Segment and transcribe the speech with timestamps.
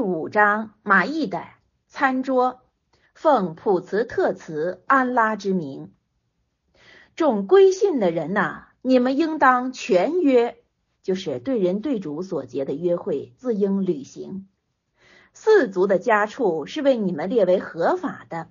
[0.00, 1.44] 第五章马邑的
[1.86, 2.62] 餐桌，
[3.12, 5.92] 奉普慈特慈安拉之名，
[7.16, 10.56] 众归信的人呐，你们应当全约，
[11.02, 14.48] 就是对人对主所结的约会，自应履行。
[15.34, 18.48] 四族的家畜是为你们列为合法的，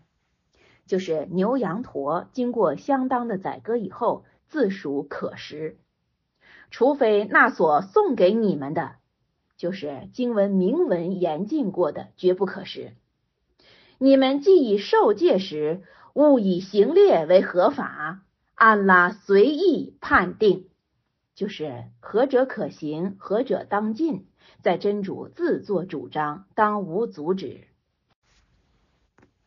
[0.86, 5.80] 就是牛羊驼，经过相当的宰割以后，自属可食，
[6.70, 8.98] 除非那所送给你们的。
[9.60, 12.94] 就是经文明文严禁过的，绝不可食。
[13.98, 15.84] 你们既以受戒时，
[16.14, 18.22] 勿以行列为合法，
[18.56, 20.70] 安拉随意判定，
[21.36, 24.28] 就是何者可行，何者当禁，
[24.64, 27.68] 在真主自作主张，当无阻止。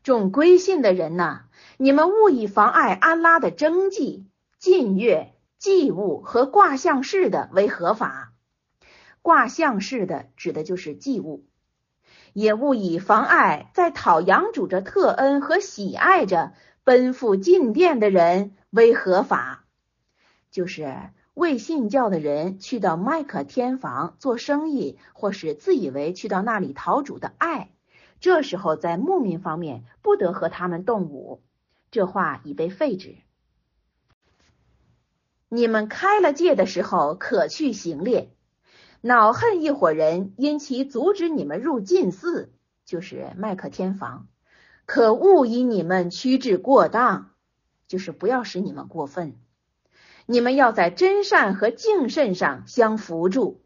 [0.03, 1.45] 众归信的人呐，
[1.79, 4.27] 你们勿以妨碍安拉的征祭、
[4.59, 8.32] 禁月、祭物和卦象式的为合法。
[9.23, 11.47] 卦象式的指的就是祭物，
[12.33, 16.53] 也勿以妨碍在讨阳主着特恩和喜爱着
[16.85, 19.65] 奔赴进殿的人为合法，
[20.51, 27.71] 就是未信教的人去到麦克天房做生意，或是自以为去到那里讨主的爱，
[28.21, 31.41] 这时候在牧民方面不得和他们动武。
[31.91, 33.17] 这话已被废止。
[35.49, 38.31] 你们开了戒的时候，可去行猎。
[39.05, 42.53] 恼恨一伙人，因其阻止你们入禁寺，
[42.85, 44.29] 就是麦克天房，
[44.87, 47.33] 可勿以你们趋至过当，
[47.89, 49.35] 就是不要使你们过分。
[50.27, 53.65] 你们要在真善和敬慎上相扶助，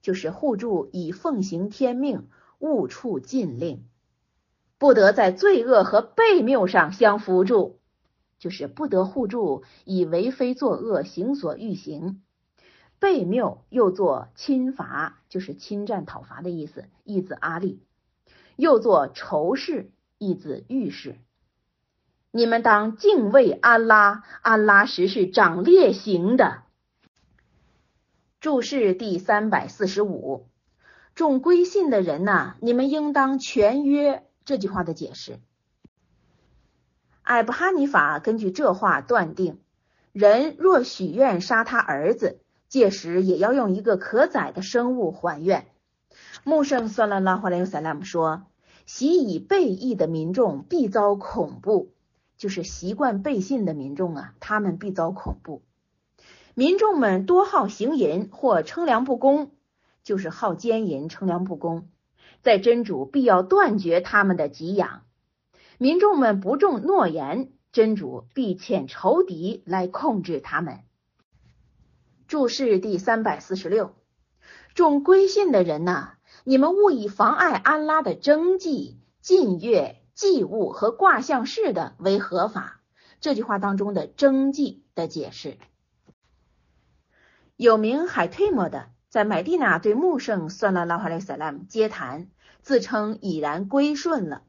[0.00, 3.84] 就是互助以奉行天命，勿触禁令；
[4.78, 7.78] 不得在罪恶和悖谬上相扶助，
[8.38, 12.22] 就是不得互助以为非作恶，行所欲行。
[13.02, 17.80] 被谬又作侵伐，就是侵占讨伐的意思，意字阿力；
[18.54, 21.16] 又作仇视，意字欲视。
[22.30, 26.62] 你们当敬畏安拉，安拉实是掌烈刑的。
[28.38, 30.46] 注释第三百四十五，
[31.16, 34.24] 众归信的人呐，你们应当全约。
[34.44, 35.40] 这句话的解释，
[37.22, 39.60] 艾布哈尼法根据这话断定，
[40.12, 42.38] 人若许愿杀他儿子。
[42.72, 45.66] 届时也要用一个可宰的生物还愿。
[46.42, 48.44] 穆圣算了拉华莱尤萨拉姆说
[48.86, 51.92] ：“习以背义的民众必遭恐怖，
[52.38, 55.60] 就是习惯背信的民众啊，他们必遭恐怖。
[56.54, 59.50] 民众们多好行淫或称量不公，
[60.02, 61.88] 就是好奸淫、称量不公，
[62.40, 65.02] 在真主必要断绝他们的给养。
[65.76, 70.78] 民众们不重诺言，真主必遣仇敌来控制他们。”
[72.32, 73.94] 注释第三百四十六，
[74.74, 76.12] 众归信的人呐，
[76.44, 82.80] 你们勿以妨碍安拉的征祭、禁月、祭物和卦象式的为合法。
[83.20, 85.58] 这句话当中的征祭的解释，
[87.56, 92.28] 有名海推摩的在麦地那对穆圣算了拉哈莱萨拉姆接谈，
[92.62, 94.40] 自称已然归顺了。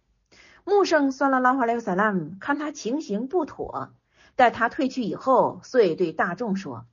[0.63, 3.91] 穆圣算了拉哈莱萨拉姆看他情形不妥，
[4.37, 6.85] 待他退去以后，遂对大众说。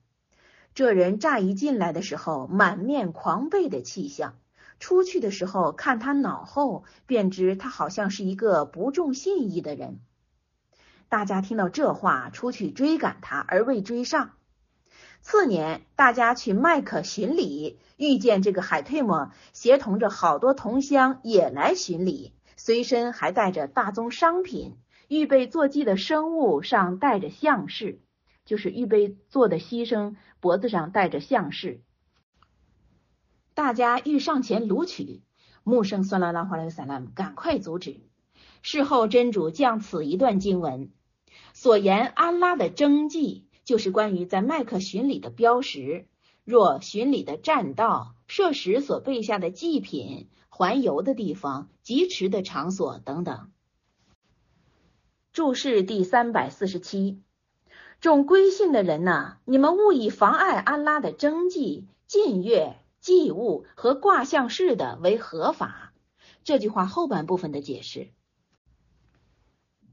[0.73, 4.35] 这人乍一进来的时候，满面狂悖的气象；
[4.79, 9.99] 出去的时候，看他脑后，便知他好像是一个不重信义的人。
[11.09, 14.31] 大家听到这话，出去追赶他，而未追上。
[15.21, 24.77] 次年，大家去麦克巡礼，遇见这个海退姆，协同着好多同乡也来巡礼，随身还带着大宗商品，
[25.09, 27.99] 预备坐骑的生物上带着象式。
[28.43, 31.81] 就是预备做的牺牲，脖子上戴着项饰。
[33.53, 35.21] 大家欲上前掳取，
[35.63, 38.01] 穆圣算拉拉华莱萨拉姆赶快阻止。
[38.63, 40.91] 事后真主将此一段经文
[41.53, 46.07] 所言安拉的征迹，就是关于在麦克巡礼的标识，
[46.43, 53.51] 若巡礼的栈道、设时所备下的祭品、环游的地方、疾驰的场所等等。
[55.33, 57.21] 注释第三百四十七。
[58.01, 65.93] 众归信的人呐，你们勿以妨碍安拉的征祭、禁月、祭物和卦象式的为合法。
[66.43, 68.09] 这句话后半部分的解释：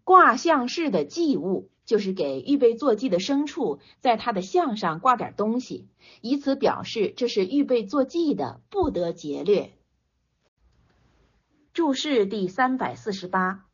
[0.04, 5.86] 卦象式的祭物，就是给预备坐祭的牲畜，在他的项上挂点东西，
[6.22, 9.74] 以此表示这是预备坐祭的，不得劫掠。
[11.74, 13.67] 注释第三百四十八。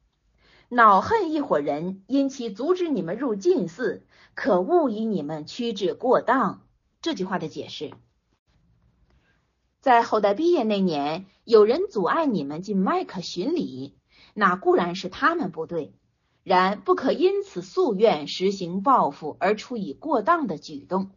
[0.74, 4.04] 恼恨一伙人，因其阻止你们入禁寺，
[4.34, 6.66] 可勿以你们屈至过当。
[7.00, 7.92] 这句话的解释：
[9.80, 13.96] 在后代毕业那年，有人阻碍你们进麦克巡礼，
[14.34, 15.94] 那固然是他们不对，
[16.42, 21.12] 然不可因此夙愿实行报复而处以过当的举动。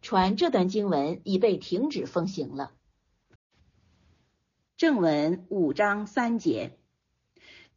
[0.00, 2.70] 传这段经文已被停止奉行了。
[4.76, 6.78] 正文五章三节，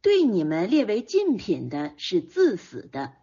[0.06, 3.14] 对你们列为禁品的是自死的，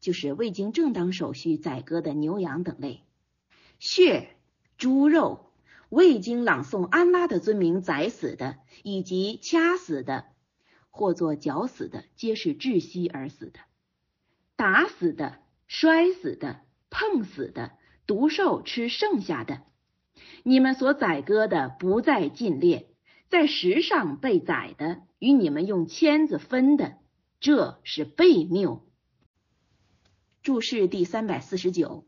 [0.00, 3.02] 就是未经正当手续宰割的牛羊等类，
[3.78, 4.30] 血、
[4.78, 5.52] 猪肉，
[5.90, 10.24] 未经朗诵安拉的尊名宰死的，以及掐死的，
[10.88, 13.60] 或作绞死的，皆是窒息而死的，
[14.56, 17.72] 打死的、摔死的、碰死的。
[18.06, 19.64] 毒兽吃剩下的，
[20.44, 22.88] 你们所宰割的不在禁列，
[23.32, 26.98] 在石上被宰的，与你们用签子分的，
[27.40, 28.86] 这是悖谬。
[30.42, 32.06] 注释第三百四十九，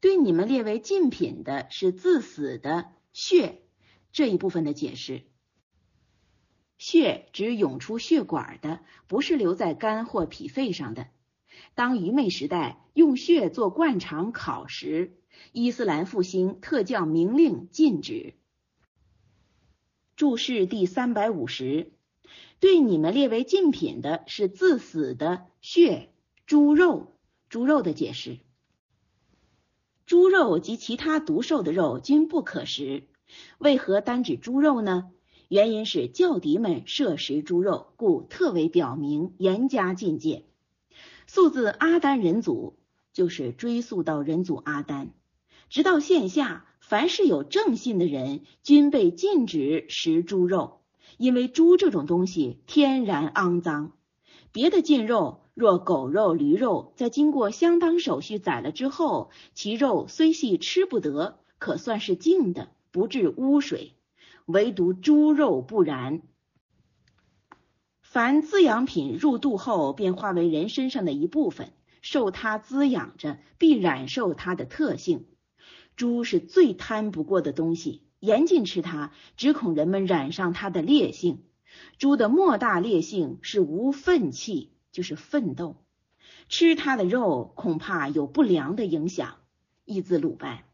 [0.00, 3.60] 对你们列为禁品的是自死的血
[4.12, 5.24] 这一部分的解释。
[6.78, 11.08] 血指涌出血管的，不是留在肝或脾肺上的。
[11.74, 15.18] 当愚昧时代用血做灌肠烤时，
[15.52, 18.39] 伊斯兰复兴特教明令禁止。
[20.20, 21.92] 注释第三百五十，
[22.58, 26.10] 对你们列为禁品的是自死的血、
[26.44, 27.14] 猪肉、
[27.48, 28.36] 猪肉的解释。
[30.04, 33.04] 猪肉及其他毒兽的肉均不可食。
[33.56, 35.10] 为何单指猪肉呢？
[35.48, 40.44] 原因是教敌们摄食猪肉，故特为表明严加禁戒。
[41.26, 42.76] 溯自阿丹人祖，
[43.14, 45.14] 就是追溯到人祖阿丹，
[45.70, 50.80] 直到现下，凡是有正信的人，均被禁止食猪肉，
[51.18, 53.92] 因为猪这种东西天然肮脏。
[54.50, 63.92] 别的禁肉，若狗肉、驴肉，在经过相当手续宰了之后，其肉虽系吃不得，可算是净的，不致污水。
[64.46, 66.22] 唯独猪肉不然。
[68.02, 71.72] 凡滋养品入肚后，便化为人身上的一部分，
[72.02, 75.26] 受它滋养着，必染受它的特性。
[76.00, 81.42] 猪是最贪不过的东西，严禁吃它，只恐人们染上它的烈性。
[81.98, 85.76] 猪的莫大烈性是无粪气，就是奋斗。
[86.48, 89.36] 吃它的肉，恐怕有不良的影响。
[89.84, 90.64] 译自鲁班。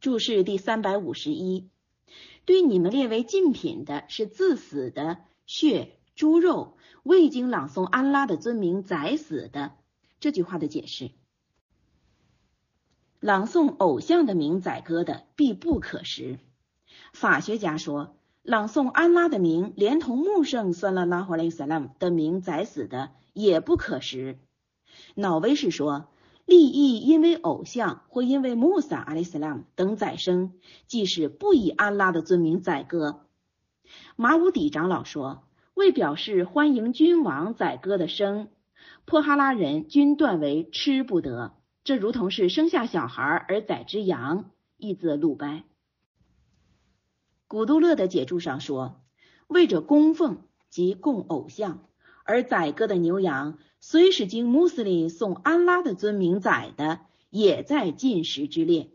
[0.00, 1.70] 注释第三百五十一，
[2.46, 5.18] 对你们列为禁品的是自死的。
[5.46, 9.76] 血、猪肉未经朗诵安拉的尊名宰死的，
[10.18, 11.12] 这句话的解释：
[13.20, 16.38] 朗诵偶像的名宰割的，必不可食。
[17.12, 24.38] 法学家说，朗诵安拉的名，连同穆圣算拉拉哈雷萨拉姆的名宰死的，也不可食。
[25.16, 26.06] 脑威是说，
[26.46, 30.52] 利益因为偶像或因为穆萨阿里斯拉姆等宰生，
[30.86, 33.26] 即使不以安拉的尊名宰割。
[34.14, 35.42] 马武底长老说
[35.74, 38.48] ：“为表示欢迎君王宰割的生，
[39.04, 41.57] 泼哈拉人均断为吃不得。
[41.84, 45.64] 这如同是生下小孩而宰之羊。”译自鲁班。
[47.48, 49.00] 古杜勒的解注上说
[49.48, 51.88] ：“为着供奉及供偶像
[52.22, 58.92] 而宰割的牛羊，虽是经穆斯林送安拉的尊名宰的，也在禁食之列。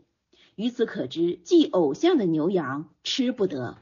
[0.54, 3.76] 于此可知，祭偶像的牛羊吃不得。”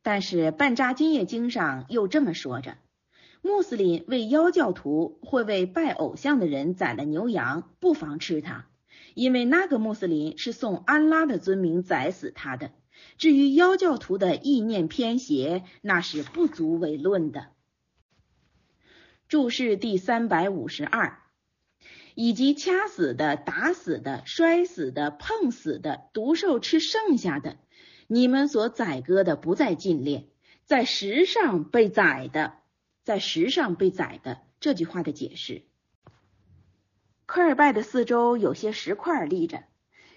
[0.00, 2.78] 但是《半扎金叶经》上又这么说着：
[3.48, 8.66] 穆斯林为妖教徒或为拜偶像的人宰了牛羊，不妨吃它，
[9.14, 12.72] 因为那个穆斯林是送安拉的尊名宰死他的。
[13.16, 17.46] 至于妖教徒的意念偏邪，那是不足为论的。
[19.28, 21.18] 注释第三百五十二，
[22.14, 27.56] 以及掐死的、打死的、摔死的、碰死的、毒兽吃剩下的。
[28.08, 30.28] 你们所宰割的不在禁列，
[30.64, 32.57] 在石上被宰的，
[33.08, 35.62] 在石上被宰的这句话的解释。
[37.24, 39.64] 科尔拜的四周有些石块立着，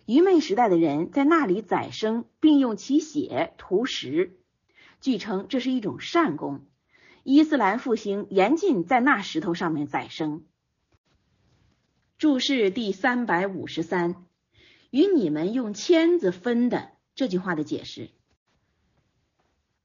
[0.06, 4.38] 愚昧时代的人在那里宰生，并用其血涂石，
[5.00, 6.66] 据称这是一种善功。
[7.24, 10.44] 伊斯兰复兴严禁在那石头上面宰生。
[12.18, 14.26] 注释第三百五十三，
[14.90, 16.92] 与你们用签子分的。
[17.16, 18.10] 这句话的解释：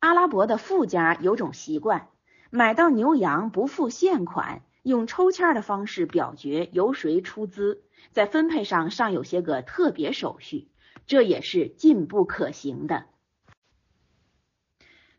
[0.00, 2.08] 阿拉伯的富家有种习惯，
[2.56, 7.82] 买到牛羊不付现款，用抽签的方式表决由谁出资，
[8.12, 10.68] 在分配上尚有些个特别手续，
[11.06, 13.04] 这也是进不可行的。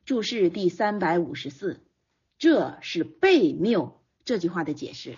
[0.03, 1.79] 注释第三百五十四，
[2.39, 4.01] 这是悖谬。
[4.25, 5.15] 这句话的解释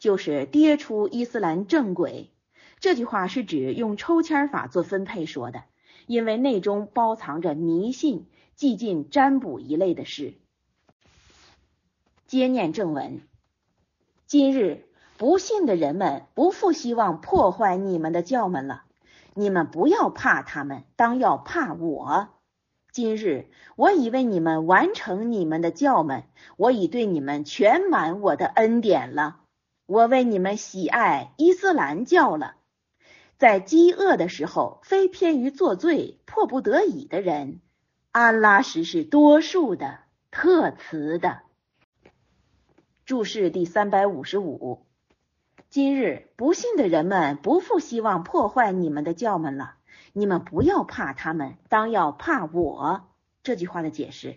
[0.00, 2.32] 就是跌出伊斯兰正轨。
[2.80, 5.62] 这句话是指用抽签法做分配说的，
[6.08, 8.26] 因为内中包藏着迷信、
[8.56, 10.34] 祭进、占卜一类的事。
[12.30, 13.22] 接念正文，
[14.28, 14.84] 今日
[15.18, 18.84] 不信的人们不复希望破坏你们的教门了。
[19.34, 22.28] 你们不要怕他们，当要怕我。
[22.92, 26.22] 今日我已为你们完成你们的教门，
[26.56, 29.40] 我已对你们全满我的恩典了。
[29.86, 32.54] 我为你们喜爱伊斯兰教了。
[33.38, 37.60] 在饥饿的时候，非偏于作罪、迫不得已的人，
[38.12, 39.98] 安拉实是多数的、
[40.30, 41.40] 特慈的。
[43.10, 44.86] 注释第三百五十五：
[45.68, 49.74] 今日不信的人们不复希望破坏你们的教门了。
[50.12, 53.08] 你们不要怕他们，当要怕我。
[53.42, 54.36] 这句话的解释：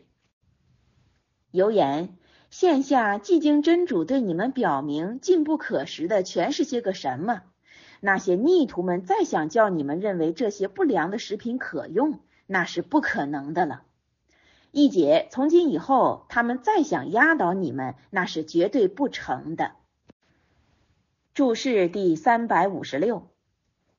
[1.52, 2.18] 有言，
[2.50, 7.44] 现下寂静真主对你们表明禁不可食的全是些个什么？
[8.02, 13.84] 那些逆徒们再想叫你们认为这些不良的食品可用，那是不可能的了。
[14.76, 19.74] 一姐，从今以后，他们再想压倒你们，那是绝对不成的。
[21.36, 23.28] 注释第三百五十六：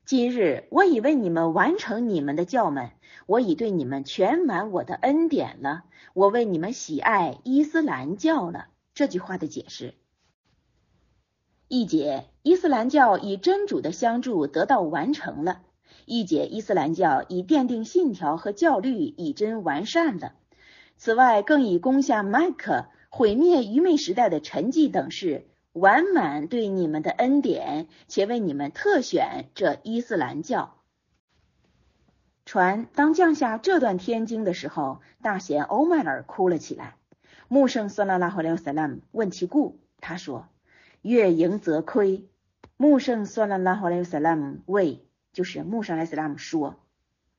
[0.05, 2.91] 今日我已为你们完成你们的教门，
[3.27, 8.67] 我已对你们全满我的恩典了，我为你们喜爱伊斯兰教了。
[8.95, 9.95] 这句话的解释：
[11.69, 15.61] 一解，伊斯兰教以真主的相助得到完成了；
[16.05, 20.33] 一解，伊斯兰教以奠定信条和教律以真完善了。
[20.97, 30.75] 此外，更以攻下麦克、毁灭愚昧时代的沉寂等事，完满对你们的恩典，且为你们特选这伊斯兰教。
[32.47, 36.97] 船当降下这段天经的时候，大贤欧麦尔哭了起来。
[37.49, 40.49] 穆圣斯拉拉和廖萨拉姆问其故，他说
[41.03, 42.29] ：“月盈则亏。”
[42.77, 46.77] 穆圣斯拉拉和廖萨拉姆为，就是穆圣莱斯拉姆说：“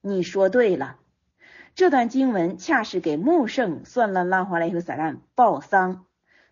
[0.02, 0.98] 你说对了。”
[1.76, 6.06] 这段经文恰是给穆圣算了拉华莱和萨兰报丧。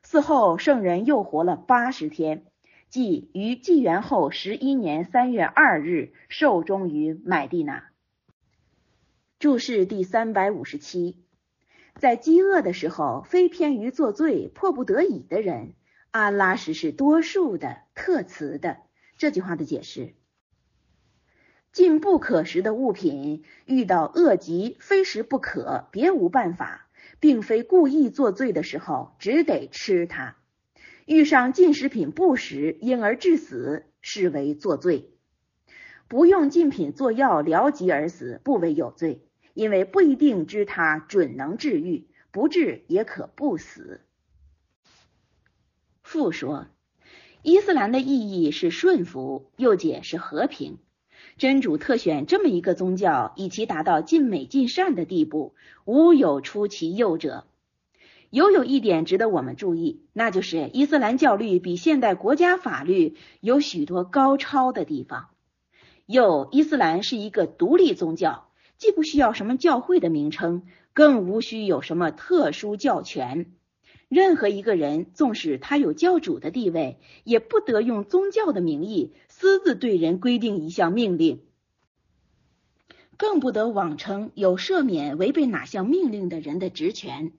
[0.06, 2.44] 嗣后，圣人又活了八十天，
[2.89, 7.86] 即于纪元后十一年三月二日寿终于买地那。
[9.39, 11.24] 注释第三百五十七，
[11.96, 15.74] 在饥饿的时候，非偏于作罪、迫不得已的人，
[16.12, 18.80] 安拉实是多数的、特慈的。
[19.18, 20.15] 这句话的解释。
[21.74, 26.88] 禁不可食的物品，遇到恶疾非食不可，别无办法，
[27.20, 30.36] 并非故意作罪的时候，只得吃它。
[31.08, 35.10] 遇上禁食品不食，因而致死，视为作罪。
[36.08, 39.24] 不用禁品做药疗疾而死，不为有罪，
[39.56, 44.01] 因为不一定知它准能治愈，不治也可不死。
[46.03, 46.68] 复说，
[47.42, 50.77] 伊斯兰的意义是顺服，又解是和平。
[51.37, 57.45] 真主特选这么一个宗教，以其达到尽美尽善的地步，无有出其右者。
[58.29, 65.29] 犹有一点值得我们注意，那就是伊斯兰教律比现代国家法律有许多高超的地方。
[66.05, 70.63] 又，伊斯兰是一个独立宗教，既不需要什么教会的名称，
[70.93, 73.53] 更无需有什么特殊教权。
[74.13, 81.41] 任何一个人，纵使他有教主的地位，也不得用宗教的名义私自对人规定一项命令，
[83.17, 87.34] 更不得妄称有赦免违背哪项命令的人的职权。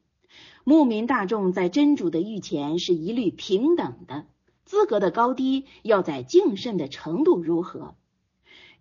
[0.65, 4.27] 牧民大众在真主的御前是一律平等的，
[4.65, 7.95] 资格的高低要在敬慎的程度如何。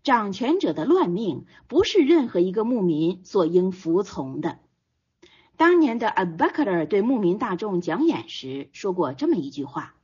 [0.02, 4.60] 掌权者的乱命，不是任何一个牧民所应服从的。
[5.56, 9.96] 当年的阿巴克尔对牧民大众讲演时说过这么一句话：“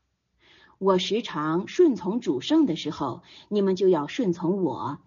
[0.77, 4.99] 我时常顺从主圣的时候，你们就要顺从我；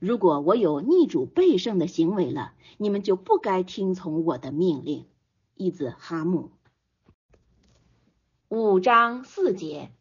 [0.00, 5.06] 如果我有逆主背圣的行为了，你们就不该听从我的命令。”
[5.54, 6.50] 一子哈木。
[8.48, 9.92] 五章四节，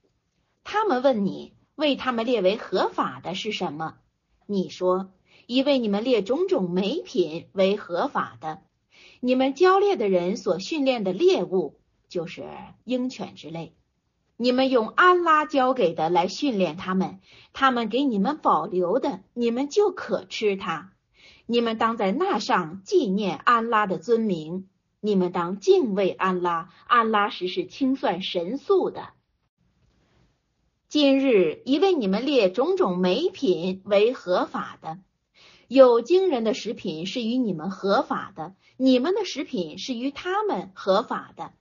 [0.63, 3.97] 他们问你，为他们列为合法的是什么？
[4.45, 5.11] 你说，
[5.45, 8.61] 以为你们列种种美品为合法的。
[9.21, 12.45] 你们教猎的人所训练的猎物就是
[12.85, 13.73] 鹰犬之类，
[14.37, 17.19] 你们用安拉教给的来训练他们，
[17.51, 20.93] 他们给你们保留的，你们就可吃它。
[21.45, 24.69] 你们当在那上纪念安拉的尊名，
[25.01, 29.09] 你们当敬畏安拉，安拉实是清算神速的。
[30.87, 34.97] 今日已为你们列种种美品为合法的。
[35.69, 41.51] 有经人的食品是与你们合法的，你们的食品是与他们合法的。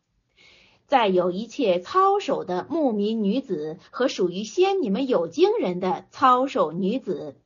[0.87, 7.37] 再有一切操守的牧民女子和属于先你们有经人的操守女子，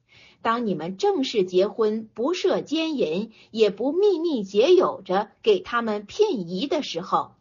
[0.40, 7.32] 当你们正式结婚，不设奸淫，也不秘密结有着给他们聘仪的时候，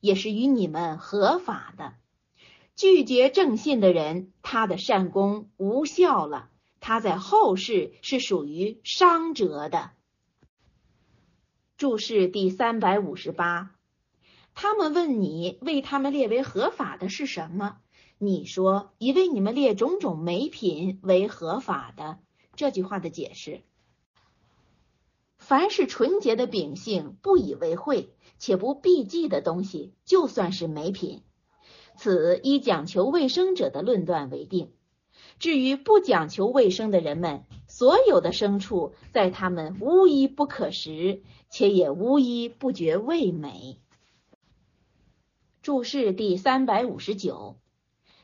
[0.00, 1.92] 也是与你们合法的。
[2.76, 6.48] 拒绝正信的人，他的善功无效了，
[6.86, 9.92] 他在后世是属于伤折的。
[11.78, 13.74] 注释第三百五十八，
[14.54, 17.78] 他们问你为他们列为合法的是什么？
[18.18, 22.18] 你说以为你们列种种美品为合法的。
[22.54, 23.62] 这句话的解释：
[25.38, 31.22] 凡是纯洁的秉性，不以为讳且不避忌的东西，就算是美品。
[31.96, 34.74] 此以讲求卫生者的论断为定。
[35.38, 43.78] 至于不讲求卫生的人们，所有的牲畜在他们无一不可食，且也无一不觉味美。
[45.62, 47.56] 注释第三百五十九：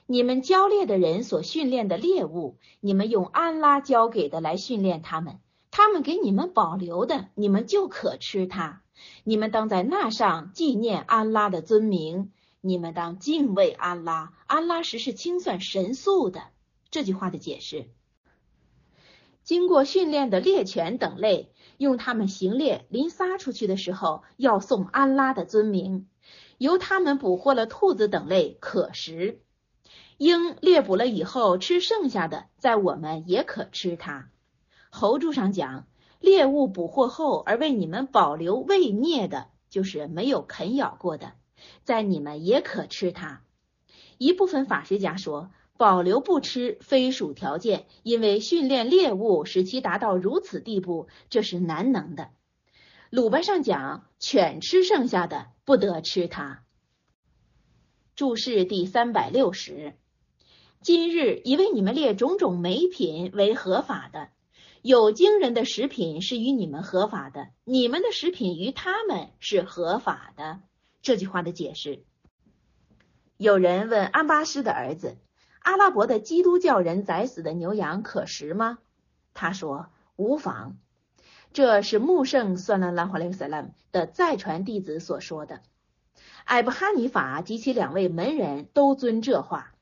[0.06, 5.40] 你们教猎的人所训练的猎物，你们用安拉教给的来训练他们，
[5.70, 8.82] 他们给你们保留的，你们就可吃它。
[9.24, 12.32] 你们当在那上纪念安拉的尊名。
[12.62, 16.42] 你们当敬畏安拉，安拉时是清算神速的。
[16.90, 17.86] 这句话的解释：
[19.44, 26.08] 经过训练的猎犬等类，用它们行猎，临撒出去的时候，要送安拉的尊名。
[26.58, 29.40] 由他们捕获了兔子等类，可食。
[30.18, 34.28] 鹰猎捕了以后，吃剩下的，在我们也可吃它。
[34.90, 35.86] 侯柱上讲，
[36.20, 41.32] 猎物捕获后而为你们保留未灭的，就是没有啃咬过的。
[41.82, 43.42] 在你们也可吃它。
[44.18, 52.28] 一部分法学家说，保留不吃非属条件，因为训练猎物使其达到如此地步，这是难能的。
[53.08, 56.64] 鲁班上讲，犬吃剩下的不得吃它。
[58.14, 59.94] 注释第三百六十。
[60.82, 64.28] 今日已为你们列种种美品为合法的，
[64.82, 70.60] 有惊人的食品是与你们合法的，你们的食品与他们是合法的。
[71.00, 72.04] 这句话的解释：
[73.38, 75.16] 有人问安巴斯的儿子
[75.70, 78.78] ：“阿拉伯的基督教人宰死的牛羊可食吗？”
[79.34, 80.76] 他说：“无妨。”
[81.54, 85.60] 这是穆圣算了拉华雷萨拉的再传弟子所说的。
[86.44, 89.76] 艾布哈尼法及其两位门人都遵这话，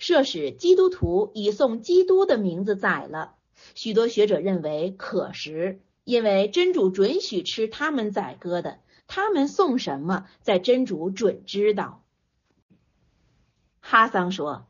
[0.00, 3.36] 设使基督徒以送基督的名字宰了。
[3.76, 8.80] 许多学者认为可食，因为真主准许吃他们宰割的。
[9.06, 12.02] 他们送什么，在真主准知道。
[13.80, 14.66] 哈桑说，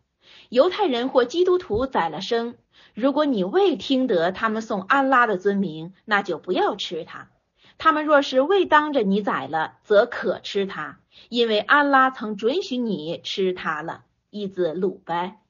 [0.51, 2.57] 犹太人或基督徒宰了生，
[2.93, 7.31] 如果你未听得他们送安拉的尊名，那就不要吃它。
[7.79, 14.05] 他们若是未当着你宰了，则可吃它，因为安拉曾准许你吃它了。
[14.29, 15.41] 一字鲁拜。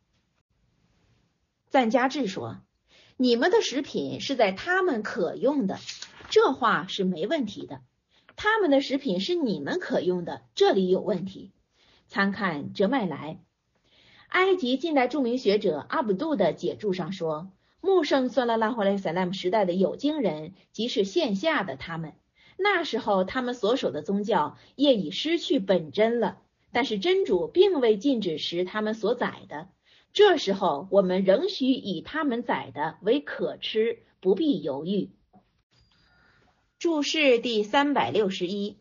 [1.70, 2.58] 赞加志说，
[3.16, 5.78] 你们的食品是在他们可用的，
[6.28, 7.80] 这话是没问题的。
[8.36, 11.52] 他们的食品是你们可用的，这里有问题。
[12.06, 13.40] 参看哲麦莱，
[14.31, 22.12] 埃及近代著名学者阿卜杜的解注上说，穆圣算拉拉霍莱塞拉姆时代的有经人，即是线下的他们，
[22.57, 26.38] 那时候他们所守的宗教业已失去本真了，
[26.71, 29.66] 但是真主并未禁止时他们所宰的，
[30.12, 35.11] 这时候我们仍需以他们宰的为可吃，不必犹豫。
[36.79, 38.77] 注释第三百六十一，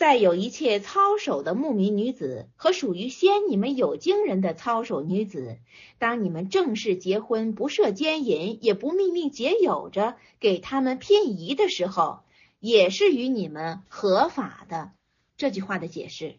[0.00, 5.58] 再有一切操守的牧民女子和属于先你们有经人的操守女子，
[5.98, 12.20] 当你们正式结婚，不设奸淫，也不秘密结有着给他们聘仪的时候，
[12.60, 14.92] 也是与你们合法的。
[15.36, 16.36] 这句话的解释，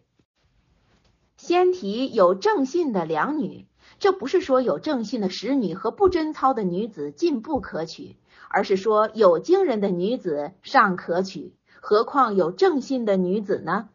[1.38, 3.68] 先提有正信的两女，
[4.00, 8.16] 这不是说有正信的使女和不贞操的女子进不可取。
[8.54, 13.90] 而是说有经人的女子尚可取，何况有正信的女子呢？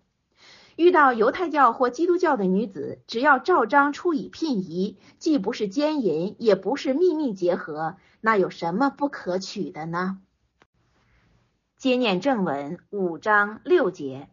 [0.74, 10.18] 遇到犹太教或基督教的女子，只要照章出以聘仪，既不是奸淫，也不是秘密结合，那有什么不可取的呢？
[11.78, 14.28] 接念正文五章六节，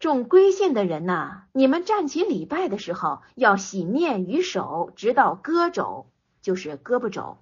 [0.00, 6.06] 众归信的人呐，你们站起礼拜的时候，要洗面与手，直到胳肘，
[6.42, 7.38] 就是胳膊肘。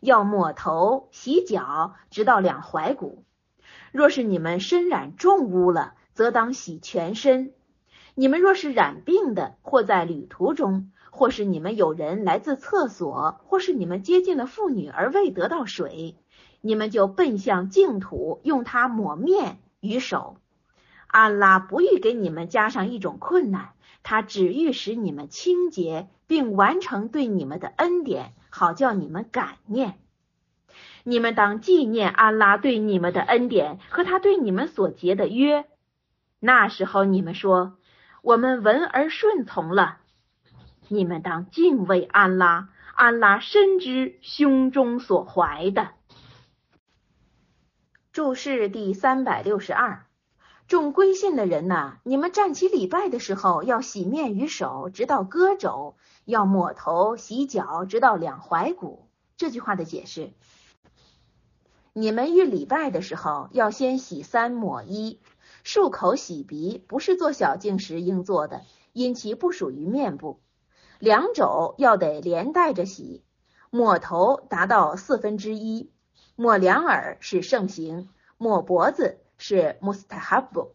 [0.00, 3.24] 要抹头、洗脚，直到两踝骨。
[3.92, 7.52] 若是你们身染重污了，则当洗全身。
[8.14, 16.16] 你们若是染病的，或在旅途中，或是你们有人来自厕所，或是你们接近了妇女而未得到水，
[16.60, 20.36] 你们就奔向净土，用它抹面与手。
[21.06, 23.70] 安拉不欲给你们加上一种困难，
[24.02, 29.98] 他只欲使你们清洁，并完成对你们的恩典，好叫你们感念。
[31.04, 35.66] 你们当纪念安拉对你们的恩典和他对你们所结的约。
[36.38, 37.78] 那时候你们说
[38.22, 39.98] ：“我们闻而顺从了。”
[40.88, 45.90] 你们当敬畏安拉，安拉深知胸中所怀的。
[48.12, 50.06] 注释第三百六十二：
[50.66, 59.08] 众归信的人呐，你们站起礼拜的时候，要洗面于手，直到胳肘；要抹头、洗脚，直到两踝骨。
[59.36, 60.32] 这句话的解释。
[61.92, 65.20] 你们遇礼拜的时候，要先洗三抹一，
[65.64, 70.40] 漱口洗鼻，不是做小净时应做的，因其不属于面部。
[71.00, 73.24] 两肘要得连带着洗，
[73.70, 75.90] 抹头达到四分之一，
[76.36, 80.68] 抹两耳是盛行，抹脖子是 mustahab，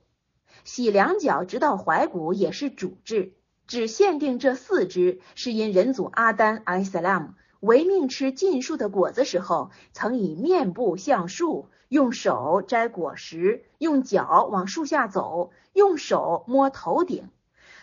[0.66, 3.34] 洗两脚直到踝骨也是主治，
[3.68, 7.30] 只限定这四肢，是因人祖阿丹阿萨拉姆
[7.66, 17.30] 违命吃禁树的果子时候，曾以面部向树，用手摘果实，用脚往树下走，用手摸头顶，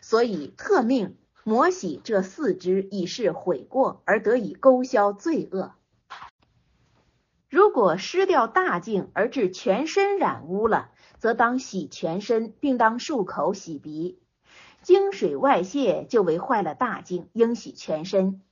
[0.01, 5.73] 所以特命摩洗这四肢，以示悔过，而得以勾销罪恶。
[7.51, 14.21] 如果失掉大净而致全身染污了，则当洗全身，并当漱口洗鼻。
[14.81, 18.43] 经水外泄就为坏了大净，应洗全身。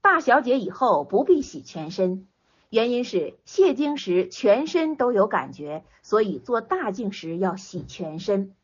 [0.00, 2.26] 大小姐以后不必洗全身，
[2.70, 8.54] 原因是泄精时全身都有感觉，所以做大净时要洗全身。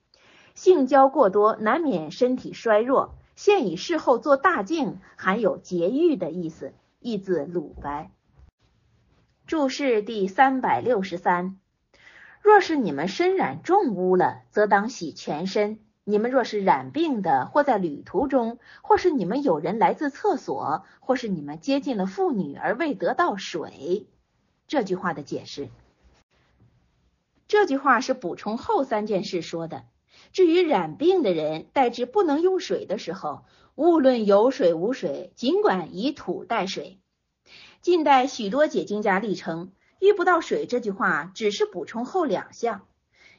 [0.54, 6.72] 性交过多难免身体衰弱，现以事后做大净含有节欲的意思。
[7.00, 8.10] 意字鲁白。
[9.46, 11.58] 注释第三百六十三：
[12.40, 15.80] 若是你们身染重污了，则当洗全身。
[16.06, 24.06] 你们若是染病的，或在旅途中，或是你们有人来自厕所，或是你们接近了妇女而未得到水，
[24.66, 25.70] 这句话的解释。
[27.48, 29.84] 这句话是补充后三件事说的。
[30.32, 37.00] 至于染病的人代之不能用水的时候，无论有水无水，尽管以土代水。
[37.80, 42.86] 近代许多解经家力称，遇不到水这句话只是补充后两项。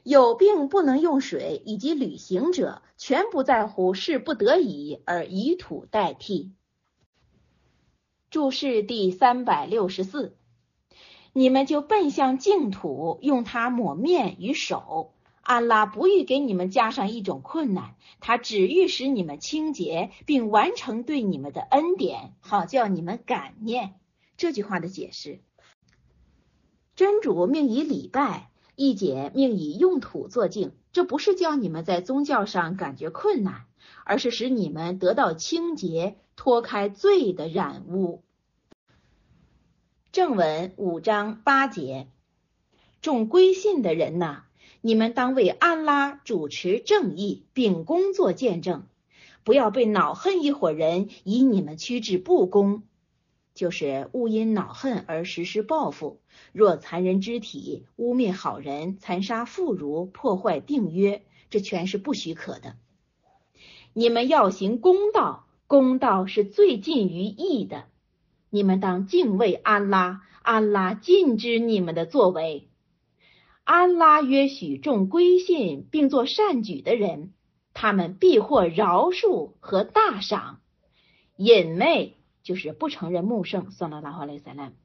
[0.06, 6.54] 有病不能用水，以及旅行者全不在乎是不得已而以土代替。
[8.30, 10.38] 注释第三百六十四，
[11.34, 15.12] 你们就奔向净土，用它抹面与手。
[15.41, 23.96] 安拉不欲给你们加上一种困难，他只欲使你们清洁，并完成对你们的恩典，好叫你们感念。
[24.38, 25.41] 这句话的解释，
[26.96, 28.52] 真主命以礼拜。
[28.75, 33.65] 一姐命以用土作净，这不是叫你们在宗教上感觉困难，
[34.03, 38.21] 而是使你们得到清洁，脱开罪的染污。
[40.11, 42.07] 正文五章八节，
[43.01, 44.43] 众归信的人呐，
[44.81, 48.88] 你们当为安拉主持正义，秉公作见证，
[49.43, 52.83] 不要被恼恨一伙人以你们驱至不公。
[53.56, 56.20] 就是勿因恼恨而实施报复，
[56.52, 62.76] 若残忍肢体、污蔑好人、残杀妇孺、破坏定约，这全是不许可的。
[63.94, 67.86] 你们要行公道，公道是最近于义的。
[68.50, 72.68] 你们当敬畏安拉，安拉禁止你们的作为。
[73.63, 77.34] 安拉约许众归信并作善举的人，
[77.74, 80.60] 他们必获饶恕和大赏。
[81.38, 82.18] 隐昧。
[82.45, 84.75] 就是不承认穆圣，算了拉哈雷塞兰，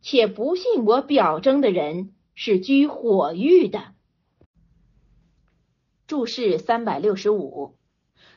[0.00, 3.92] 且不信我表征的人是居火狱的。
[6.06, 7.74] 注释三百六十五，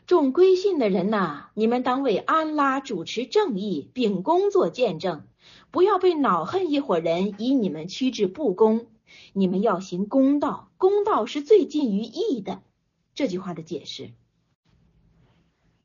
[0.08, 5.28] 众归信的人呐，你们当为安拉主持正义，并工作见证，
[5.70, 8.88] 不要被恼恨一伙人以你们驱至不公。
[9.34, 12.64] 你们要行公道，公道是最近于义的。
[13.14, 14.12] 这句话的解释。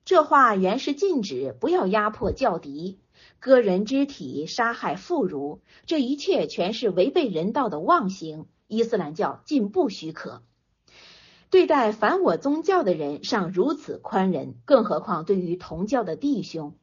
[0.06, 3.00] 这话原是禁止不要压迫教敌、
[3.40, 8.46] 割人肢体、杀害妇孺，这一切全是违背人道的妄行。
[8.68, 10.44] 伊斯兰教禁不许可。
[11.50, 16.76] 对待反我宗教的人尚如此宽仁，更何况对于同教的弟兄？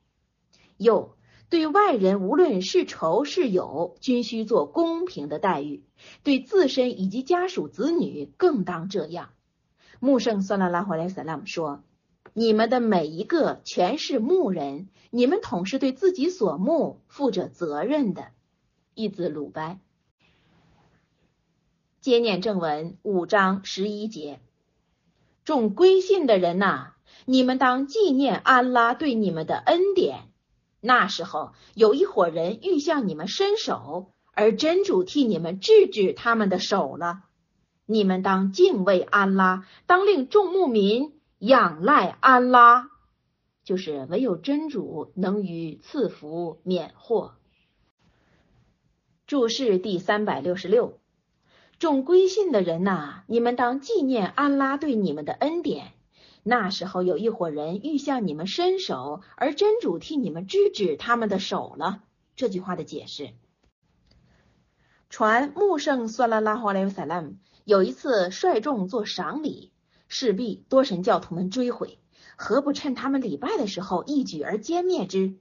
[0.75, 1.15] 又
[1.47, 5.83] 对外人无论是仇是友，均需做公平的待遇；
[6.23, 9.29] 对自身以及家属子女更当这样。
[10.01, 11.83] 穆圣算拉拉华莱萨拉姆说。
[12.33, 18.27] 你们的每一个全是牧人，你们统是对自己所牧负着责任的。
[18.95, 19.79] 一字鲁班。
[22.01, 24.39] 接念正文五章十一节，
[25.45, 26.93] 众归信的人呐，
[27.25, 30.29] 你们当纪念安拉对你们的恩典。
[30.81, 37.23] 那时候有一伙人欲向你们伸手，而真主替你们制止他们的手了。
[37.85, 41.12] 你们当敬畏安拉，当令众牧民
[41.45, 42.89] 仰赖安拉，
[43.65, 47.35] 就是唯有真主能于赐福免祸。
[49.27, 51.01] 注释第三百六十六。
[51.79, 55.91] 众归信的人呐，你们当纪念安拉对你们的恩典。
[56.43, 62.03] 那时候有一伙人欲向你们伸手，而真主替你们制止他们的手了。
[62.37, 63.31] 这句话的解释：
[65.09, 69.72] 传穆圣算拉拉哈莱萨拉姆有一次率众做赏礼，
[70.07, 71.99] 势必多神教徒们追悔，
[72.35, 75.35] 何不趁他们礼拜的时候一举而歼灭之？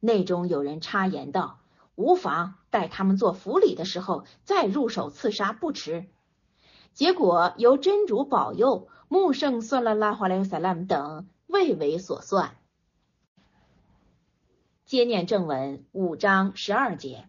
[0.00, 1.58] 内中有人插言道。
[1.96, 6.06] 无妨，待他们做府礼的时候再入手刺杀不迟。
[6.94, 12.56] 结果由真主保佑，穆圣算了拉华莱萨拉姆等未为所算。
[14.86, 17.28] 接念正文五章十二节，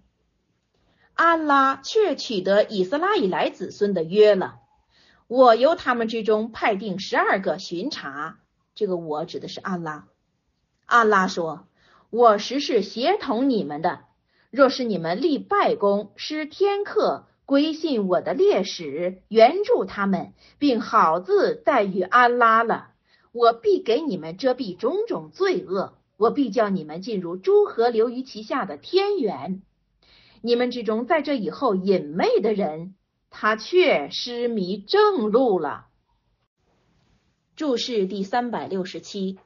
[1.15, 4.60] 安拉却取得以色拉以来子孙的约了。
[5.31, 8.39] 我由他们之中派定十二个巡查，
[8.75, 10.09] 这个我指的是安拉。
[10.85, 11.67] 安拉说
[12.11, 14.01] ：“我实是协同你们的。”
[14.51, 22.89] 若是你们立拜功，施天课，归信我的烈士，援助他们，并好自待遇安拉了，
[23.31, 29.61] 我必给你们遮蔽种种罪恶，我必叫你们进入诸河流于其下的天元。
[30.41, 32.95] 你们之中在这以后隐昧的人，
[33.31, 35.87] 他却失迷正路了。
[37.55, 39.39] 注释第三百六十七，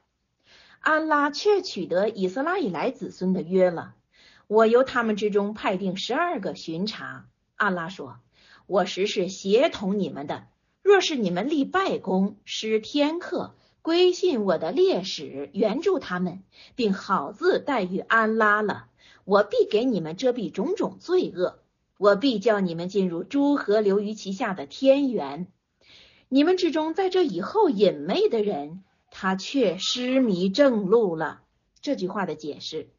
[0.80, 3.94] 安拉却取得以色拉以来子孙的约了。
[4.48, 7.28] 我由他们之中派定十二个巡查。
[7.54, 8.18] 安拉说
[8.66, 10.48] ：“我实是协同你们的。
[10.82, 16.42] 若是你们立拜功，施天课，归信我的烈士，援助他们，
[16.74, 18.88] 并好自待遇安拉了，
[19.24, 21.62] 我必给你们遮蔽种种罪恶。
[21.98, 25.46] 我必叫你们进入诸河流于其下的天元。
[26.28, 31.42] 你们之中在这以后隐昧的人，他却失迷正路了。”
[31.80, 32.90] 这句话的解释。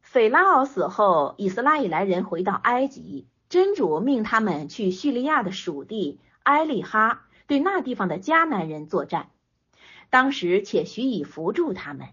[0.00, 9.30] 斐拉奥死后，以斯拉以来人回到埃及，真主命他们去叙利亚的属地埃利哈，对那地方的迦南人作战。
[10.10, 12.08] 当时且许以扶助他们。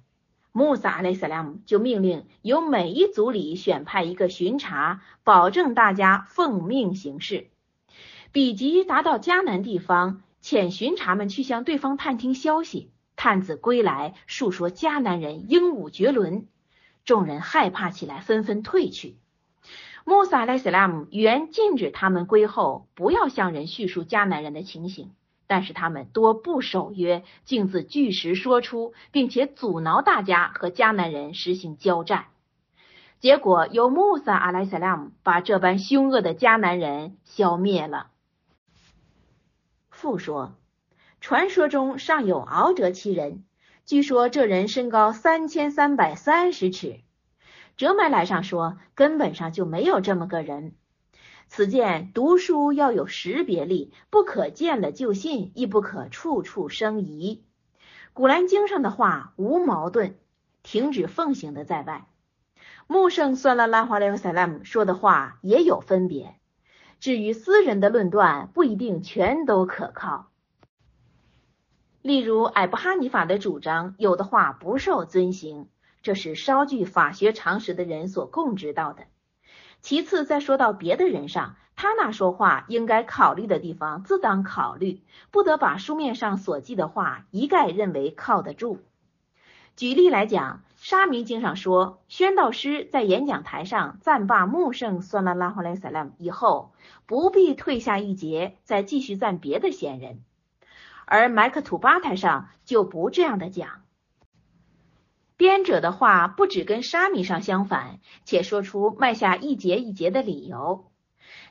[0.53, 7.47] 穆萨阿雷萨拉姆就命令由每一族里选派一个巡查，保证大家奉命行事。
[8.33, 12.91] 比及达到迦南地方，遣巡查们去向对方探听消息。
[13.15, 16.47] 探子归来，述说迦南人英武绝伦。
[17.05, 19.17] 众人害怕起来，纷纷退去。
[20.03, 25.11] 穆萨莱斯拉姆原禁止他们归后，不要向人叙述迦南人的情形，
[25.51, 32.27] 但是他们多不守约，径自据实说出，并且阻挠大家和迦南人实行交战。
[33.19, 38.11] 结果由穆萨阿莱塞拉姆把这般凶恶的迦南人消灭了。
[39.89, 40.53] 复说，
[41.19, 43.43] 传说中尚有敖哲七人。
[43.85, 47.01] 据说这人身高三千三百三十尺，
[47.75, 50.75] 哲买来上说根本上就没有这么个人。
[51.53, 57.43] 此见读书要有识别力，不可见了就信，亦不可处处生疑。
[58.13, 60.17] 古兰经上的话无矛盾，
[60.63, 62.07] 停止奉行的在外。
[62.87, 66.37] 穆圣算了拉华莱萨拉姆说的话也有分别。
[67.01, 70.31] 至于私人的论断，不一定全都可靠。
[72.01, 75.67] 例如，艾布哈尼法的主张，有的话不受遵行，
[76.01, 79.03] 这是稍具法学常识的人所共知道的。
[79.81, 88.81] 其次，再说到别的人上，他那说话应该考虑的地方，自当考虑，不得把书面上所记的话一概认为靠得住。
[89.75, 96.73] 举例来讲，沙弥经上说，宣道师在演讲台上赞罢穆圣算拉拉哈莱萨拉姆以后，
[97.07, 100.19] 不必退下一节，再继续赞别的贤人。
[101.05, 103.81] 而麦克吐巴台上就不这样的讲，
[105.41, 110.91] 编者的话不只跟沙弥上相反，且说出迈下一节一节的理由。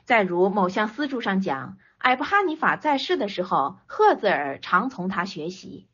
[0.05, 5.87] 再如某项私著上讲，艾布哈尼法在世的时候，赫兹尔常从他学习；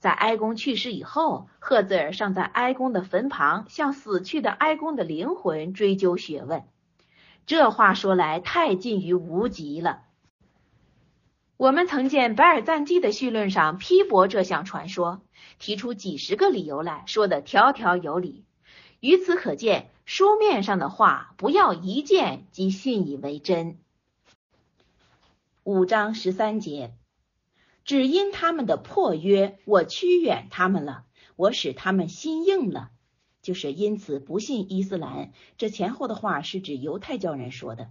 [0.00, 6.64] 在哀公去世以后，赫兹尔尚在哀公的坟旁向死去的哀公的灵魂追究学问。
[7.46, 10.00] 这话说来太近于无极了。
[11.56, 15.22] 我们曾见白尔赞记的序论上批驳这项传说，
[15.60, 18.44] 提出几十个理由来说的条条有理。
[18.98, 23.78] 由此可见，书面上的话不要一见即信以为真。
[25.62, 26.92] 五章十三节，
[27.84, 31.04] 只因他们的破约，我驱远他们了，
[31.36, 32.90] 我使他们心硬了，
[33.42, 35.32] 就是因此不信伊斯兰。
[35.56, 37.90] 这前后的话是指犹太教人说的。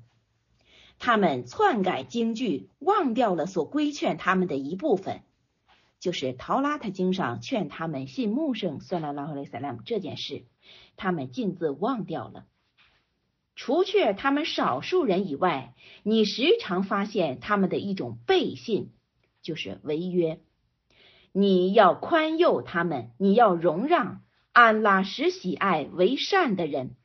[1.00, 5.22] 他们篡改经句，忘掉了所规劝他们的一部分，
[6.00, 10.46] 就是《陶拉特经》上劝他们信穆圣算拉拉赫雷萨拉姆这件事，
[10.96, 12.46] 他们径自忘掉了。
[13.56, 18.92] 除却他们少数人以外，你时常发现他们的一种背信，
[19.42, 20.40] 就是违约。
[21.32, 24.22] 你要宽宥他们，你要容让
[24.54, 26.96] 安拉使喜爱为善的人，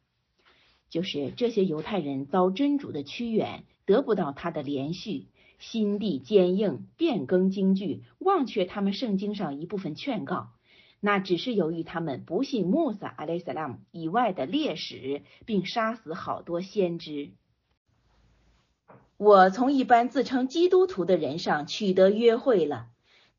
[0.89, 10.51] 就是这些犹太人遭真主的驱远，得不到他的连续，心地坚硬，变更经句，忘却他们圣经上一部分劝告。
[11.01, 17.31] 那只是由于他们不信穆萨阿莱萨拉姆以外的烈士，并杀死好多先知。
[19.17, 22.89] 我从一般自称基督徒的人上取得约会了，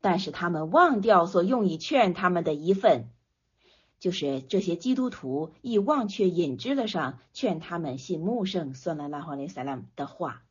[0.00, 3.04] 但是他们忘掉所用以劝他们的一份，
[4.00, 10.42] 就是这些基督徒亦忘却引之了上劝他们信穆圣算拉拉哈雷萨拉姆的话。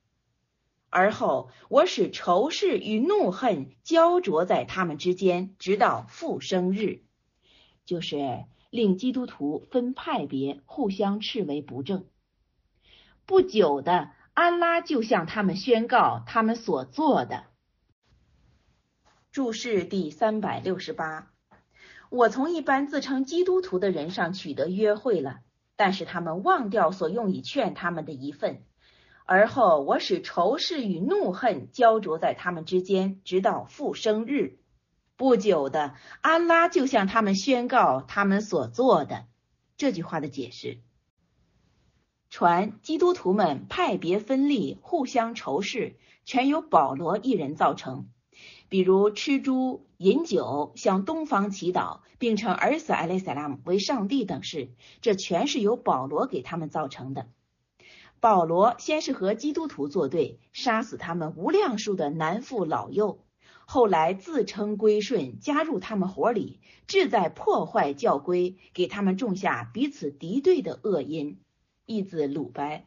[0.92, 7.04] 而后，我使仇视与怒恨焦灼在他们之间，直到复生日，
[7.86, 12.06] 就是令基督徒分派别，互相斥为不正。
[13.26, 17.46] 不久的，安拉就向他们宣告他们所做的。
[19.32, 21.32] 注释第三百六十八：
[22.10, 25.40] 我从一般自称基督徒的人上取得约会了，
[25.76, 28.64] 但是他们忘掉所用以劝他们的一份。
[29.26, 34.58] 而后，我使仇视与怒恨焦灼在他们之间，直到复生日。
[35.16, 39.26] 不久的，安拉就向他们宣告他们所做的
[39.78, 40.80] 这句话的解释。
[42.32, 45.96] 传基督徒们派别分立，互相仇视，
[46.26, 48.10] 全由保罗一人造成。
[48.70, 54.70] 比如吃猪、饮酒、向东方祈祷，并称儿子艾雷塞拉姆为上帝等事，
[55.02, 57.28] 这全是由保罗给他们造成的。
[58.20, 63.24] 保罗先是和基督徒作对，杀死他们无量数的男妇老幼，
[63.66, 71.40] 后来自称归顺，加入他们伙里，志在破坏教规，给他们种下彼此敌对的恶因。
[71.86, 72.86] 意字鲁白。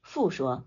[0.00, 0.64] 父说，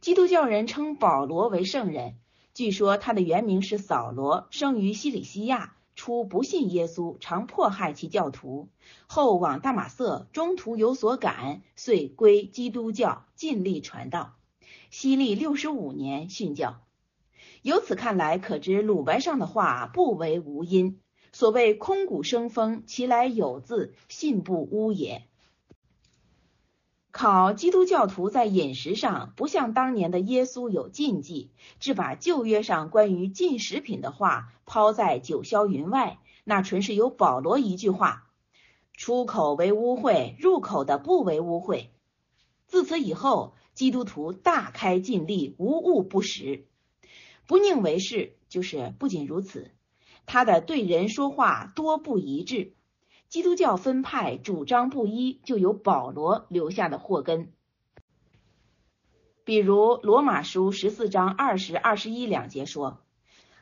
[0.00, 2.16] 基督教人称保罗为圣人，
[2.54, 5.74] 据说他的原名是扫罗，生于西里西亚。
[5.94, 8.68] 初不信耶稣，常迫害其教徒。
[9.06, 14.34] 后往大马色，中途有所感，遂归基督教，尽力传道。
[14.90, 16.80] 西历六十五年殉教。
[17.60, 20.98] 由此看来，可知鲁白上的话不为无因。
[21.32, 25.26] 所谓空谷生风，其来有自，信不污也。
[27.12, 36.18] 考基督教徒在饮食上不像当年的耶稣有禁忌，只把旧约上关于禁食品的话抛在九霄云外。
[36.42, 38.30] 那纯是由保罗一句话
[38.96, 41.88] ：“出口为污秽，入口的不为污秽。”
[42.66, 46.66] 自此以后，基督徒大开禁令，无物不食，
[47.46, 48.36] 不宁为是。
[48.48, 49.70] 就是不仅如此，
[50.26, 52.74] 他的对人说话多不一致。
[53.32, 57.50] 基督教分派主张不一，就有保罗留下的祸根。
[59.42, 63.00] 比如罗马书十四章二十二十一两节说：“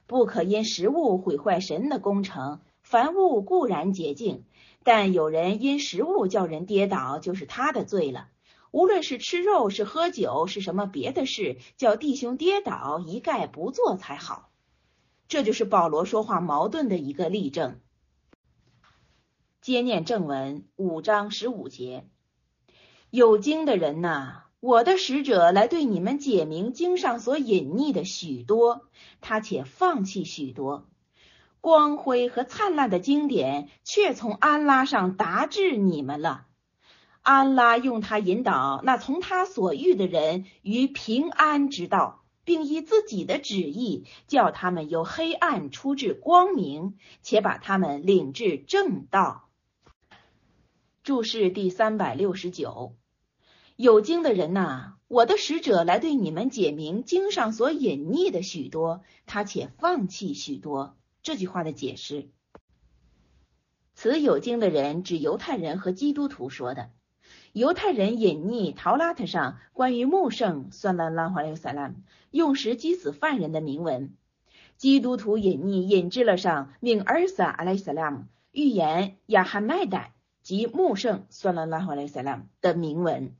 [0.08, 2.62] 不可因食物毁坏神的工程。
[2.82, 4.42] 凡物固然洁净，
[4.82, 8.26] 但有人因食物叫人跌倒，就是他的罪了。
[8.72, 14.50] 无论是吃肉，是喝酒，是什么别的事，叫弟兄跌倒，一概不做才好。”
[15.28, 17.78] 这就是保罗说话矛盾的一个例证。
[19.60, 22.08] 接念正文五章十五节，
[23.10, 28.88] 有经的人呐，我的使者来对你们解明经上所隐匿的许多，
[29.20, 30.88] 他且放弃许多
[31.60, 36.46] 光辉和灿烂的经典，却从安拉上达至你们了。
[37.20, 49.48] 安拉用他引导那从他所遇的人于平安之道，并以自己的旨意叫他们由黑暗出至光明，且把他们领至正道。
[51.02, 52.94] 注释第三百六十九，
[53.74, 60.98] 有经的人呐，我的使者来对你们解明经上所隐匿的许多，他且放弃许多。
[61.22, 62.28] 这句话的解释，
[63.94, 66.90] 此有经的人指犹太人和基督徒说的。
[67.52, 71.94] 犹太人隐匿陶拉特上关于穆圣算拉拉华勒萨拉
[72.30, 74.14] 用时击死犯人的铭文，
[74.76, 80.12] 基督徒隐匿引致了上命尔萨阿莱萨拉姆预言亚哈麦代。
[80.42, 83.34] 及穆圣算拉拉华莱萨拉姆的铭文，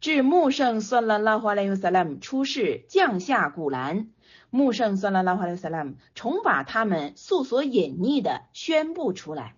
[0.00, 4.10] 至穆圣算拉拉华莱萨拉姆出世降下古兰，
[4.50, 9.56] 穆圣算拉拉哈莱萨拉姆重把他们素所隐匿的宣布出来。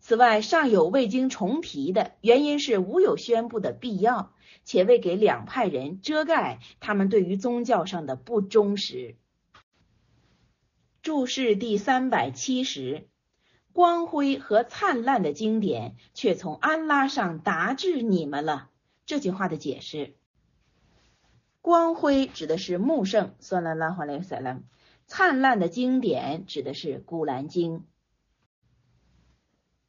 [0.00, 4.34] 此外，尚有未经重提的原因是无有宣布的必要，
[4.64, 9.16] 且为给两派人遮盖他们对于宗教上的不忠实。
[11.00, 13.08] 注释第三百七十，
[13.74, 18.70] 光辉和灿烂的经典却从安拉上达至你们了。
[19.04, 20.14] 这句话的解释：
[21.60, 24.60] 光辉指的是穆圣，算了拉哈莱塞拉；
[25.08, 27.84] 灿烂的经典指的是古兰经。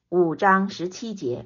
[0.10, 1.46] 五章十七节，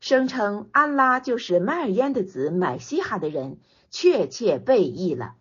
[0.00, 5.36] 声称安拉就是麦尔烟的子买西哈的人，确切背义了。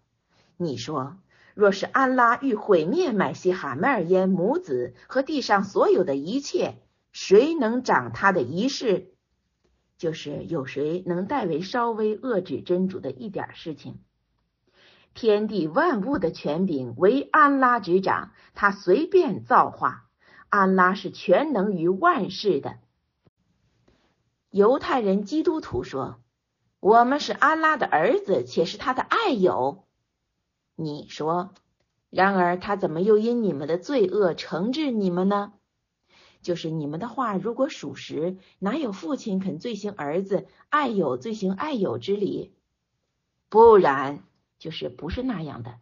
[0.55, 1.17] 你说，
[1.55, 6.75] 若是安拉欲毁灭买西哈、迈尔烟母子和地上所有的一切，
[7.13, 9.13] 谁能掌他的仪式？
[9.97, 13.99] 就是有谁能代为稍微遏制真主的一点事情？
[15.13, 20.09] 天地万物的权柄为安拉执掌，他随便造化。
[20.49, 22.79] 安拉是全能于万事的。
[24.49, 26.19] 犹太人基督徒说
[26.81, 29.83] ：“我们是安拉的儿子，且是他的爱友。”
[30.75, 31.53] 你说
[32.09, 35.53] ：“然而他怎么又因你们的罪恶惩治你们呢？”
[36.41, 42.53] 就是你们的话如果属实，哪有父亲肯罪行儿子，爱有罪行爱有之理？
[43.49, 44.23] 不然，
[44.59, 45.79] 就是不是那样的。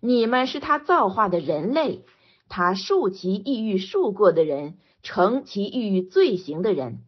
[0.00, 2.04] 你们是他造化的人类。
[2.48, 7.02] 他恕其抑郁恕过的人，惩其抑郁罪行的人。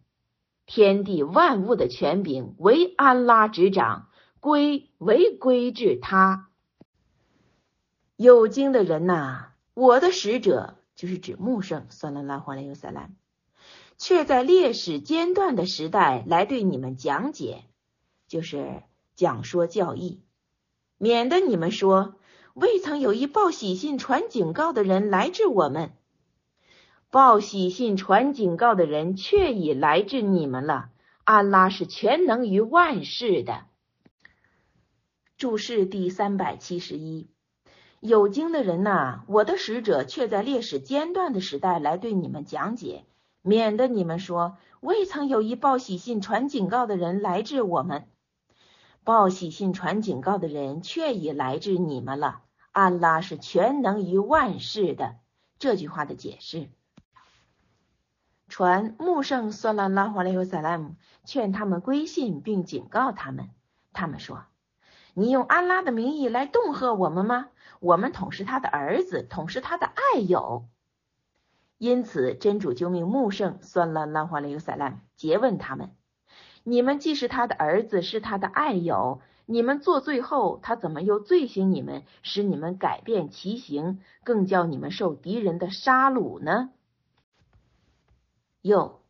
[0.64, 4.09] 天地万物的权柄为安拉执掌，
[4.40, 6.45] 归为归至他。
[8.17, 13.14] 有经的人呐，我的使者就是指穆圣，算了拉华莱尤萨兰，
[13.99, 17.64] 却在历史间断的时代来对你们讲解，
[18.27, 18.83] 就是
[19.14, 20.23] 讲说教义，
[20.99, 22.17] 免得你们说。
[22.55, 25.93] 未曾有一报喜信传警告的人来至我们，
[27.11, 30.89] 报喜信传警告的人却已来至你们了。
[31.25, 33.67] 安拉是全能于万事的。
[35.37, 37.29] 注释第三百七十一，
[38.01, 43.05] 有经的人呐，我的使者却在历史间断的时代来对你们讲解，
[43.42, 48.07] 免得你们说未曾有一报喜信传警告的人来至我们，
[49.03, 52.42] 报喜信传警告的人却已来至你们了。
[52.70, 55.16] 安拉是全能于万事的
[55.59, 56.68] 这句话的解释。
[58.49, 60.94] 传穆圣索拉拉华莱萨拉姆
[61.24, 63.49] 劝他们归信，并警告他们。
[63.92, 64.44] 他们说
[65.14, 67.49] ：“你用安拉的名义来恫吓我们吗？
[67.81, 70.66] 我们统是他的儿子，统是他的爱友。”
[71.79, 75.91] 因此，真主就命穆圣索拉拉华莱萨拉姆诘问他们
[76.64, 86.70] ：“你们既是他的儿子，是他的爱友。”你们做罪后，他怎么又罪行你们，使你们改变其行，更叫你们受敌人的杀戮呢？
[88.61, 89.01] 又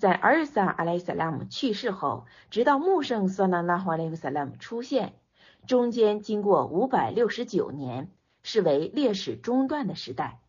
[0.00, 5.14] 在阿尔萨阿莱萨拉姆去世后，直到穆圣索拉拉华莱萨拉姆出现，
[5.66, 8.10] 中间经过五百六十九年，
[8.42, 10.40] 是为烈史中断的时代。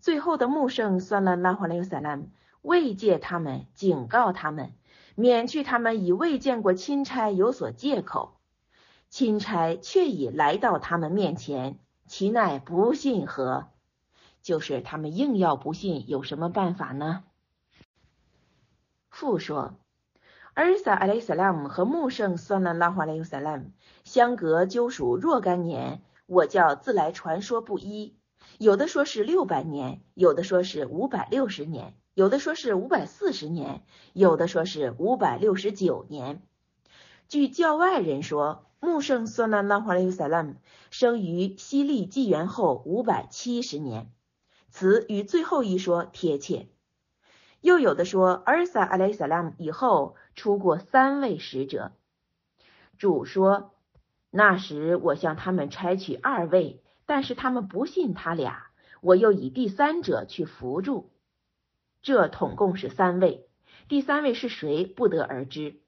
[0.00, 2.18] 最后的穆圣索拉拉华莱萨拉
[2.62, 4.72] 慰藉他们，警告他们，
[5.14, 8.36] 免去他们以未见过钦差有所借口。
[9.08, 13.68] 钦差却已来到他们面前，其奈不信何？
[14.42, 17.24] 就是他们硬要不信，有什么办法呢？
[19.08, 19.74] 父说
[20.56, 23.70] ：“尔撒阿莱萨拉姆和穆圣算了拉华莱尤萨拉姆
[24.04, 28.16] 相隔就属若干年，我叫自来传说不一，
[28.58, 33.84] 有的说是六百年，有的说是五百六十年，有的说是五百四十年，
[34.14, 36.42] 有的说是五百六十九年。
[37.28, 40.56] 据教外人说。”穆圣索拉拉华莱萨拉姆
[40.90, 44.12] 生于西历纪元后五百七十年，
[44.68, 46.68] 此与最后一说贴切。
[47.62, 51.90] 又有的说，尔萨阿莱萨拉姆以后出过三位使者。
[52.98, 53.74] 主说，
[54.30, 58.68] 那时我向他们差取二位，但是他们不信他俩，
[59.00, 61.10] 我又以第三者去扶助。
[62.02, 63.48] 这统共是三位，
[63.88, 65.80] 第三位是谁，不得而知。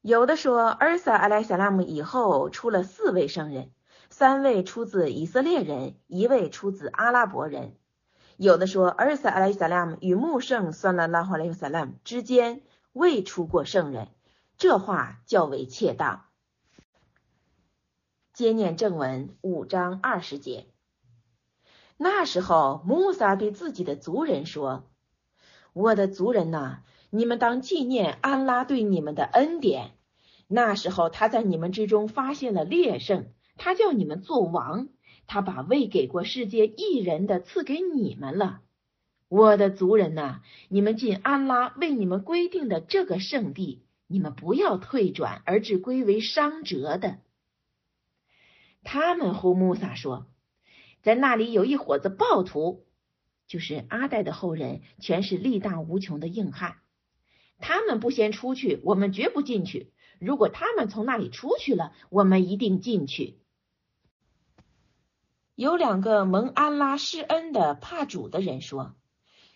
[0.00, 3.70] 有的说，尔撒阿莱萨拉姆以后出了四位圣人，
[4.10, 7.76] 三位出自以色列人，一位出自阿拉伯人。
[8.36, 12.62] 有的说，尔撒阿莱萨拉姆与穆圣算拉拉哈莱萨拉姆之间
[12.92, 14.08] 未出过圣人，
[14.56, 16.24] 这话较为恰当。
[18.32, 20.66] 接念正文五章二十节。
[21.96, 24.84] 那时候，穆萨对自己的族人说
[25.72, 29.92] ：“我的族人呐。”你们当纪念安拉对你们的恩典。
[30.48, 34.88] 那时候，他在你们之中发现了烈盛，他叫你们做王，
[35.26, 38.60] 他把未给过世界一人的赐给你们了。
[39.28, 47.18] 我的族人呐，你们进安拉为你们规定的这个圣地，你们不要退转而只归为伤折的。
[48.82, 50.26] 他们呼穆萨说，
[51.02, 52.84] 在那里有一伙子暴徒，
[53.48, 56.76] 就是阿代的后人，全是力大无穷的硬汉。
[57.58, 59.88] 他们不先出去，我们绝不进去；
[60.20, 63.38] 如果他们从那里出去了，我们一定进去。
[65.54, 68.94] 有两个蒙安拉施恩的怕主的人说：“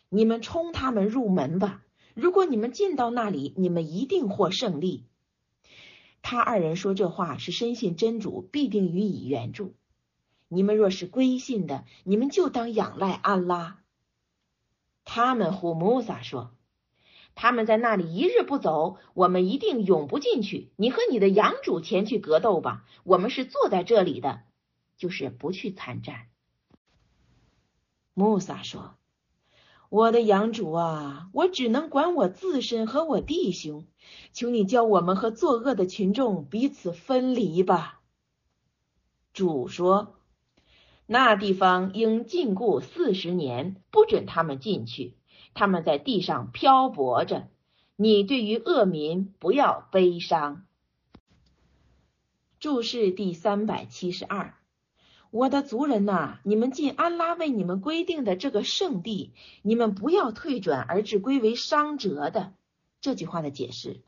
[0.09, 1.83] 你们冲他们入门吧！
[2.15, 5.07] 如果你们进到那里，你们一定获胜利。”
[6.23, 9.75] 他二人说这话是深信真主必定予以援助。
[10.47, 13.79] 你们若是归信的，你们就当仰赖安拉。
[15.05, 16.53] 他们呼穆萨说。
[17.35, 20.73] 他们在那里一日不走，我们一定永不进去。
[20.75, 24.43] 你和你的养主前去格斗吧，我们是坐在这里的，
[24.99, 26.27] 就是不去参战。
[28.13, 28.97] 穆萨说
[29.89, 33.87] ：“我的养主啊，我只能管我自身和我弟兄，
[34.35, 38.03] 求你教我们和作恶的群众彼此分离吧。”
[39.33, 40.17] 主说
[41.07, 45.15] ：“那地方应禁锢四十年，不准他们进去。”
[45.55, 47.49] 他们在地上漂泊着，
[47.97, 50.67] 你对于恶民不要悲伤。
[52.61, 54.55] 注释第三百七十二，
[55.31, 62.55] 我的族人呐，你们进安拉为你们规定的这个圣地，你们不要退转而至归为伤折的。
[63.01, 64.01] 这句话的解释，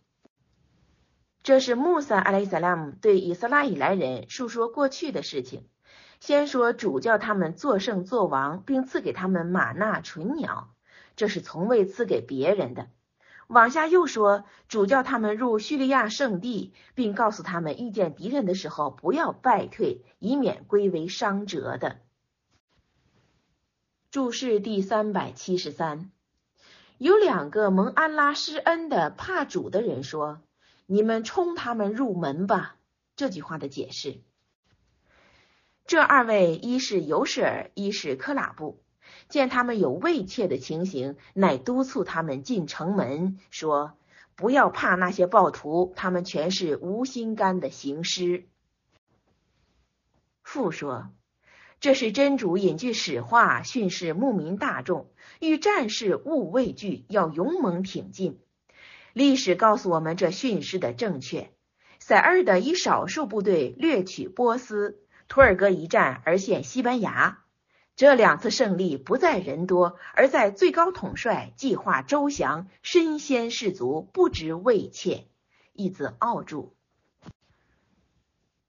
[1.42, 5.68] 这是穆萨阿莱萨拉姆对以色列以来人述说过去的事情。
[6.20, 10.70] 先说主教他们作圣作王，并赐给他们马纳纯鸟。
[11.16, 12.88] 这是从未赐给别人的。
[13.50, 21.98] 往下又说，主教他们入叙利亚圣地，并告诉他们遇见敌人的时候不要败退，以免归为伤折的。
[24.12, 26.12] 注释第三百七十三，
[26.96, 30.40] 有两个蒙安拉施恩的怕主的人说
[30.86, 32.76] ：“你们冲他们入门吧。”
[33.16, 34.20] 这句话的解释，
[35.86, 38.80] 这二位一是尤舍尔，一是克拉布。
[39.30, 43.96] 见他们有畏怯的情形，乃督促他们进城门，说
[44.34, 48.48] ：“不要怕那些暴徒，他们全是无心肝的行尸。”
[50.42, 51.10] 父说
[51.78, 55.08] ：“这是真主引句史话训示牧民大众，
[55.38, 58.40] 遇战事勿畏惧，要勇猛挺进。
[59.12, 61.52] 历史告诉我们这训示的正确。
[62.00, 67.44] 塞尔的以少数部队掠取波斯，图尔戈一战而陷西班牙。”
[68.00, 75.28] 这两次胜利不在人多，而在最高统帅计划周详，身先士卒，不知畏怯。
[75.74, 76.74] 一字奥注。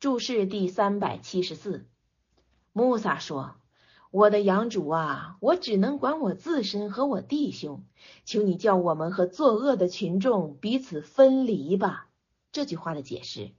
[0.02, 1.88] 注释第三百七十四。
[2.74, 3.56] 穆萨说
[4.12, 7.86] ：“我的养主啊，我只能管我自身和我弟兄，
[8.26, 12.10] 求你叫我们和作恶的群众彼此分离吧。”
[12.52, 13.52] 这句话的解释。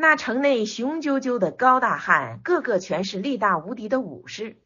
[0.00, 4.56] 那城内雄赳赳的高大汉，个个全是力大无敌的武士，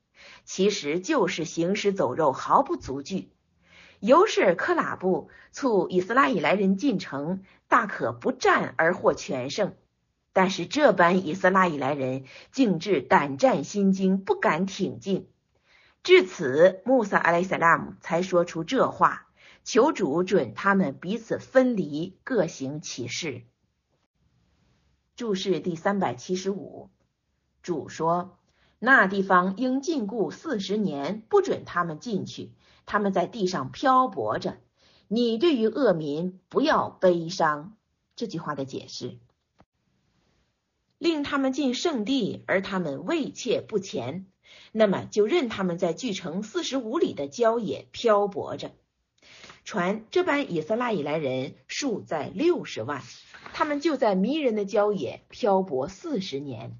[0.44, 3.32] 其实就是行尸走肉，毫不足惧。
[3.98, 9.74] 尤是克拉布促以斯拉以来人进城，大可不战而获全胜。
[10.32, 15.28] 但是这般以斯拉以来人，竟至胆战心惊，不敢挺进。
[16.04, 19.26] 至此，穆萨阿莱萨拉姆才说出这话，
[19.64, 23.42] 求主准他们彼此分离，各行其事。
[25.16, 26.90] 注释第三百七十五，
[27.62, 28.36] 主说
[28.80, 32.52] ：“那地方应禁锢四十年，不准他们进去。
[32.84, 34.58] 他们在地上漂泊着。
[35.06, 37.76] 你对于恶民不要悲伤。”
[38.16, 39.18] 这句话的解释，
[40.98, 44.26] 令他们进圣地，而他们畏怯不前，
[44.72, 48.72] 那么就任他们在距城四十五里的郊野漂泊着。
[49.64, 53.02] 传这般以色列以来人数在六十万。
[53.56, 56.76] 他们就在迷人的郊野漂泊四十年，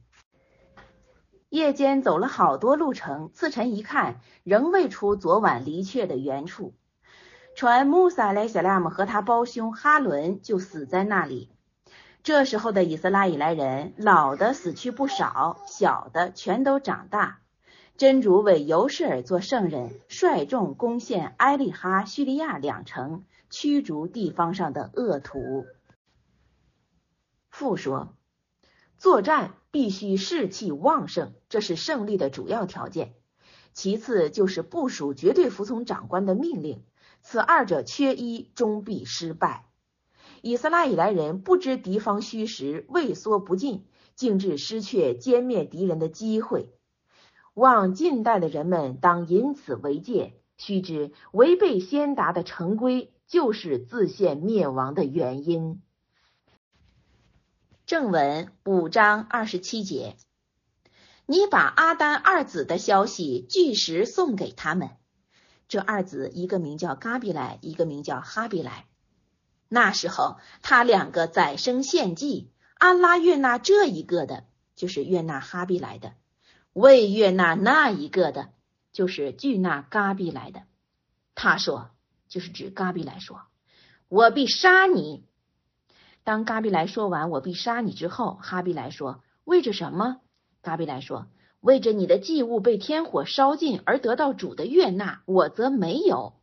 [1.49, 6.75] 夜间走了好多路程，次晨一看，仍未出昨晚离却的原处。
[7.55, 11.49] 传穆萨莱小拉姆和他胞兄哈伦就死在那里。
[12.25, 17.39] 这时候的以色列以来人，老的死去不少，小的全都长大。
[17.97, 25.67] 真主为尤士尔做圣人，率众攻陷埃利哈、叙利亚两城，驱逐地方上的恶徒。
[27.55, 28.17] 父说
[28.99, 33.15] ：“作战必须士气旺盛，这是胜利的主要条件。
[33.73, 36.83] 其次就是部署绝对服从长官的命令，
[37.21, 39.69] 此二者缺一，终必失败。
[40.43, 43.87] 以色列以来人不知敌方虚实，畏缩不进，
[44.17, 46.73] 竟至失去歼灭敌人的机会。
[47.55, 55.81] 望近代的人们当引此为戒，须知违背先达的成规，就是自陷灭亡的原因。
[57.87, 60.17] 正文五章二十七节，
[61.27, 64.89] 你把阿丹二子的消息据实送给他们。
[65.69, 68.87] 这二子，一个名叫嘎比来，一个名叫哈比来。
[69.69, 76.13] 那时候，他两个宰生献祭，安拉悦纳这一个的，就是悦纳哈比来的；
[76.73, 78.49] 未悦纳那一个的，
[78.93, 80.63] 就是拒纳嘎比来的。
[81.35, 81.91] 他说，
[82.29, 83.43] 就是指嘎比来说
[84.09, 85.27] ：“我必杀你。”
[86.25, 90.21] 当嘎比来说完“我必杀你”之后，哈比来说：“为着什么？”
[90.63, 91.29] 嘎比来说。
[91.61, 96.35] 为着你的祭物被天火烧尽而得到主的悦纳，我则没有。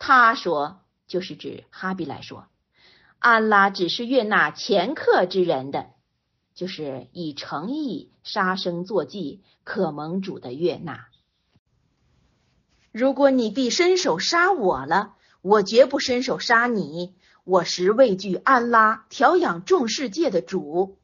[0.00, 2.48] 他说，就是指哈比来说，
[3.20, 5.90] 安拉只是悦纳前客之人的，
[6.56, 11.06] 就是以诚意杀生作祭，可蒙主的悦纳。
[12.90, 17.14] 如果你必伸手杀我了，我绝不伸手杀你。
[17.50, 21.00] 我实畏惧安拉，调养众世界的主。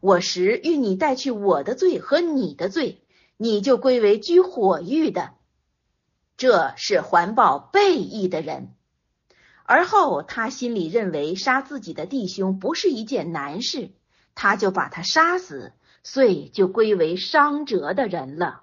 [0.00, 3.04] 我时欲你带去我的罪和你的罪，
[3.36, 5.34] 你就归为居火狱的。
[6.36, 8.74] 这是环抱背义的人。
[9.62, 13.92] 而后他心里认为杀自己的弟兄不是一件难事，
[14.34, 15.72] 他就把他杀死，
[16.02, 18.62] 遂就归为伤折的人了。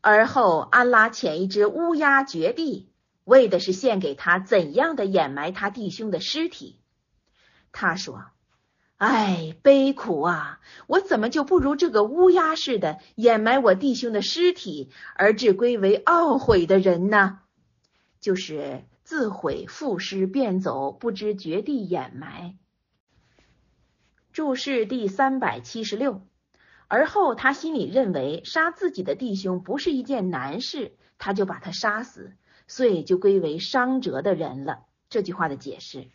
[0.00, 2.89] 而后安拉遣一只乌鸦绝地，
[3.24, 6.80] 为的是献给他怎样的掩埋他弟兄的尸体。
[7.72, 8.24] 他说。
[8.96, 10.60] 唉，悲苦啊！
[10.86, 17.40] 我怎么就不如这个乌鸦似的掩埋我弟兄的尸体，而至归为懊悔的人呢？
[18.20, 22.58] 就是自毁负尸便走，不知绝地掩埋。
[24.34, 26.20] 注释第三百七十六。
[26.86, 32.36] 而后他心里认为杀自己的弟兄不是一件难事，他就把他杀死，
[32.70, 34.84] 遂就归为伤折的人了。
[35.08, 36.06] 这句话的解释。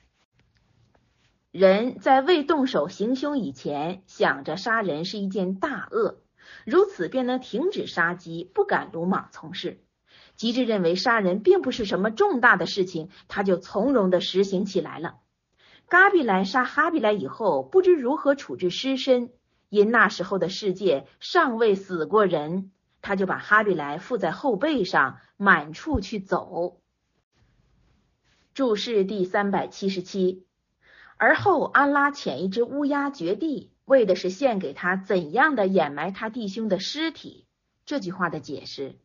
[1.52, 6.22] 人在未动手行凶以前，想着杀人是一件大恶，
[6.66, 9.82] 如此便能停止杀机，不敢鲁莽从事。
[10.38, 15.18] 极致认为杀人并不是什么重大的事情，他就从容的实行起来了。
[15.90, 19.30] 嘎比来杀哈比来以后，不知如何处置尸身，
[19.68, 22.72] 因那时候的世界尚未死过人，
[23.06, 26.82] 他就把哈比来附在后背上，满处去走。
[28.56, 30.48] 注释第三百七十七。
[31.18, 37.46] 而后，安拉遣一只乌鸦绝地，为的是献给他怎样的掩埋他弟兄的尸体。
[37.86, 38.96] 这句话的解释：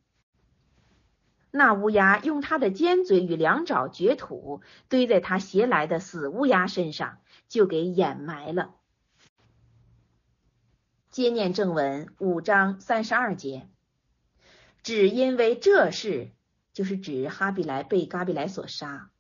[1.51, 8.71] 那乌鸦用它的尖嘴与两爪掘土，堆在他携来的死乌鸦身上，就给掩埋了。
[11.11, 13.69] 接念正文五章三十二节，
[14.83, 16.31] 只因为这事，
[16.73, 19.11] 就是指哈比来被嘎比来所杀。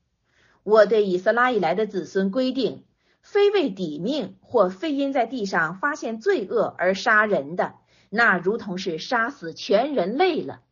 [0.62, 2.84] 我对以色拉以来的子孙规定，
[3.22, 7.74] 非为抵命或非因在地上发现罪恶而杀人的，
[8.08, 10.62] 那如同是杀死全人类了；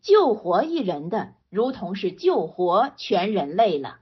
[0.00, 4.00] 救活一人的，如同是救活全人类了。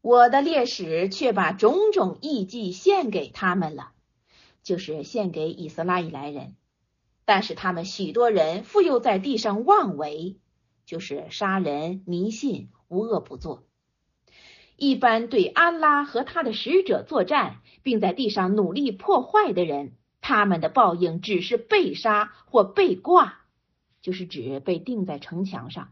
[0.00, 3.92] 我的烈士却把种种异迹献给他们了，
[4.62, 6.54] 就是献给以色拉以来人。
[7.24, 10.36] 但是他们许多人复又在地上妄为，
[10.86, 12.70] 就是杀人、迷信。
[12.88, 13.64] 无恶不作，
[14.76, 23.40] 一般对安拉和他的使者作战，并在地上努力破坏的人，他们的报应只是被杀或被挂，
[24.00, 25.88] 就是指被钉在城墙上，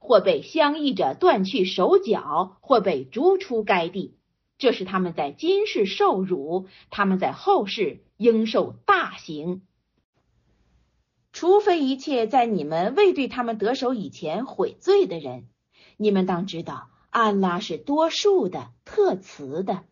[0.00, 4.16] 或被相依着断去手脚，或被逐出该地。
[4.58, 9.62] 这是他们在今世受辱，他们在后世应受大刑。
[11.32, 15.48] 除非一切在你们未对他们得手以前悔罪的人。
[15.96, 19.84] 你们当知道，安拉是多数的、特慈的。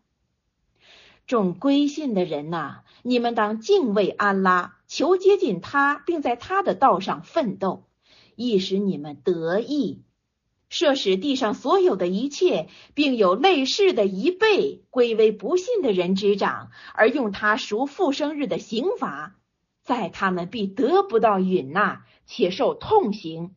[1.27, 7.85] 众归信的人呐，你们当敬畏安拉，求接近他，并在他的道上奋斗，
[8.35, 10.03] 亦使你们得意。
[10.69, 19.35] 设使地上所有的一切，并有类似的一倍归为不信的人之掌，而用他赎复生日的刑罚，
[19.81, 23.55] 在他们必得不到允纳，且受痛刑。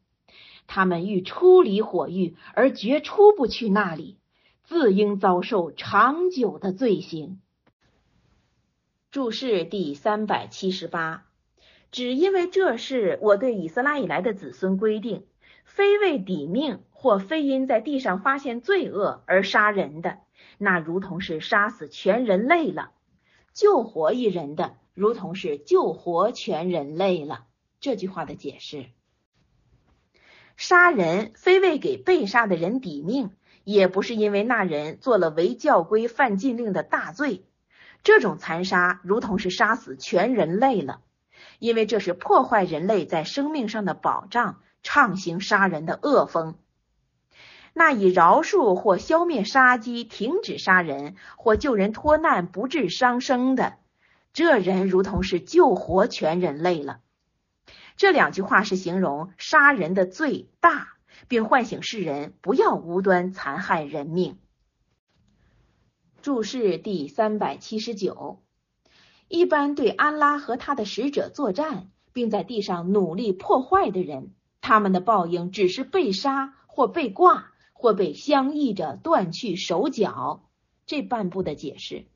[0.66, 4.18] 他们欲出离火狱，而绝出不去那里，
[4.62, 7.40] 自应遭受长久的罪行。
[9.10, 11.26] 注释第三百七十八，
[11.92, 15.26] 只因为这是我对以色拉以来的子孙规定，
[15.64, 20.18] 非为抵命或非因在地上发现罪恶而杀人的，
[20.56, 22.90] 那如同是杀死全人类了。
[23.52, 27.46] 救活一人的，如同是救活全人类了。
[27.80, 28.86] 这句话的解释：
[30.56, 33.30] 杀人非为给被杀的人抵命，
[33.64, 37.44] 也不是因为那人做了违教规、犯禁令的大罪。
[38.02, 41.00] 这种残杀如同是杀死全人类了，
[41.58, 46.56] 因为这是破坏人类在生命上的保障，畅行杀人的恶风。
[47.72, 53.78] 那以饶恕或消灭杀机、停止杀人或救人脱难不致伤生的，
[54.34, 57.00] 这人如同是救活全人类了。
[57.96, 60.88] 这两句话是形容杀人的罪大，
[61.28, 64.38] 并唤醒世人不要无端残害人命。
[66.20, 68.42] 注释第三百七十九：
[69.28, 80.48] 一般对安拉和他的使者作战，并在地上努力破坏的人，他们的报应只是被杀或被挂或被相依着断去手脚。
[80.86, 82.06] 这半部的解释，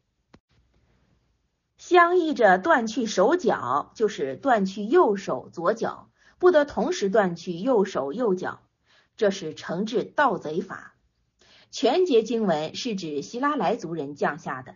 [1.79, 8.61] 相依着断去手脚，就是断去右手左脚，不得同时断去右手右脚，
[9.17, 10.97] 这是惩治盗贼法。
[11.71, 14.75] 全节经文是指希拉莱族人降下的。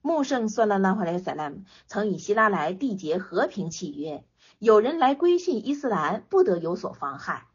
[0.00, 4.24] 穆圣算拉拉华莱萨拉姆曾与希拉莱缔结和平契约，
[4.58, 7.46] 有人来归信伊斯兰，不得有所妨害。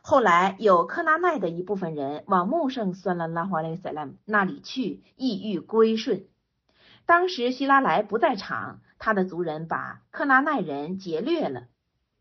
[0.00, 6.26] 后来有克拉奈的一部分人往穆圣算拉拉华莱萨拉姆那里去，意欲归顺。
[7.06, 11.68] 当时希拉莱不在场，他的族人把克拉奈人劫掠了。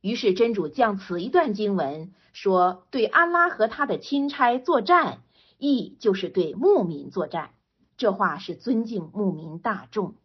[0.02, 5.22] 于是真主将此一段经文说：“对安拉和他的钦差作战。”
[5.64, 7.52] 意就是对牧民作战，
[7.96, 10.16] 这话是尊敬牧民大众。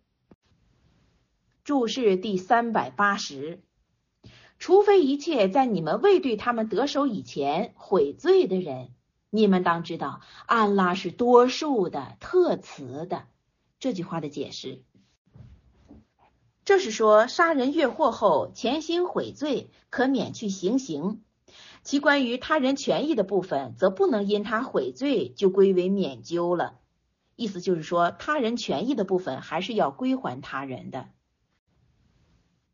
[1.62, 3.60] 注释第三百八十，
[4.58, 8.94] 除非一切在你们未对他们得手以前悔罪的人，
[9.28, 13.24] 你们当知道，安拉是多数的、特慈的。
[13.78, 14.82] 这句话的解释，
[16.64, 21.22] 这是说杀人越货后潜心悔罪，可免去行刑。
[21.82, 26.80] 其关于他人权益的部分，则不能因他悔罪就归为免究了。
[27.36, 31.08] 意思就是说，他人权益的部分还是要归还他人的。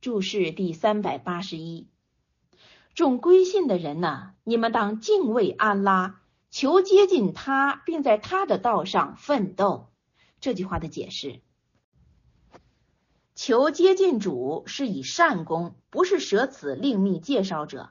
[0.00, 1.88] 注释第三百八十一：
[2.94, 9.91] 众归信的人呐，你们当敬畏安拉，求接近他，并在他的道上奋斗。
[10.42, 11.40] 这句话的解释：
[13.36, 17.90] 求接近主是以善功，不是舍此另觅介绍者。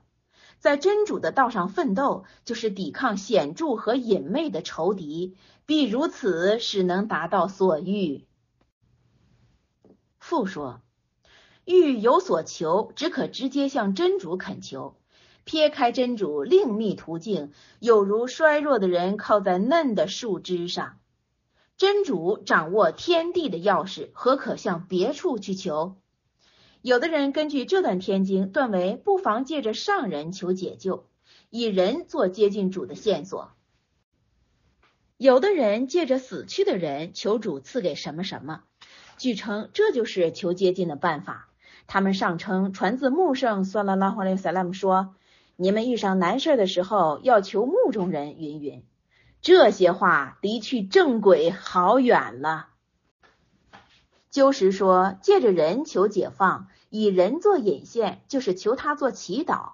[0.60, 8.26] 在真主的道上奋斗，就是抵抗显著和隐昧的仇敌，必如此使能达到所欲。
[10.20, 10.82] 复说，
[11.64, 14.98] 欲有所求，只可直接向真主恳求，
[15.46, 20.98] 撇开真主另觅途径，有如衰弱的人靠在嫩的树枝上。
[21.82, 25.96] 真主掌握天地的钥匙，何可向别处去求？
[26.84, 31.08] 有的人根据这段天经断为不妨借着上人求解救，
[31.50, 33.54] 以人做接近主的线索；
[35.18, 38.62] 有的人借着死去的人求主赐给什么什么，
[39.18, 41.50] 据称这就是求接近的办法。
[41.88, 45.16] 他们上称传自穆圣算拉拉哈雷萨拉姆说
[45.58, 48.84] ：“你们遇上难事的时候要求墓中人云云。”
[49.42, 52.68] 这些话离去正轨好远了。
[54.30, 59.74] 鸠石说，借着人求解放，以人做引线，就是求他做祈祷。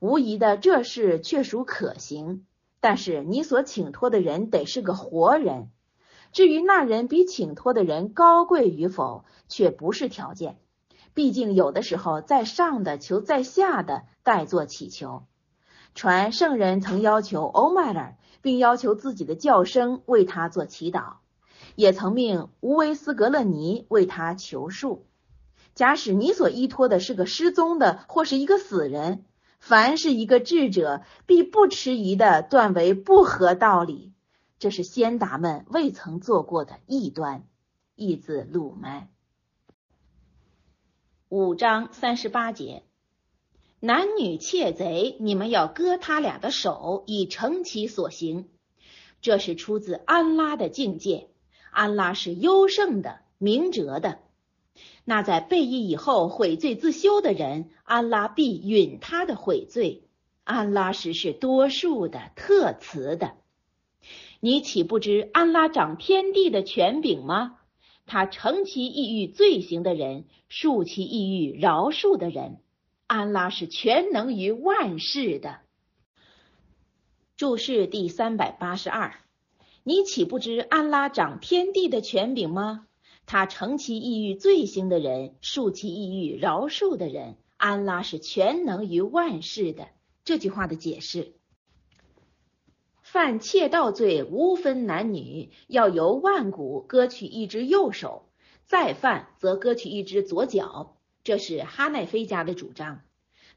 [0.00, 2.44] 无疑的，这事确属可行。
[2.80, 5.70] 但是你所请托的人得是个活人。
[6.32, 10.58] 至于那人比请托的人高贵与否，却不是条件。
[11.14, 15.24] 毕竟有的时候，在上的求在下的代做祈求。
[15.94, 18.16] 传圣人曾要求欧麦尔，
[18.46, 21.14] 并要求自己的叫声为他做祈祷。
[21.74, 25.00] 也曾命乌维斯格勒尼为他求恕。
[25.74, 29.24] 假使你所依托的是个失踪的或是一个死人，
[29.58, 34.12] 凡是一个智者，必不迟疑的断为不合道理。
[34.60, 37.42] 这是先达们未曾做过的异端。
[37.96, 39.08] 译自鲁麦。
[41.28, 42.84] 五章三十八节：
[43.80, 48.48] 男女窃贼，你们要割他俩的手，以成其所行。
[49.20, 51.28] 这是出自安拉的境界。
[51.70, 54.20] 安拉是优胜的、明哲的。
[55.04, 60.04] 那在背义以后悔罪自修的人，安拉必允他的悔罪。
[60.42, 63.34] 安拉实是多数的、特慈的。
[64.40, 67.58] 你岂不知安拉掌天地的权柄吗？
[68.06, 72.60] 他惩其意欲罪行的人，恕其意欲饶恕的人。
[73.06, 75.60] 安拉是全能于万事的。
[77.36, 79.14] 注释第三百八十二。
[79.84, 82.86] 你岂不知安拉掌天地的权柄吗？
[83.24, 87.36] 他惩其抑郁罪行的人，恕其抑郁饶恕的人。
[87.56, 89.88] 安拉是全能于万事的。
[90.24, 91.34] 这句话的解释：
[93.00, 98.28] 犯窃盗罪无分男女，要由万古割取一只右手；
[98.64, 100.95] 再犯则割取一只左脚。
[101.26, 103.00] 这是哈奈菲家的主张。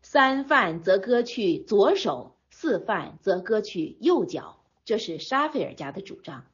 [0.02, 4.58] 三犯则割去左手，四犯则割去右脚。
[4.86, 6.48] 这是沙菲尔家的主张。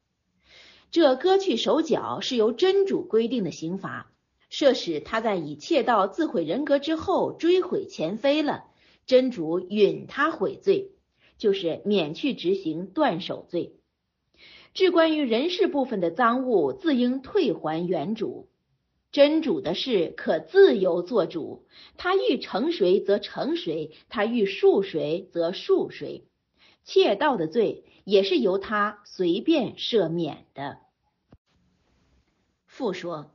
[0.90, 4.12] 这割去手脚是由真主规定的刑罚。
[4.50, 8.64] 设使他在以窃盗自毁人格之后追悔前非了，
[9.06, 10.90] 真主允他悔罪，
[11.38, 13.72] 就是免去执行断手罪。
[14.74, 18.50] 至关于人事部分的赃物，自应退还原主。
[19.12, 26.26] 真主的事可自由做主，他欲成谁则成谁，他欲恕谁则恕谁。
[26.84, 30.78] 窃盗的罪也是由他随便赦免的。
[32.66, 33.32] 父说。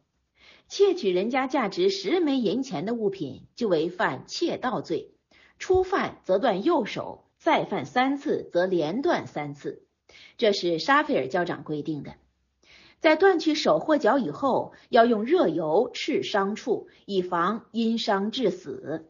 [0.68, 5.12] 窃取人家价值十枚银钱的物品，就为犯窃盗罪。
[5.60, 9.86] 初犯则断右手，再犯三次则连断三次。
[10.38, 12.16] 这是沙菲尔教长规定的。
[13.02, 19.10] 在断去手或脚以后，要用热油赤伤处，以防因伤致死。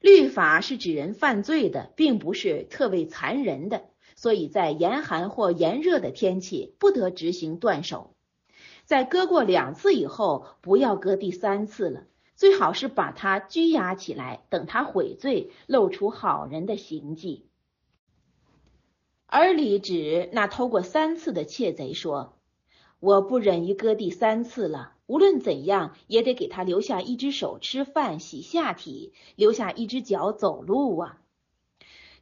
[0.00, 3.84] 律法是指人犯罪的，并不是特为残忍的，
[4.16, 8.14] 所以在严寒或炎热的天气，不得执行断手。
[8.86, 12.04] 在割过两次以后，不要割第三次了。
[12.34, 17.46] 最好是把他拘押起来，等他悔罪，露出好人的行迹。
[19.26, 22.38] 而李指那偷过三次的窃贼说
[23.02, 31.20] ：“我不忍于割第三次了，无论怎样，也得给他留下一只手吃饭、洗下体，留下一只脚走路啊。”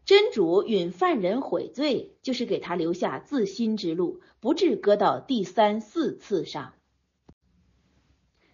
[0.07, 6.73] 真主允犯人悔罪，就是给他留下自新之路，不至割到第三四次上。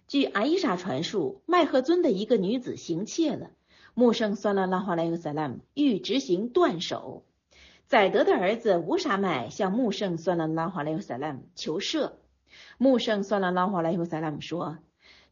[0.09, 3.51] 据阿伊莎传述，麦赫尊的一个女子行窃了，
[3.93, 7.23] 穆圣算了拉华莱尤萨拉姆欲执行断手。
[7.87, 12.11] 宰德的儿子乌沙麦向穆圣算了拉华莱尤萨拉姆求赦，
[12.77, 14.79] 穆圣算了拉华莱尤萨拉姆说：“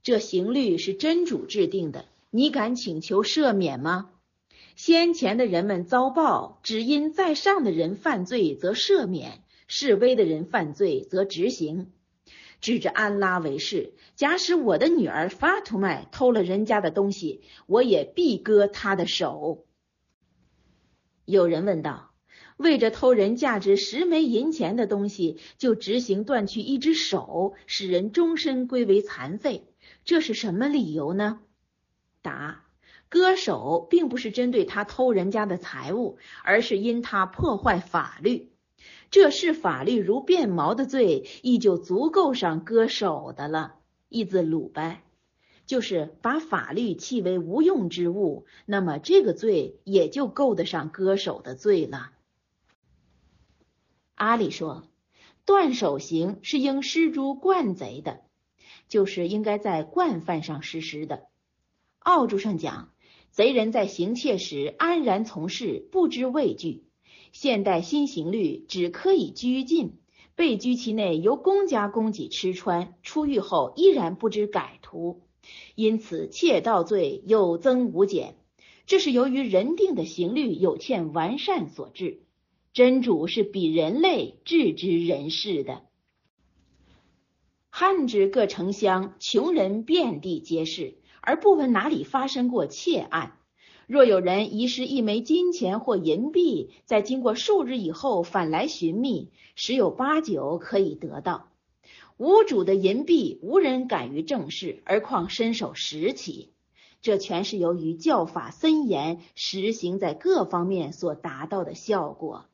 [0.02, 4.10] 这刑律是真主制定的，你敢请求赦免吗？”
[4.78, 11.92] 先前的人们遭报，只因在上的人犯罪则赦免，示威的人犯罪则执行。
[12.62, 19.66] 指着安拉为誓，假使我的女儿法图麦偷了人家的东西，我也必割她的手。
[21.26, 22.12] 有人问道：
[22.58, 29.68] 为着偷人价值十枚银钱的东西，就执行断去一只手，使人终身归为残废，
[30.04, 31.40] 这是什么理由呢？
[32.22, 32.62] 答。
[33.08, 38.52] 割手并不是针对他偷人家的财物，而是因他破坏法律。
[39.12, 43.76] 这是法律如变毛的罪，亦就足够上割手的了。
[44.10, 45.04] 意字鲁拜，
[45.66, 52.12] 就是把法律弃为无用之物，那么这个罪也就够得上割手的罪了。
[54.16, 54.88] 阿里说，
[55.46, 58.22] 断手刑是应施诸惯贼的，
[58.90, 61.28] 就是应该在惯犯上实施的。
[62.00, 62.92] 奥注上讲。
[63.32, 66.86] 贼人在行窃时安然从事，不知畏惧。
[67.34, 69.98] 现代新刑律只可以拘禁，
[70.36, 75.22] 被拘其内由公家供给吃穿，出狱后依然不知改图，
[75.76, 78.38] 因此窃盗罪有增无减。
[78.86, 82.22] 这是由于人定的刑律有欠完善所致。
[82.76, 85.84] 真主是比人类置之人世的。
[87.70, 90.98] 汉之各城乡，穷人遍地皆是。
[91.22, 93.38] 而不闻哪里发生过窃案。
[93.88, 101.48] 若有人遗失一枚金钱或银币，在经过数日以后返来寻觅，十有八九可以得到。
[102.18, 106.52] 无主的银币无人敢于正视，而况伸手拾起？
[107.02, 112.46] 这全是由于教法森严，实行在各方面所达到的效果。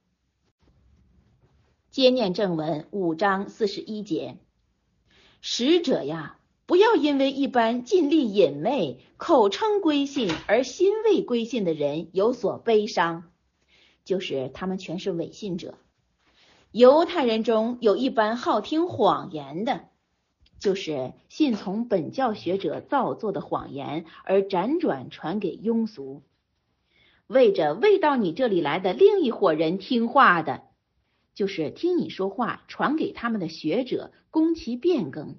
[1.91, 4.37] 接念正文五章四十一节，
[5.41, 6.37] 使者呀。
[6.65, 13.29] 不要因为一般尽力隐昧、口称归信而心未归信的人有所悲伤，
[14.05, 15.73] 就是他们全是伪信者。
[16.71, 19.89] 犹太人中有一般好听谎言的，
[20.59, 26.21] 就是信从本教学者造作的谎言而辗转传给庸俗，
[27.27, 30.63] 为着未到你这里来的另一伙人听话的，
[31.33, 35.37] 就是听你说话传给他们的学者，供其变更。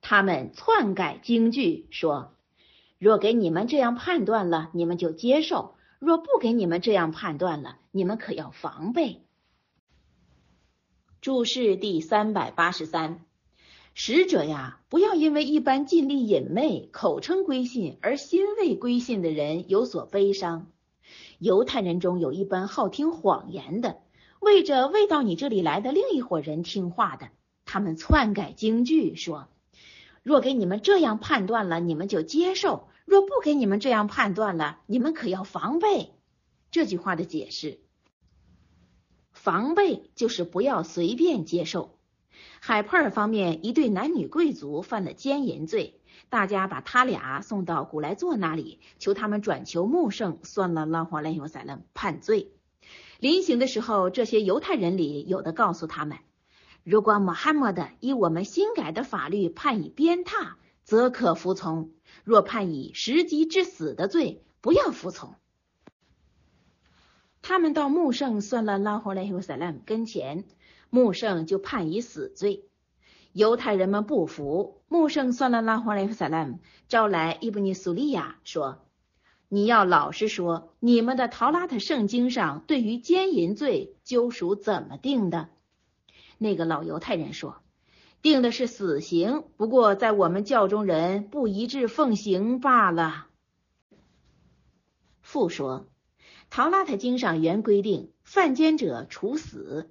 [0.00, 2.34] 他们篡改京剧，说
[2.98, 9.22] ：“若给你们这样判断了，你们就接受；若不给你们这样判断了，你们可要防备。”
[11.20, 13.24] 注释第三百八十三：
[13.94, 20.70] 使者呀，不要因为一般尽力隐昧、口称归信而心未归信的人有所悲伤。
[21.38, 23.98] 犹太人中有一般好听谎言的，
[24.40, 27.28] 为着未到你这里来的另一伙人听话的，
[27.64, 29.48] 他们篡改京剧，说：
[30.22, 36.12] 若给你们这样判断了，你们就接受；若不给你们这样判断了，你们可要防备。
[36.70, 37.78] 这句话的解释，
[39.32, 41.98] 防备就是不要随便接受。
[42.60, 52.52] 海珀尔方面一对男女贵族犯了奸淫罪，大家把他俩送到古莱座那里，求他们转求穆圣算了拉华莱尤塞勒判罪。
[53.18, 56.18] 临行的时候，这些犹太人里有的告诉他们，
[56.84, 60.54] 如果穆罕默德以我们新改的法律判以鞭挞，
[60.84, 61.90] 则可服从；
[62.24, 65.34] 若判以十级致死的罪，不要服从。
[67.42, 70.44] 他们到穆圣算了拉华莱尤塞勒跟前。
[70.88, 72.64] 穆圣就判以死罪，
[73.32, 74.82] 犹太人们不服。
[74.88, 78.85] 穆圣算了拉华莱夫萨拉姆，招来伊布尼苏利亚说
[79.48, 85.48] ：“你要老实说，你们的陶拉特圣经上对于奸淫罪究属怎么定的？”
[86.38, 87.62] 那个老犹太人说
[88.22, 93.28] ：“定的是死刑，不过在我们教中人不一致奉行罢了。”
[95.22, 95.86] 父说
[96.50, 99.90] ：“陶拉特经上原规定，犯奸者处死。”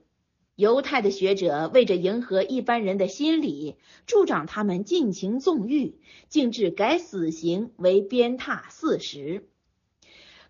[0.55, 3.75] 犹太的学者为着迎合一般人的心理，
[4.05, 5.99] 助长他们尽情纵欲，
[6.29, 9.49] 竟至改死刑为鞭挞四十。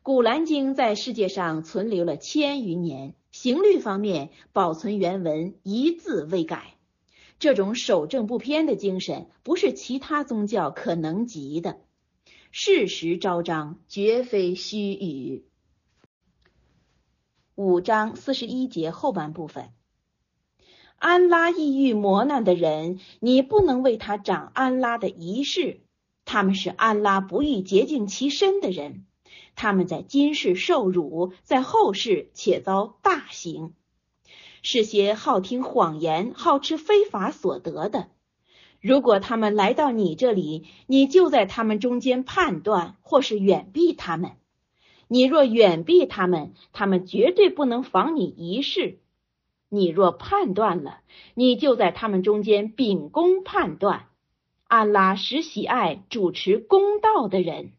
[0.03, 6.75] 古兰经在世界上存留了千余年，刑律方面保存原文一字未改。
[7.39, 11.79] 这种守正不偏的精神，不是其他宗教可能及的。
[12.51, 15.45] 事实昭彰，绝非虚语。
[17.55, 19.71] 五章四十一节后半部分。
[20.97, 25.81] 安拉抑郁磨难的人，你不能为他长安拉的仪式。
[26.23, 29.05] 他们是安拉不欲洁净其身的人，
[29.55, 33.73] 他们在今世受辱，在后世且遭大刑。
[34.63, 38.07] 是些好听谎言、好吃非法所得的。
[38.81, 44.31] 如果他们来到你这里，你就在他们中间判断，或是远避他们。
[45.07, 48.99] 你若远避他们，他们绝对不能防你一事。
[49.69, 50.99] 你若判断了，
[51.33, 54.07] 你就在他们中间秉公判断。
[54.67, 57.73] 安拉实喜爱主持公道的人，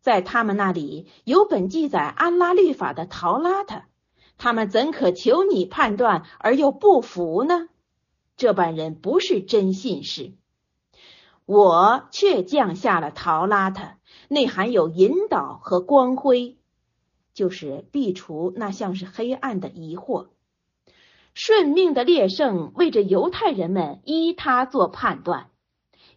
[0.00, 3.82] 在他们那里有本记载安拉律法的陶拉特，
[4.38, 7.68] 他们怎可求你判断而又不服呢？
[8.36, 10.32] 这般人不是真信士。
[11.44, 13.82] 我却降下了陶拉特，
[14.28, 16.56] 内含有引导和光辉。
[17.40, 20.26] 就是避除那像是黑暗的疑惑，
[21.32, 25.48] 顺命的烈圣为着犹太人们依他做判断。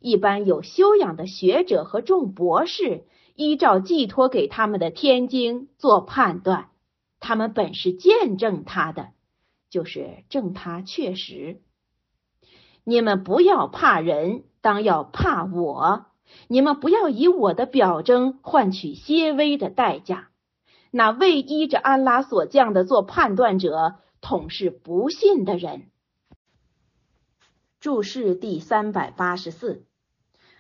[0.02, 3.06] 一般有修养的学者和众博士
[3.36, 6.72] 依照寄托给他们的天经做判断，
[7.22, 9.12] 他们本是见证他的，
[9.70, 11.62] 就是证他确实。
[12.84, 16.08] 你们不要怕人，当要怕我。
[16.50, 20.32] 你们不要以我的表征换取些微的代价。
[20.96, 25.90] 那未依着安拉所降的做判断者，统是不信的人。
[27.80, 29.88] 注释第三百八十四：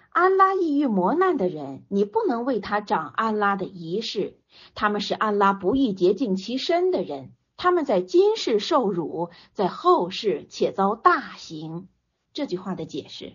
[0.10, 4.40] 安拉抑郁磨难的人，你不能为他长安拉的仪式。
[4.74, 11.88] 他们是安拉不易洁净其身的人，他们在今世受辱，在后世且遭大刑。
[12.34, 13.34] 这句话的解释，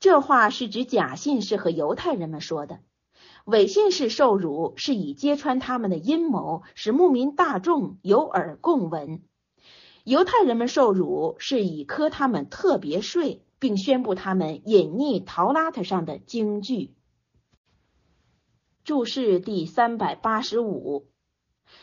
[0.00, 2.80] 这话是指假信士和犹太人们说的。
[3.44, 9.20] 伪信式受辱，是以揭穿他们的阴谋，使牧民大众有耳共闻；
[10.04, 16.94] 犹太人们受辱，是以科他们特别税，并宣布他们隐匿陶拉特上的经句。
[18.84, 21.08] 注释第三百八十五：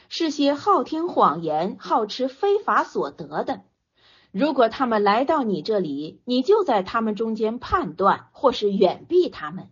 [0.10, 3.64] 是些好听谎言、好吃非法所得的。
[4.32, 9.70] 如果他们来到你这里，你就在他们中间判断，或是远避他们。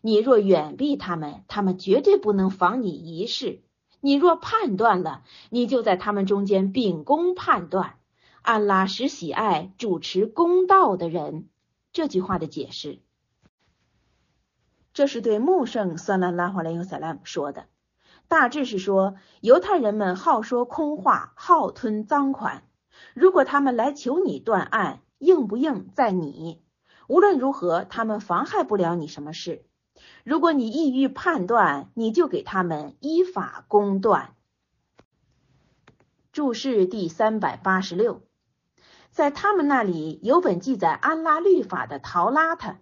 [0.00, 3.62] 你若远避他们，他们绝对不能防你一事。
[4.00, 7.96] 你若判断了，你就在他们中间秉公判断。
[8.42, 11.48] 安拉实喜爱主持公道的人。
[11.92, 13.00] 这句话的解释，
[14.92, 17.66] 这是对穆圣算拉拉华莱尤萨拉姆说的，
[18.28, 22.62] 大致是说犹太人们好说空话，好吞赃款。
[23.14, 26.62] 如果他们来求你断案，硬不硬在你。
[27.08, 29.64] 无论如何，他们妨害不了你什么事。
[30.24, 34.34] 如果你意欲判断，你就给他们依法公断。
[36.32, 38.22] 注释第三百八十六，
[39.10, 42.76] 在他们那里有本记载安拉律法的陶拉特，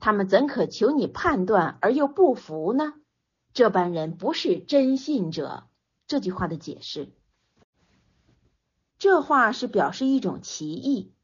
[0.00, 2.94] 他们怎可求你判断而又不服呢？
[3.52, 5.64] 这般人不是真信者。
[6.06, 7.12] 这句话的解释，
[8.98, 11.14] 这话是表示一种歧义，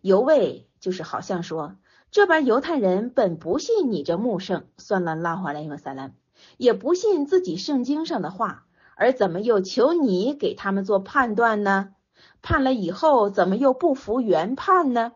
[0.00, 1.76] 犹未就是好像说，
[2.16, 6.14] 这般犹太人本不信你这穆圣，算了拉华莱伊萨兰，
[6.56, 8.64] 也不信自己圣经上的话，
[8.94, 11.90] 而怎么又求你给他们做判断呢？
[12.40, 15.12] 判了以后，怎么又不服原判呢？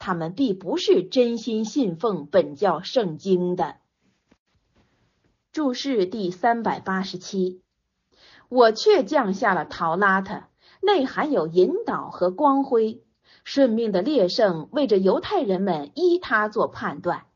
[0.00, 3.76] 他们必不是真心信奉本教圣经的。
[5.52, 7.62] 注释第三百八十七，
[8.48, 10.42] 我却降下了陶拉特，
[10.82, 13.04] 内含有引导和光辉。
[13.44, 17.26] 顺命的列圣为着犹太人们依他做判断，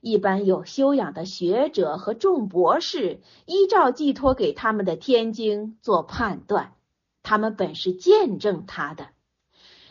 [0.00, 6.74] 一般有修养的学者和众博士依照寄托给他们的天经做判断。
[7.22, 9.08] 他们本是见证他的。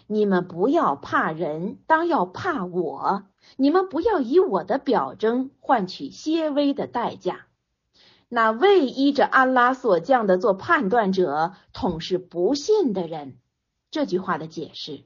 [0.06, 3.24] 你们不要怕人，当要怕我。
[3.56, 7.46] 你们不要以我的表征换取些微的代价。
[8.28, 13.38] 那未依着安拉所降的做判断者，统是不信的人。
[13.90, 15.04] 这句话的解释，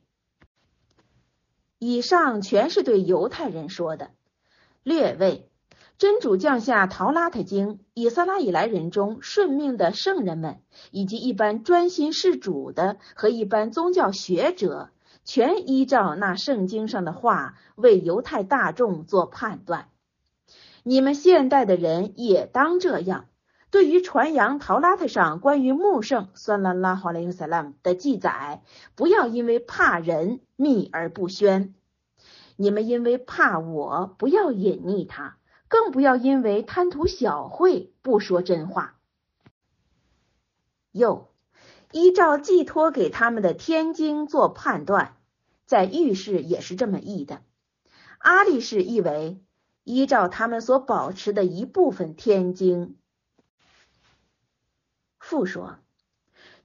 [1.79, 4.11] 以上全是对犹太人说的。
[4.83, 5.49] 略位。
[5.97, 10.59] 真主降下《陶拉特经》，以色拉以来人中顺命的圣人们，
[10.91, 14.89] 以及一般专心事主的和一般宗教学者，
[15.23, 19.87] 全依照那圣经上的话为犹太大众做判断。
[20.83, 23.27] 你们现代的人也当这样。
[23.75, 28.63] 对于传扬《陶拉特》上关于穆圣算拉拉哈雷萨拉姆的记载，
[28.95, 31.75] 不要因为怕人秘而不宣。
[32.55, 35.35] 你们因为怕我，不要隐匿他。
[35.67, 38.95] 更不要因为贪图小惠不说真话。
[40.93, 41.27] 又
[41.91, 45.17] 依照寄托给他们的天经做判断，
[45.65, 47.41] 在预示也是这么译的。
[48.19, 49.43] 阿里士译为
[49.83, 52.95] 依照他们所保持的一部分天经。
[55.25, 55.79] 复说。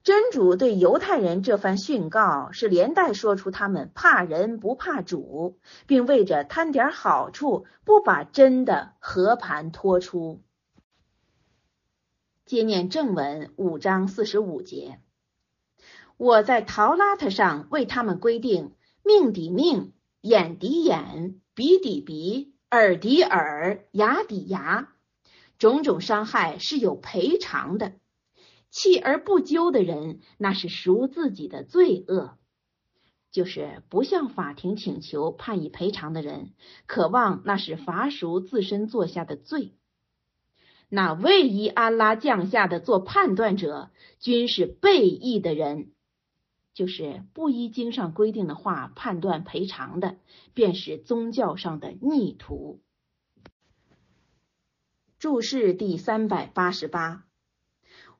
[0.03, 10.41] 真主对犹太人这番训告，是连带说出他们怕人不怕主，并为着贪点好处，不把真的和盘托出。
[12.45, 14.99] 接念正文五章四十五节，
[16.17, 24.89] 我在陶拉特上为他们规定：命抵命，眼抵眼，鼻抵鼻，耳抵耳，牙抵牙，
[25.57, 27.93] 种种伤害是有赔偿的。
[28.71, 32.37] 弃而不究的人，那是赎自己的罪恶；
[33.29, 36.53] 就是不向法庭请求判以赔偿的人，
[36.87, 39.73] 渴望那是罚赎自身做下的罪。
[40.87, 45.91] 那未依安拉降下的做判断者，均是背义的人，
[46.73, 50.17] 就是不依经上规定的话判断赔偿的，
[50.53, 52.81] 便是宗教上的逆徒。
[55.19, 57.25] 注释第三百八十八。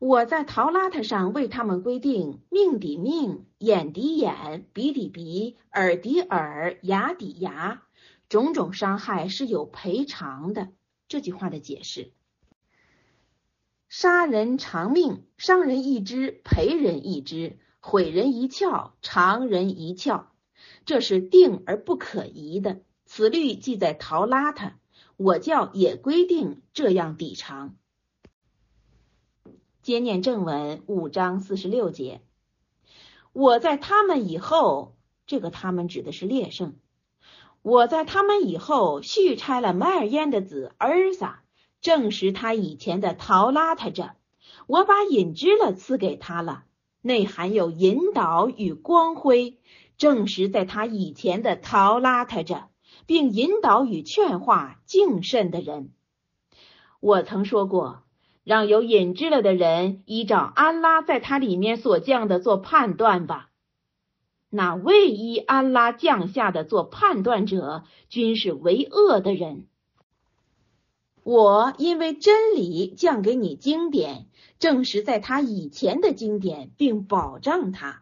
[0.02, 7.84] 我在陶拉特上为他们规定：命抵命，眼抵眼，鼻抵鼻，耳抵耳，牙抵牙，
[8.28, 10.70] 种种伤害是有赔偿的。
[11.08, 12.14] 这句话的解释：
[13.90, 20.24] 杀人偿命，伤人一只，赔人一只，毁人一窍，偿人一窍，
[20.84, 22.82] 这是定而不可移的。
[23.06, 24.72] 此律记在陶拉特，
[25.16, 27.76] 我教也规定这样抵偿。
[29.82, 32.22] 接念正文五章四十六节，
[33.34, 34.96] 我在他们以后，
[35.26, 36.76] 这个他们指的是列圣。
[37.64, 41.42] 我在他们以后续拆了麦尔烟的子儿撒，
[41.82, 44.16] 证实他以前的陶拉他着。
[44.68, 46.66] 我把引知了赐给他了，
[47.02, 49.58] 内含有引导与光辉，
[49.98, 52.70] 证实在他以前的陶拉他着，
[53.08, 55.92] 并引导与劝化敬慎的人。
[57.00, 58.04] 我曾说过。
[58.44, 63.50] 让有隐知了的人依照安拉在他里面所降的做判断吧。
[64.50, 69.68] 那未依安拉降下的做判断者，均是为恶的人。
[71.24, 74.26] 我因为真理降给你经典，
[74.58, 78.02] 证实在他以前的经典，并保障他，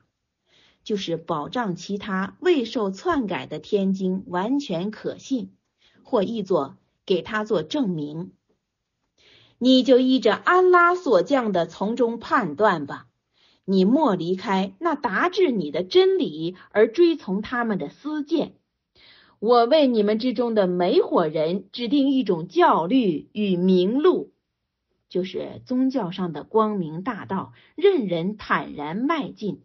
[0.83, 5.51] 就是保障其他未受篡改的天经完全可信，
[6.03, 8.31] 或译作给他做证明。
[9.61, 13.07] 你就依着安拉所降的从中判断吧，
[13.65, 18.53] 你莫离开那达至你的真理而追从他们的私见。
[19.39, 24.31] 我为你们之中的每伙人指定一种教律与明路，
[25.09, 29.61] 就是宗教上的光明大道，任人坦然迈进。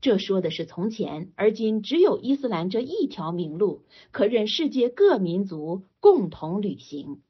[0.00, 7.20] 这说的是从前，而今只有伊斯兰这一条明路，可任世界各民族共同履行。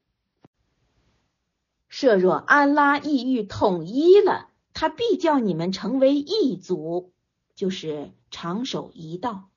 [1.89, 7.11] 设若安拉意欲统一了，他必叫你们成为一族，
[7.55, 9.49] 就是长守一道。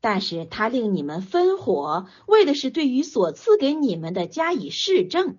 [0.00, 5.38] 但是他令你们分火，为的是对于所赐给你们的加以示证，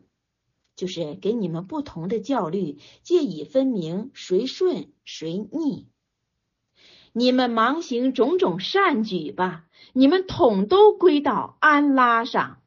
[0.76, 5.88] 就是给你们不同的教律，借以分明谁顺谁逆。
[7.14, 12.62] 你们忙行种种善举吧，你们统都归到安拉上，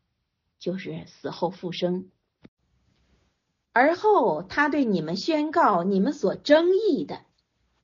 [0.59, 2.09] 就是死后复生。
[3.79, 7.21] 而后他对你们宣告你们所争议的，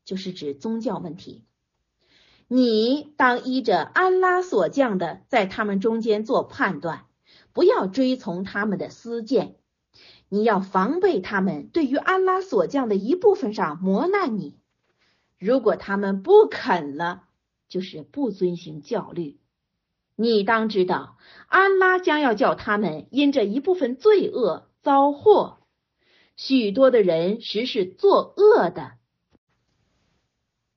[0.05, 1.45] 就是指宗教问题。
[2.49, 7.05] 你当依着安拉所降的，在他们中间做判断，
[7.53, 9.55] 不要追从他们的私见。
[10.29, 14.59] 你要防备他们对于安拉所降的一部分上磨难你。
[15.39, 17.23] 如果他们不肯了，
[17.69, 19.39] 就是不遵行教律。
[20.17, 25.61] 你当知道，安拉将要叫他们因这一部分罪恶遭祸。
[26.37, 28.93] 许多的人实是作恶的。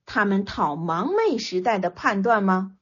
[0.06, 2.76] 他们讨盲昧时代的判断吗？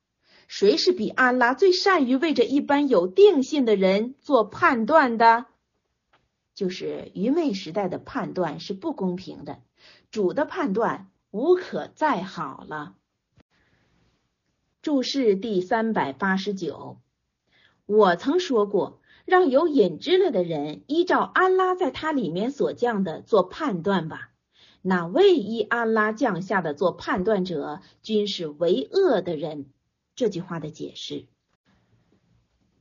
[0.49, 5.47] 谁是比安拉最善于为着一般有定性的人做判断的？
[6.55, 9.61] 就是愚昧时代的判断是不公平的，
[10.11, 11.11] 主的判断。
[11.33, 12.95] 无可再好了。
[14.81, 16.99] 注释第三百八十九。
[17.85, 24.31] 我曾说过，让有隐知了的人依照安拉在他里面所降的做判断吧。
[24.81, 29.67] 那未依安拉降下的做判断者，均是为恶的人。
[30.15, 31.27] 这句话的解释。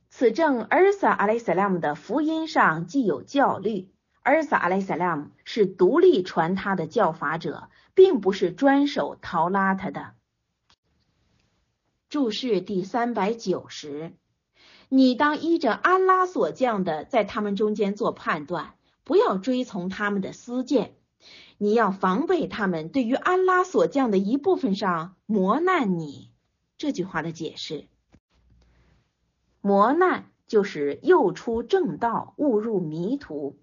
[0.08, 3.90] 此证尔撒阿莱萨拉姆的福音上既有教律，
[4.22, 7.68] 尔撒阿莱萨拉姆是独立传他的教法者。
[7.96, 10.12] 并不是专守陶拉他的。
[12.10, 14.12] 注释第三百九十，
[14.88, 20.94] 你当依着安拉所降的，在他们中间做判断，不要追从他们的私见。
[21.58, 26.30] 你要防备他们对于安拉所降的一部分上磨难你。
[26.78, 27.86] 这句话的解释，
[29.60, 33.56] 磨难就是又出正道，误入迷途。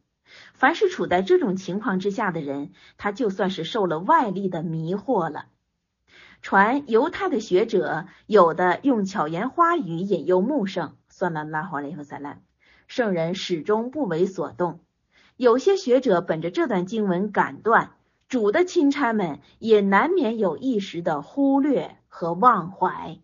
[0.53, 5.45] 凡是处在这种情况之下的人，他就算是受了外力的迷惑了。
[6.43, 12.43] 传犹太的学者有的用巧言花语引诱穆圣，算了拉华雷和塞兰，
[12.85, 14.81] 圣人始终不为所动。
[15.37, 17.93] 有些学者本着这段经文感断，
[18.27, 23.19] 主的钦差们也难免有一时的忽略和忘怀。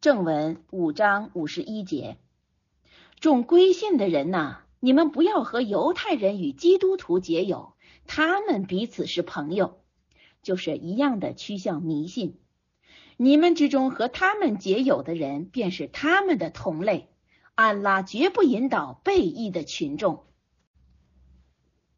[0.00, 2.16] 正文五章五十一节，
[3.20, 4.60] 众归信的人呐。
[4.80, 7.74] 你们不要和犹太人与基督徒结友，
[8.06, 9.80] 他们彼此是朋友，
[10.46, 12.38] 就是一样的趋向迷信。
[13.16, 17.08] 你们之中和他们结友的人，便是他们的同类。
[17.56, 20.22] 安拉绝不引导背义的群众。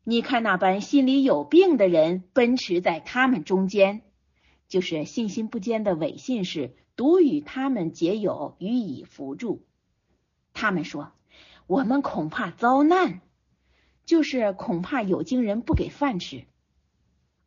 [0.02, 4.00] 你看那般心里有病的人奔驰在他们中间，
[4.66, 9.66] 就是信心不坚的伪信士，独与他们结友，予以扶助。
[10.54, 11.12] 他们说。
[11.66, 13.20] 我们恐怕遭难，
[14.06, 16.46] 就是恐怕有经人不给饭吃。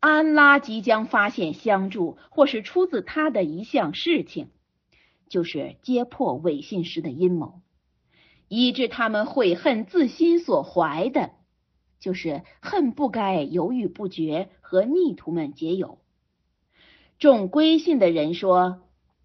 [0.02, 4.48] 安拉即将发现相助，或是出自他的一项事情，
[5.28, 7.60] 就是揭破伪信时的阴谋，
[8.48, 11.30] 以致他们悔恨自心所怀的，
[12.00, 16.00] 就是恨不该犹豫不决和逆徒们结友。
[17.20, 18.80] 众归信的人说：“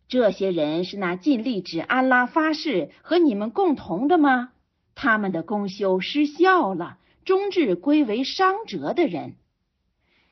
[0.07, 4.51] 这些人是那尽力指安拉发誓和你们共同的吗？”
[4.93, 9.37] 他们的功修失效了，终至归为伤折的人，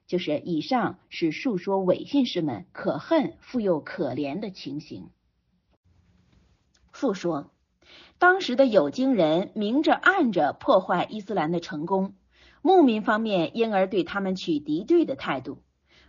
[0.07, 5.09] 就是以上是述说伪信士们可恨复又可怜的情形。
[6.91, 7.51] 复说，
[8.17, 12.13] 当时的有经人明着暗着破坏伊斯兰的成功，
[12.61, 15.57] 牧民方面因而对他们取敌对的态度，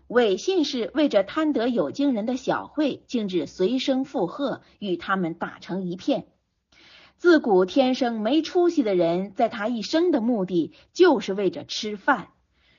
[0.07, 6.29] 伪信士为着贪得有经人的小惠，竟至随声附和，与他们打成一片。
[7.17, 12.29] 自古天生没出息的人，在他一生的目的就是为着吃饭，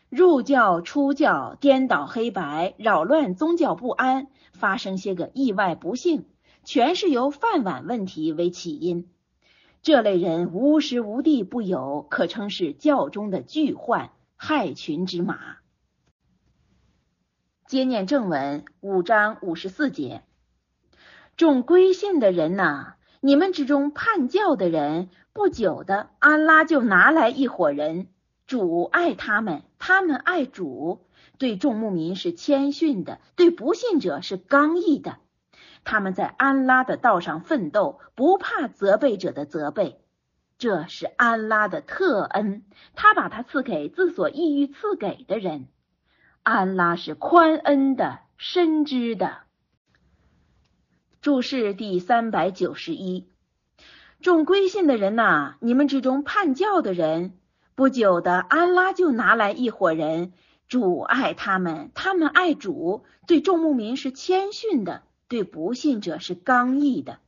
[0.09, 6.25] 入教出教，颠倒黑白，扰乱宗教不安，发生些个意外不幸，
[6.63, 9.09] 全是由饭碗问题为起因。
[9.81, 15.57] 这类人无时无地不有，可称是教中的巨患，害群之马。
[17.67, 20.23] 接念正文五章五十四节，
[21.35, 22.93] 众归信的人呐。
[23.19, 28.07] 你们之中叛教的人，不久的安拉就拿来一伙人，
[28.47, 31.05] 主爱他们，他们爱主，
[31.37, 35.17] 对众牧民是谦逊的，对不信者是刚毅的。
[35.83, 39.99] 他们在安拉的道上奋斗，不怕责备者的责备。
[40.57, 42.63] 这是安拉的特恩，
[42.95, 45.67] 他把它赐给自所意欲赐给的人。
[46.41, 49.39] 安拉是宽恩的、深知的。
[51.21, 53.27] 注释第三百九十一：
[54.21, 57.37] 众归信的人呐，你们之中叛教的人，
[57.77, 60.33] 不久的安拉就拿来一伙人，
[60.67, 67.19] 主爱他们，他们爱主，对众牧民是谦逊的，对不信者是刚毅的。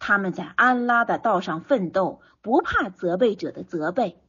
[0.00, 4.20] 他们在安拉的道上奋斗，不怕责备者的责备。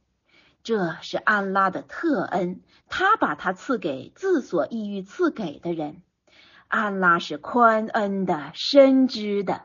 [0.62, 6.00] 这是安拉的特恩，他把他赐给自所意欲赐给的人。
[6.68, 9.62] 安拉是宽恩的、深知的。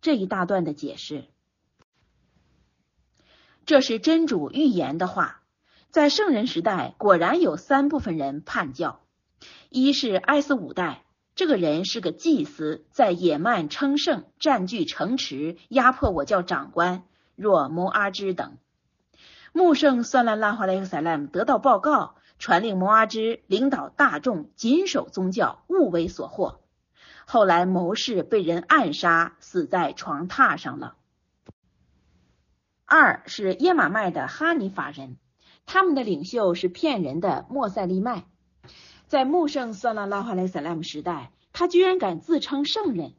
[0.00, 1.26] 这一大段的解释，
[3.66, 5.42] 这是真主预言的话。
[5.90, 9.00] 在圣人时代，果然有三部分人叛教：
[9.70, 11.02] 一是埃斯五代。
[11.34, 17.02] 这个人是个祭司，在野蛮称圣，占据城池，压迫我教长官，
[17.34, 18.56] 若摩阿支等。
[19.52, 26.58] 穆圣算拉拉华莱克萨拉姆得到报告，传令摩阿支领导大众谨守宗教，勿为所惑。
[27.26, 30.94] 后来谋士被人暗杀，死在床榻上了。
[32.88, 35.16] 二是耶玛麦的哈尼法人，
[35.66, 38.26] 他们的领袖是骗人的莫塞利麦。
[39.08, 43.14] 在穆圣算拉拉哈莱萨拉姆时代，他居然敢自称圣人。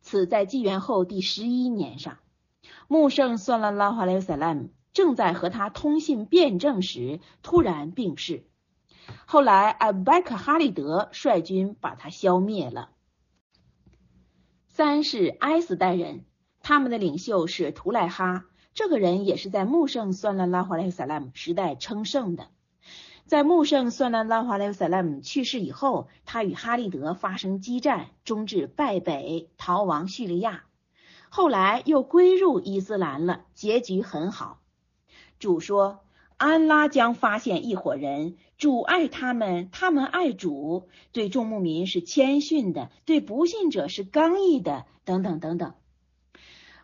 [0.00, 2.18] 此在纪元后第十一年上，
[2.86, 8.44] 穆圣算拉拉哈莱萨拉姆正在和他通信辩证时，突然病逝。
[9.26, 12.90] 后来艾拜克哈利德率军把他消灭了。
[14.68, 16.24] 三是埃斯代人，
[16.60, 18.44] 他们的领袖是图赖哈，
[18.78, 22.46] 这个人也是在穆圣算拉拉华莱萨拉姆时代称圣的。
[23.26, 30.62] 在穆圣算拉拉华莱萨拉姆去世以后，他与哈利德发生激战，终至败北，逃亡叙利亚。
[31.28, 34.60] 后来又归入伊斯兰了，结局很好。
[35.40, 35.98] 主说
[36.38, 45.74] ：“安拉将发现一伙人，主爱他们，他们爱主，对众牧民是谦逊的，对不信者是刚毅的，等等等等。”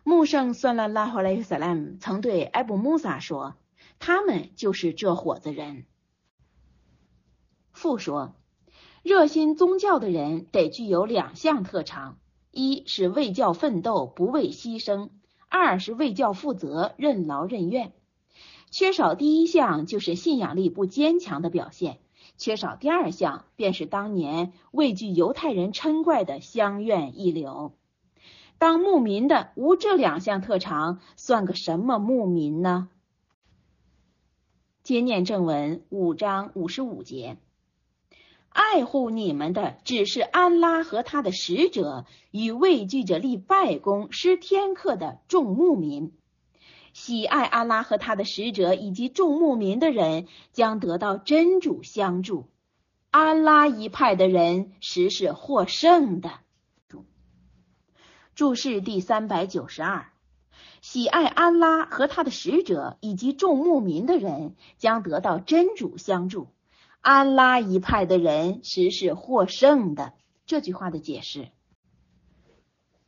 [0.07, 3.55] 穆圣算拉拉华莱萨拉姆曾对埃布穆萨说
[3.97, 5.87] ：“他们就是这伙子人。”
[7.73, 8.35] 父说，
[9.01, 12.19] 热心宗教的人得具有两项特长：
[12.51, 15.09] 一是为教奋斗，不畏牺牲；
[15.49, 17.91] 二是为教负责，任劳任怨。
[18.69, 21.95] 缺少第一项，就是信仰力不坚强的表现；
[22.37, 27.73] 缺少第二项，便是当年畏惧犹太人嗔怪的乡愿一流。
[28.57, 32.89] 当牧民的无这两项特长，算个什么牧民呢？
[34.83, 37.37] 接念正文五章五十五节。
[38.49, 46.13] 爱护你们的只是安拉和他的使者与畏惧着立拜功施天课的众牧民。
[46.93, 52.47] 喜爱安拉和他的使者以及众牧民的人将得到真主相助。
[53.11, 56.31] 安拉一派的人实是获胜的。
[58.35, 60.11] 注释第三百九十二：
[60.81, 66.49] 喜爱安拉和他的使者以及众牧民的人将得到真主相助。
[66.99, 70.11] 安拉一派的人实是获胜的。
[70.45, 71.47] 这句话的解释，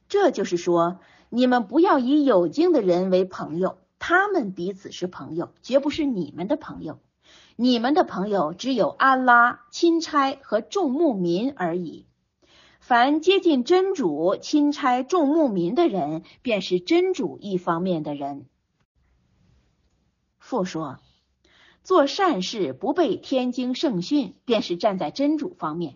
[0.08, 7.00] 这就是说，你们不要以有经的人为朋友，他们彼此是朋友，绝不是你们的朋友。
[7.58, 12.07] 你们的朋友只有安拉、钦差和众牧民而已。
[12.88, 18.46] 凡接近真主、钦差、众牧民的人，便是真主一方面的人。
[20.40, 21.00] 父说。
[21.84, 25.96] 做善事不背天经圣训，便是站在真主方面；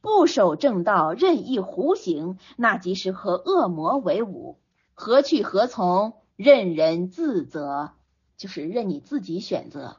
[0.00, 4.60] 不守正道，任意胡行，那即是和恶魔为伍。
[4.94, 6.14] 何去何从？
[6.36, 7.90] 任人自责，
[8.36, 9.96] 就是任你自己选择。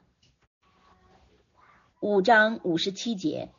[2.00, 3.52] 五章五十七节，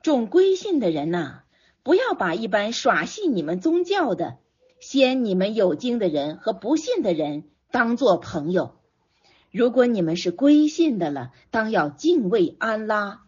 [0.00, 1.43] 众归信的人呐，
[1.84, 4.38] 不要把一般耍戏你们宗教的、
[4.80, 8.76] 先你们有经的人和不信的人当做朋友。
[9.50, 13.20] 如果你们是归信的了，当要敬畏安拉。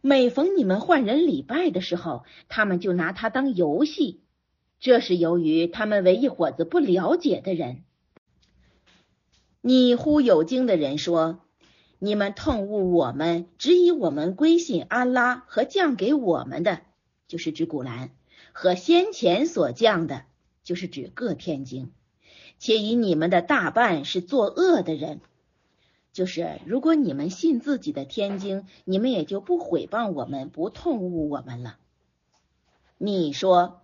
[0.00, 4.20] 每逢你们换人礼拜的时候，他们就拿它当游戏，
[4.78, 7.82] 这是由于他们为一伙子不了解的人。
[9.60, 11.40] 你忽有经的人说
[11.98, 16.82] ：“你们痛恶我们，只以我们归信安拉和降给我们的，
[17.32, 18.10] 就是指古兰
[18.52, 20.24] 和先前所降的，
[20.64, 21.90] 就是指各天经，
[22.58, 25.22] 且以你们的大半是作恶的人。”
[26.12, 31.78] 就是如果你们信自己的天经，你们也就不毁谤我们，不痛恶我们了。
[32.98, 33.80] 你说，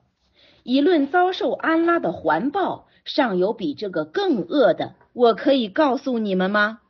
[0.63, 6.83] 以论遭受安拉的环抱，尚有比这个更恶的，我可以告诉你们吗？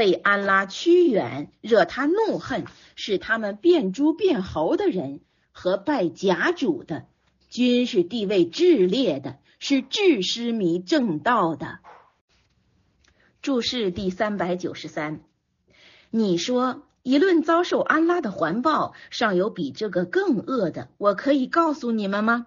[0.00, 2.64] 被安拉驱远，惹他怒恨，
[2.96, 5.20] 使他们变猪变猴的人
[5.52, 7.04] 和拜假主的，
[7.50, 11.80] 均是地位炽烈的，是智失迷正道的。
[13.42, 15.20] 注释第三百九十三，
[16.08, 22.46] 你说，一论遭受安拉的环抱，尚有比这个更恶的，我可以告诉你们吗？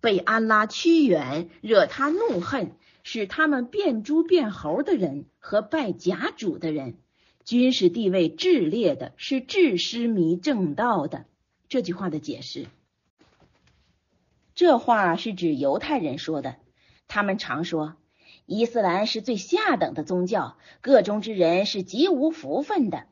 [0.00, 6.98] 被安拉驱远，惹他怒恨，使他们变猪变猴的人和拜假主的人，
[7.44, 11.26] 军事地位炽烈的，是智失迷正道的。
[11.68, 12.66] 这句话的解释，
[14.54, 16.56] 这话是指犹太人说的，
[17.08, 17.96] 他们常说。
[18.46, 23.06] 伊斯兰是最下等的宗教，各中之人是极无福分的。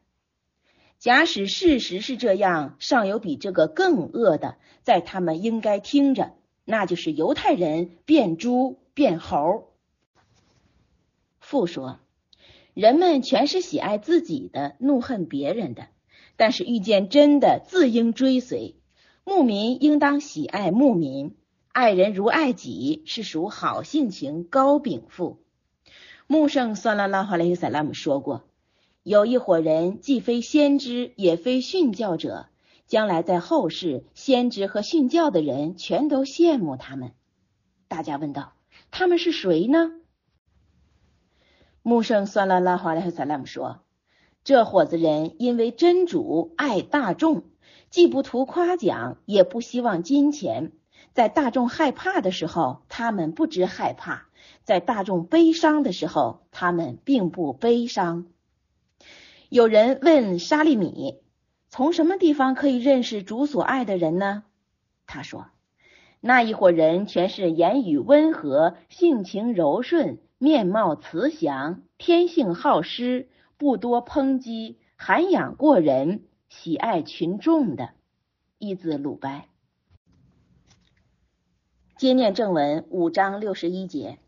[0.99, 6.35] 假使事实是这样，尚有比这个更恶的，在他们应该听着，
[6.65, 9.68] 那就是犹太人变猪变猴。
[11.49, 11.99] 父说，
[12.75, 15.89] 人们全是喜爱自己的，怒恨别人的，
[16.37, 18.77] 但是遇见真的，自应追随。
[19.25, 21.37] 牧民应当喜爱牧民。
[21.73, 25.39] 爱人如爱己是属好性情高禀赋。
[26.27, 28.45] 穆圣算拉拉哈雷萨拉姆说过，
[29.03, 32.49] 有一伙人既非先知也非训教者，
[32.87, 37.13] 将来在后世，先知和训教的人全都羡慕他们。
[37.89, 38.53] 大家问道
[38.93, 39.93] ：“他们是谁呢？”
[41.83, 43.81] 穆圣算拉拉哈雷萨拉姆说
[44.45, 47.45] ：“这伙子人因为真主爱大众，
[47.91, 50.73] 既不图夸奖，也不希望金钱。”
[51.15, 54.29] 在大众害怕的时候，他们不知害怕；
[54.63, 58.27] 在大众悲伤的时候，他们并不悲伤。
[59.49, 61.17] 有人问沙利米
[61.71, 64.45] ：“从什么地方可以认识主所爱的人呢？”
[65.07, 65.47] 他说
[66.21, 77.91] ：“那一伙人全是言语温和、性情柔顺、面貌慈祥、天性好施、不多抨击、涵养过人、喜爱群众的。”
[78.59, 79.45] 一字鲁班。
[81.97, 84.19] 接念正文五章六十一节，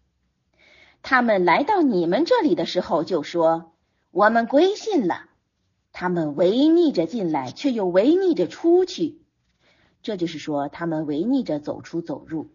[1.03, 3.73] 他们来到你们这里的时候，就说
[4.11, 5.27] 我们归信了。
[5.93, 9.20] 他们违逆着进来，却又违逆着出去，
[10.03, 12.51] 这就是说，他们违逆着走出走入。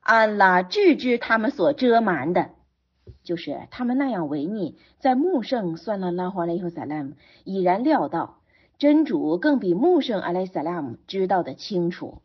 [0.00, 2.52] 安拉制止他们所遮瞒的，
[3.22, 7.12] 就是他们那样违逆，在穆圣算了拉华雷和萨拉姆
[7.44, 8.40] 已然料到，
[8.78, 12.22] 真主更比穆圣阿莱萨拉姆知道的清楚。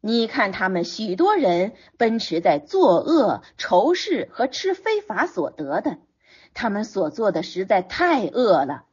[0.00, 5.98] 你看，他们许多人奔驰在作恶、仇视和吃非法所得的，
[6.54, 8.84] 他们所做的实在太恶了。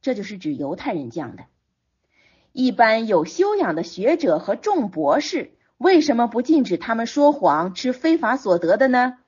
[0.00, 1.44] 这就是指犹太人讲的。
[2.50, 9.18] 一般有修养的学者和众博士，为什么不禁止他们说谎、吃非法所得的呢？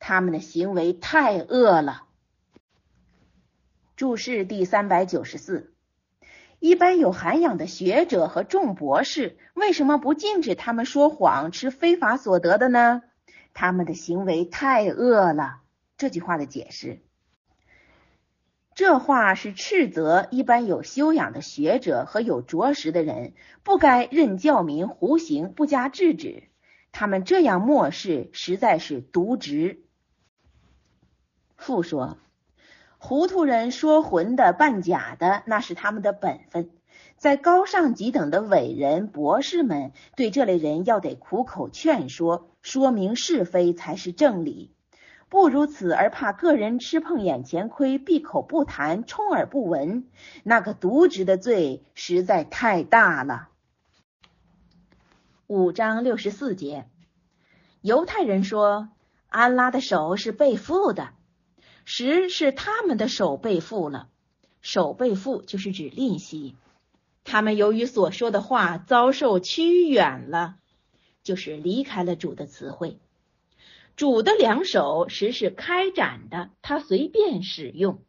[0.00, 2.02] 他们的行为太恶了。
[3.94, 5.72] 注释第三百九十四。
[6.58, 13.02] 一般有涵养的学者和众博士，为什么不禁止他们说谎、吃非法所得的呢？
[13.54, 15.62] 他们的行为太恶了。
[15.96, 17.00] 这句话的解释，
[18.74, 23.32] 这话是斥责一般有修养的学者和有着实的人，
[23.62, 26.44] 不该任教民胡行，不加制止。
[26.92, 29.82] 他们这样漠视，实在是渎职。
[31.60, 32.18] 父说。
[32.98, 36.70] 糊涂人说混的、扮假的，那是他们的本分。
[37.16, 44.74] 在高尚级等的伟人、博士们，对这类人要得苦口劝说，说明是非才是正理。
[45.30, 50.08] 不如此而怕个人吃碰眼前亏，闭口不谈，充耳不闻，
[50.42, 53.48] 那个渎职的罪实在太大了。
[55.46, 56.86] 五章六十四节，
[57.80, 58.88] 犹太人说，
[59.28, 61.10] 安拉的手是被缚的。
[61.92, 64.08] 十是他们的手被缚了，
[64.60, 66.54] 手被缚就是指吝惜。
[67.24, 70.54] 他们由于所说的话遭受屈远了，
[71.24, 73.00] 就是离开了主的词汇。
[73.96, 78.04] 主的两手实是开展的，他随便使用，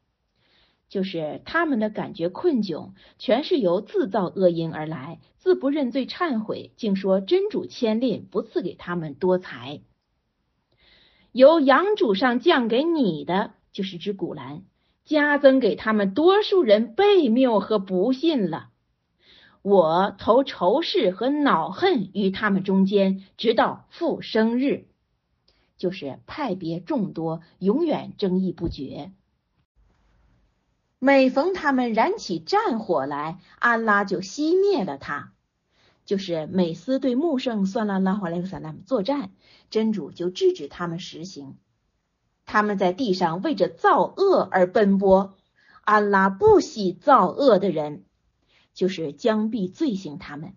[0.87, 9.81] 就是他们的感觉困窘，全是由自造恶因而来，自不认罪忏悔，竟说真主牵吝，不赐给他们多财，
[11.31, 13.55] 由阳主上降给你的。
[13.71, 14.63] 就是指古兰
[15.03, 18.69] 加增给他们多数人悖谬和不信了。
[19.61, 24.87] 我投仇视和恼恨于他们中间，直到复生日，
[25.77, 29.11] 就是派别众多，永远争议不绝。
[30.97, 35.33] 每逢他们燃起战火来，安拉就熄灭了它。
[36.05, 39.31] 就是美斯对穆圣算拉拉华莱克萨拉姆作战，
[39.69, 41.55] 真主就制止他们实行。
[42.45, 45.33] 他们在地上为着造恶而奔波，
[45.83, 48.03] 安拉不喜造恶的人，
[48.73, 50.53] 就是将必罪行他们。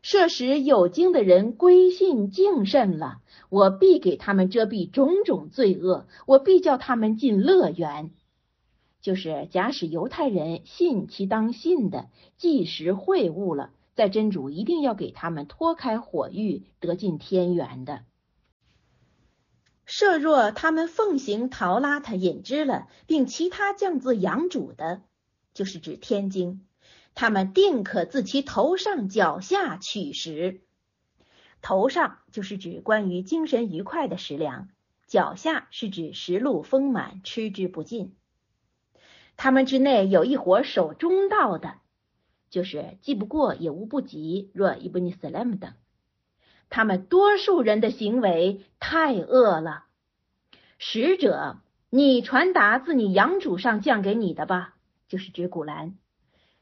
[0.00, 8.10] 设使有经的人归信敬甚了，我必给他们遮蔽种种罪恶，我必叫他们进乐园。
[9.00, 18.02] 就是假使犹太人信其当信的，即时会悟了，在真主一定要给他们脱开火狱，得进天园的。
[19.90, 25.00] 设若他们奉行陶拉他引之了，并其他降自阳主的，
[25.54, 26.66] 就是指天经，
[27.14, 30.60] 他们定可自其头上脚下取食。
[31.62, 34.68] 头上就是指关于精神愉快的食粮，
[35.06, 38.14] 脚下是指食禄丰满，吃之不尽。
[39.38, 41.76] 他们之内有一伙守中道的，
[42.50, 45.72] 就是既不过也无不及，若伊布尼斯莱姆等。
[46.70, 49.84] 他们多数人的行为太恶了。
[50.78, 51.56] 使者，
[51.90, 54.74] 你传达自你养主上降给你的吧，
[55.08, 55.94] 就是指古兰。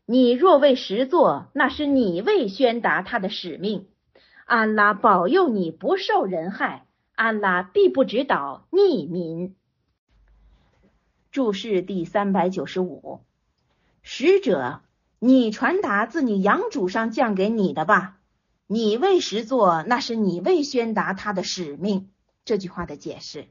[0.06, 3.88] 你若为实作，那是你为宣达他的使命。
[4.44, 9.56] 安拉保佑你不受人害，安拉必不指导逆民。
[11.32, 13.20] 注释第三百九十五，
[14.02, 14.80] 使者，
[15.18, 18.18] 你传达自你养主上降给你的吧。
[18.68, 22.10] 你为实作，那是你为宣达他的使命。
[22.44, 23.48] 这句话的解释，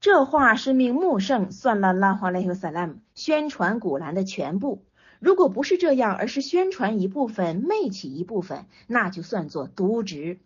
[0.00, 4.84] 这话是命穆圣算了拉华莱和萨拉姆宣传古兰的全部。
[5.18, 10.40] 如果不是这样，而是宣传一部分，昧起一部分，那就算作渎职。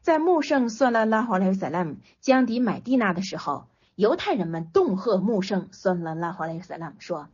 [0.00, 3.66] 在穆圣算了拉华莱和萨拉姆将抵买蒂娜的时候。
[3.96, 7.28] 犹太人们恫吓穆圣，算了拉华莱萨拉姆说：“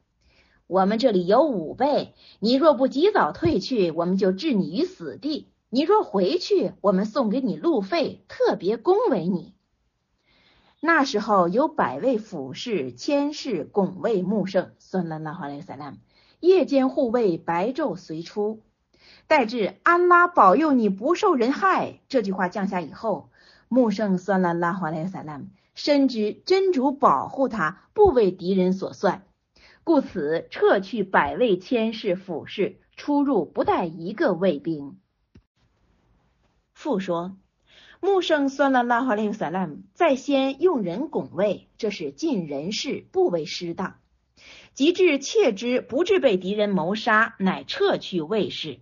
[0.71, 9.53] 我们这里有五倍，你若不及早退去，我们就置你于死地；你若回去，我们送给你路费，特别恭维你。”
[10.79, 15.97] 那时候有百位俯视、千士拱卫穆圣，算了拉华莱萨拉，
[16.39, 18.61] 夜间护卫，白昼随出。
[19.27, 23.31] 待至安拉保佑你不受人害这句话降下以后，
[23.67, 25.47] 穆圣算了拉华莱萨拉姆。
[25.75, 29.25] 深知真主保护他，不为敌人所算，
[29.85, 34.98] 故此撤去百位千士俯视，出入不带一个卫兵。
[36.73, 37.36] 复说，
[38.01, 43.97] 穆圣算了拉哈林萨拉姆在先用人拱卫，这是尽人事，不为失当。
[44.73, 48.78] 及至切之不至被敌人谋杀，乃撤去卫士。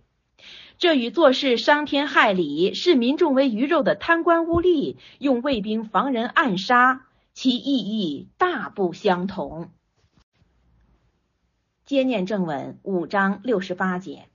[0.77, 9.71] 这与做事伤天害理、视民众为鱼肉的贪官污吏，用卫兵防人暗杀，其意义大不相同。
[11.89, 14.27] 接念正文五章六十八节，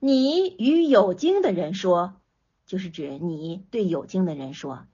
[0.00, 2.14] 你与有经的人说，
[2.66, 4.88] 就是指你对有经的人说，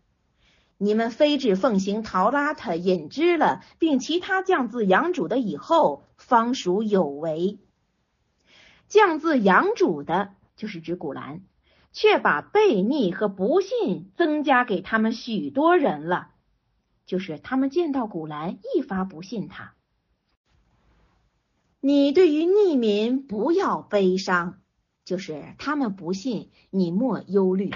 [0.76, 7.58] 你们非至奉行陶拉特引之了，并其他降自养主的以后，方属有为。
[8.86, 11.40] 降自养主的，就是指古兰，
[11.90, 16.32] 却把悖逆和不信增加给他们许多人了，
[17.06, 19.72] 就是他们见到古兰一发不信他。
[21.86, 24.58] 你对于逆民不要悲伤，
[25.04, 27.70] 就是他们不信，你莫忧虑。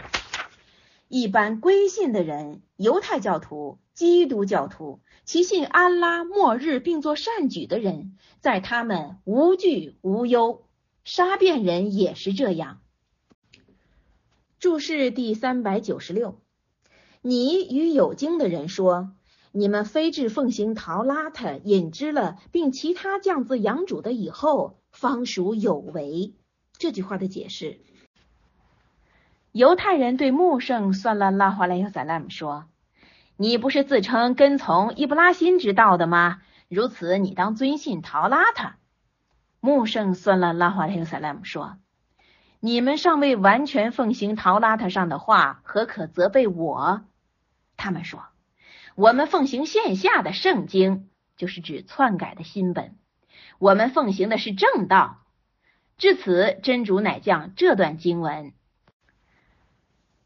[1.06, 10.64] 一般归信的人，犹太教徒、基督教徒，其信安拉末日并做善举的人，在他们无惧无忧。
[11.04, 12.80] 杀遍人也是这样。
[14.58, 16.40] 注释第三百九十六，
[17.22, 19.12] 你与有经的人说，
[19.52, 26.34] 你们非至奉行陶拉特引之了，并其他降自养主的以后，方属有为。
[26.78, 27.80] 这句话的解释，
[29.52, 32.66] 犹太人对穆圣算了拉华莱尤萨拉姆说
[33.36, 36.40] ：“你不是自称跟从伊布拉辛之道的吗？
[36.68, 38.70] 如此，你当尊信陶拉特。”
[39.60, 41.76] 穆圣算了拉华林萨拉姆说
[42.60, 47.02] ：“你们尚未完全奉行陶拉特上的话，何可责备我？”
[47.76, 48.22] 他们说
[48.94, 52.96] ：“我们奉行线下的圣经，就是指篡改的新本。
[53.58, 55.18] 我们奉行的是正道。”
[55.98, 58.54] 至此，真主乃将这段经文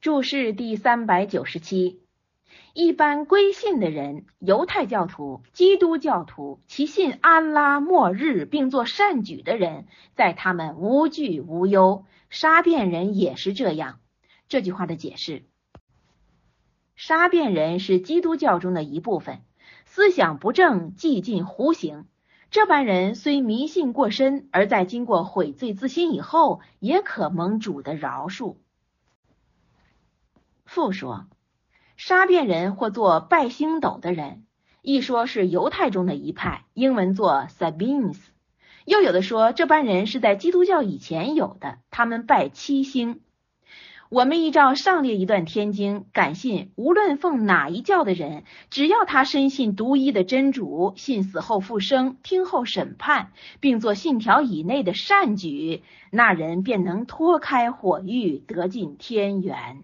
[0.01, 2.01] 注释第三百九十七。
[2.74, 12.05] 一般归信的人，犹太教徒、基督教徒，其信安拉末日并做善举的人，在他们无惧无忧。
[12.31, 13.99] 杀遍人也是这样。
[14.49, 15.45] 这句话的解释：
[16.97, 19.41] 杀遍人是基督教中的一部分，
[19.85, 22.07] 思想不正，既近胡行。
[22.51, 28.57] 这般人虽迷信过深，而在经过悔罪自新以后，也可蒙主的饶恕。
[30.65, 31.27] 复说，
[31.97, 34.47] 杀遍人或做拜星斗的人，
[34.83, 38.19] 一说是犹太中的一派，英文作 Sabines。
[38.85, 43.21] 又有的说，这般人是在基督教以前有的，他们拜七星。
[44.11, 59.83] 我们依照上列一段天经，敢信无论奉哪一教的人，只要他深信独一的真主，信死后复生，听候审判，并做信条以内的善举，那人便能脱开火狱，得进天元。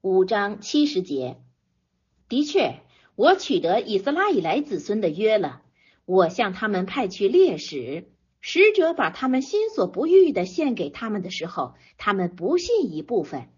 [0.00, 1.36] 五章七十节，
[2.28, 2.80] 的确，
[3.14, 5.60] 我取得以斯拉以来子孙的约了。
[6.04, 8.08] 我向他们派去烈士，
[8.44, 13.48] 使者把他们心所不欲的献给他们的时候，他们不信一部分，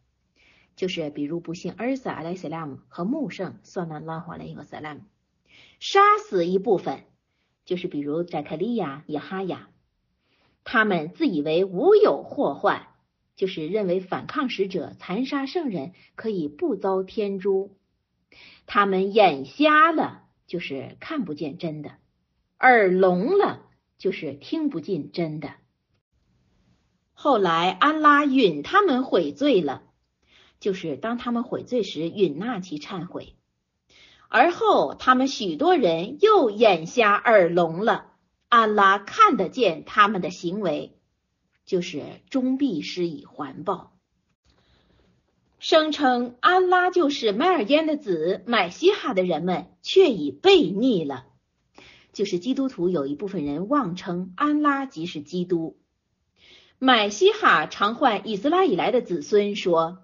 [0.77, 5.01] 就是比如不信尔撒阿莱斯拉姆和穆圣算了拉华莱和萨拉姆，
[5.81, 7.05] 杀死一部分，
[7.65, 9.71] 就是比如扎克利亚、耶哈亚，
[10.65, 12.89] 他们自以为无有祸患，
[13.37, 17.71] 就是认为反抗使者、残杀圣人可以不遭天诛，
[18.67, 21.93] 他们眼瞎了，就是看不见真的。
[22.59, 23.64] 耳聋了，
[23.99, 25.55] 就是听不进真的。
[27.13, 29.83] 后来安拉允他们悔罪了，
[30.61, 33.37] 就是当他们悔罪时，允纳其忏悔。
[34.29, 38.13] 而后他们许多人又眼瞎耳聋了，
[38.49, 40.99] 安拉看得见他们的行为，
[41.65, 43.93] 就是终必施以环报。
[45.61, 51.27] 声称安拉就是麦尔烟的子买西哈的人们，却已背逆了。
[52.15, 55.77] 就是基督徒有一部分人妄称安拉即是基督。
[56.79, 59.99] 买西哈常唤以斯拉以来的子孙说：“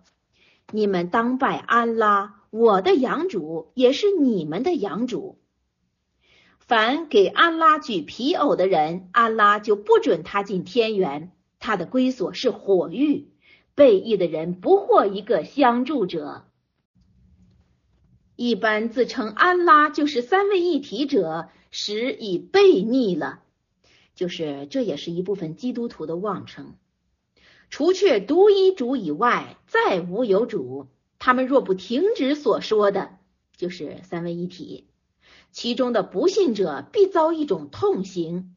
[0.73, 5.39] 你们当拜安拉，我的养主也是你们的养主。
[6.59, 13.29] 凡给安拉举皮偶的人，安拉就不准他进天园，他的归所是火狱。
[13.75, 16.45] 背义的人不获一个相助者。
[18.41, 23.43] 一般自称安拉就是三位一体者。”使已背逆了，
[24.17, 26.75] 就是这也是一部分基督徒的妄称。
[27.69, 30.89] 除却独一主以外，再无有主。
[31.21, 33.11] 他们若不停止所说的，
[33.57, 34.89] 就是三位一体，
[35.53, 38.57] 其中的不信者必遭一种痛刑。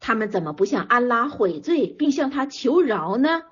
[0.00, 3.42] 他们怎么不向安拉悔罪，并向他求饶呢？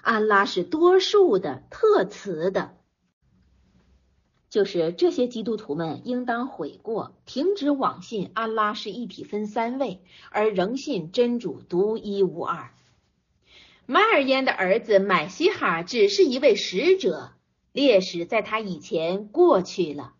[0.00, 2.75] 安拉是多数的、特慈的。
[4.48, 10.00] 就是这些基督徒们应当悔过，停止妄信安拉是一体分三位，
[10.30, 12.72] 而仍信真主独一无二。
[13.86, 17.32] 马尔烟的儿子买西哈只是一位使者，
[17.72, 20.14] 烈士在他以前过去了。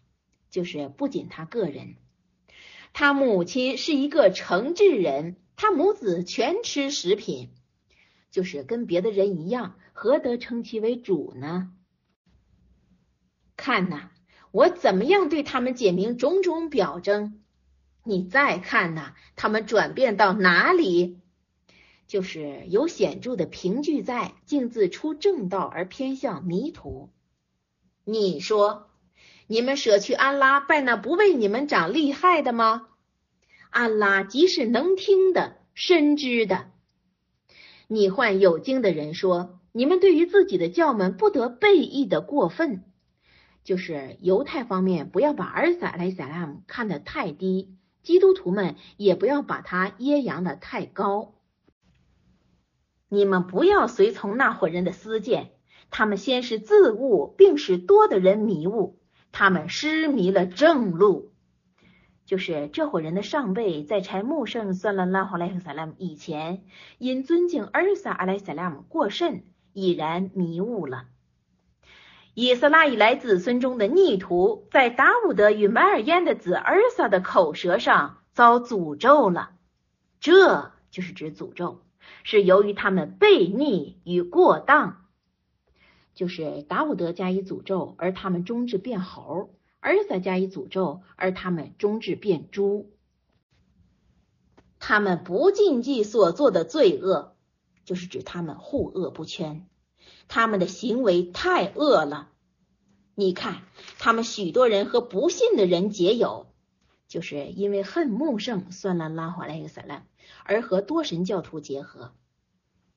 [0.50, 1.96] 就是不仅他个人，
[2.92, 7.50] 他母亲是一个诚挚人，他母子全吃食品，
[8.30, 11.72] 就是跟别的人一样，何得称其为主呢？
[13.56, 14.10] 看呐。
[14.56, 17.42] 我怎么样对他们解明种种表征？
[18.04, 21.18] 你再看呐，他们转变到哪里？
[22.06, 27.10] 就是有显著的凭据在，竟自出正道而偏向迷途。
[28.02, 28.88] 你说，
[29.46, 32.88] 你们舍去安拉，拜那不为你们长利害的吗？
[33.68, 36.70] 安拉即是能听的、深知的。
[37.88, 42.84] 你唤有经的人说，你们对于自己的教门不得背义的过分。
[43.66, 47.74] 就是犹太方面不要把阿尔撒莱撒拉姆看得太低，
[48.04, 51.34] 基督徒们也不要把他揶扬的太高。
[53.08, 55.50] 你们不要随从那伙人的私见，
[55.90, 59.00] 他们先是自误，并使多的人迷误，
[59.32, 61.32] 他们失迷了正路。
[62.24, 66.62] 就是这伙人的上辈在柴木圣算了拉哈莱萨拉姆以前，
[66.98, 71.06] 因尊敬尔撒阿莱萨拉姆过甚，已然迷误了。
[72.38, 79.52] 以色拉以来子孙中的逆徒，在达伍德与麦尔烟的子尔撒的口舌上遭诅咒了。
[80.20, 81.80] 这就是指诅咒，
[82.24, 85.06] 是由于他们悖逆与过当。
[86.14, 89.48] 就是达伍德加以诅咒，而他们终至变猴；
[89.80, 92.92] 尔撒加以诅咒，而他们终至变猪。
[94.78, 97.34] 他们不禁忌所做的罪恶，
[97.86, 99.66] 就是指他们护恶不圈。
[100.28, 102.30] 他们的行为太恶了，
[103.14, 103.62] 你看，
[103.98, 106.46] 他们许多人和不信的人结友，
[107.08, 110.04] 就是因为恨穆圣算了拉华莱克萨拉，
[110.44, 112.12] 而和多神教徒结合。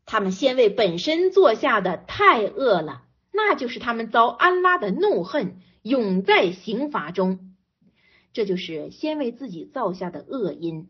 [0.05, 7.55] 他们先为本身做下的太恶了，那就是他们遭安拉的怒恨，永在刑罚中。
[8.33, 10.89] 这就是先为自己造下的恶因。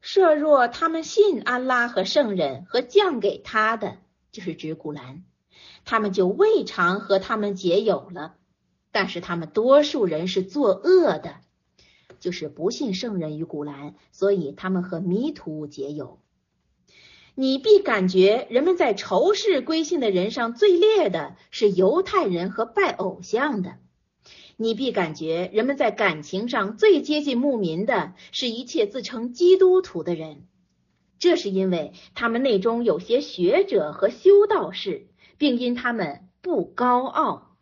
[0.00, 3.98] 设若他们信安拉和圣人和降给他的，
[4.30, 5.24] 就是指古兰，
[5.84, 8.34] 他们就未尝和他们结友了。
[8.90, 11.36] 但是他们多数人是作恶的，
[12.20, 16.20] 就是不信圣人与古兰，所以他们和迷途结友。
[17.34, 23.76] 你必感觉人们在仇视归信的人上最烈的是犹太人和拜偶像的。
[24.56, 30.48] 你必感觉人们在感情上最接近牧民的是一切自称基督徒的人。
[31.18, 37.56] 这是因为他们内中有些学者和修道士，并因他们不高傲，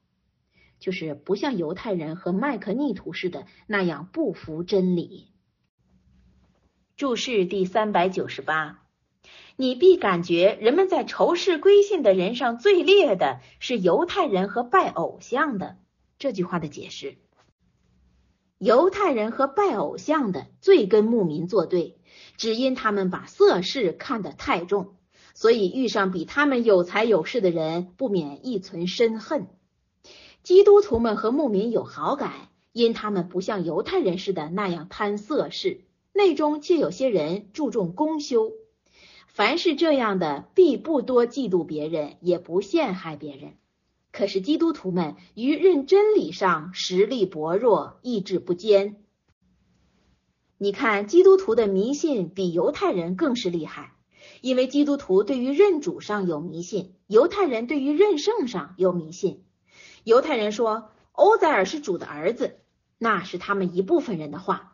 [0.79, 5.33] 就是不像犹太人和麦克逆徒似的那样不服真理。
[6.97, 8.83] 注释第三百九十八。
[9.59, 15.79] 你必感觉人们在仇视归信的人上最烈的是犹太人和拜偶像的。
[16.19, 17.17] 这句话的解释：
[18.59, 21.96] 犹太人和拜偶像的最跟牧民作对，
[22.37, 24.95] 只因他们把色事看得太重，
[25.35, 29.47] 所以遇上比他们有财有势的人，不免一存深恨。
[30.43, 32.33] 基督徒们和牧民有好感，
[32.73, 35.81] 因他们不像犹太人似的那样贪色事，
[36.13, 38.53] 内中却有些人注重公修。
[39.27, 43.55] 凡是这样的，必不多嫉妒别人，也不陷害别人。
[44.13, 49.03] 可是基督徒们于认真理上实力薄弱，意志不坚。
[50.59, 53.93] 你看，基督徒的迷信比犹太人更是厉害，
[54.41, 59.45] 因为基督徒对于认主上有迷信，犹太人对于认圣上有迷信。
[60.03, 62.57] 犹太人说欧宰尔是主的儿子，
[62.97, 64.73] 那是他们一部分人的话。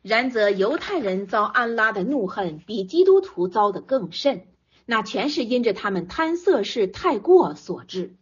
[0.00, 4.46] 然则犹太人遭安拉的怒恨比基督徒遭的更甚，
[4.86, 8.16] 那全是因着他们贪色事太过所致。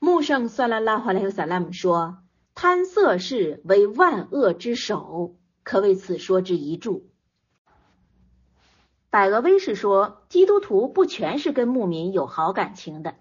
[0.00, 2.18] 穆圣算拉拉华莱萨拉姆说
[2.54, 7.10] ：“贪色事为万恶之首，可谓此说之一注。”
[9.10, 13.14] 百俄威士说：“基督徒不全是跟牧民有好感情的，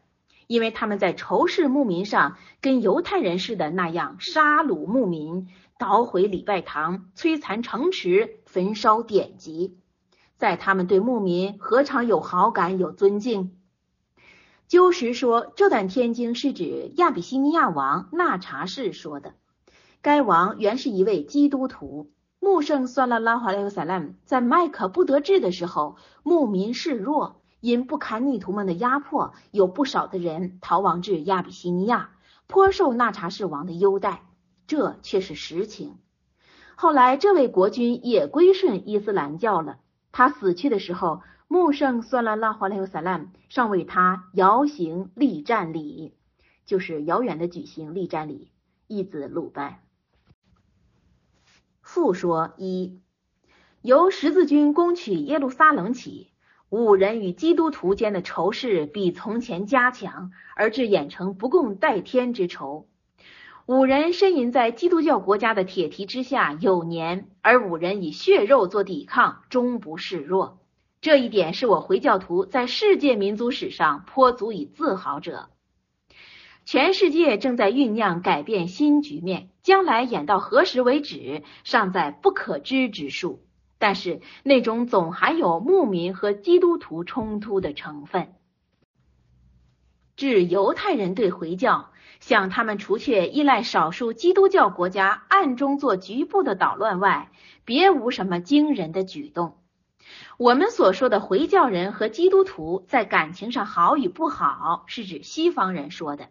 [0.47, 5.47] 因为他们在仇视牧民上跟犹太人似的那样杀戮牧民。”
[5.79, 9.75] 捣毁礼拜堂，摧残城池，焚烧典籍，
[10.37, 13.57] 在他们对牧民何尝有好感有尊敬？
[14.67, 19.33] 鸠石说，这段天经是指亚比西尼亚王纳查氏说的。
[20.01, 22.11] 该王原是一位基督徒。
[22.39, 32.09] 穆圣算了拉华莱萨拉姆在麦克不得志的时候，牧民示弱，因不堪逆徒们的压迫，有不少的人逃亡至亚比西尼亚，
[32.47, 34.23] 颇受纳查氏王的优待。
[34.67, 35.95] 这却是实情。
[36.75, 39.77] 后来，这位国君也归顺伊斯兰教了。
[40.11, 41.21] 他死去的时候，
[41.53, 46.15] 穆圣算了拉华莱萨兰尚为他遥行立战礼，
[46.65, 48.49] 就是遥远的举行立战礼，
[48.87, 49.83] 一子鲁拜。
[51.83, 52.99] 复说一，
[53.83, 56.31] 由十字军攻取耶路撒冷起，
[56.69, 62.87] 五人与基督徒间的仇视比从前加强，而致演成不共戴天之仇。
[63.67, 70.62] 五人呻吟在基督教国家的铁蹄之下有年，而五人以血肉做抵抗，终不示弱。
[71.03, 75.49] 这一点是我回教徒在世界民族史上颇足以自豪者。
[76.63, 83.43] 全世界正在酝酿改变新局面，将来演到何时为止，尚在不可知之数。
[83.77, 88.35] 但是那种总含有牧民和基督徒冲突的成分。
[90.15, 91.89] 至犹太人对回教。
[92.21, 97.29] 向他们除却依赖少数基督教国家暗中做局部的捣乱外，
[97.65, 99.57] 别无什么惊人的举动。
[100.37, 106.29] 我们所说的回教人和基督徒在感情上好与不好，是指西方人说的。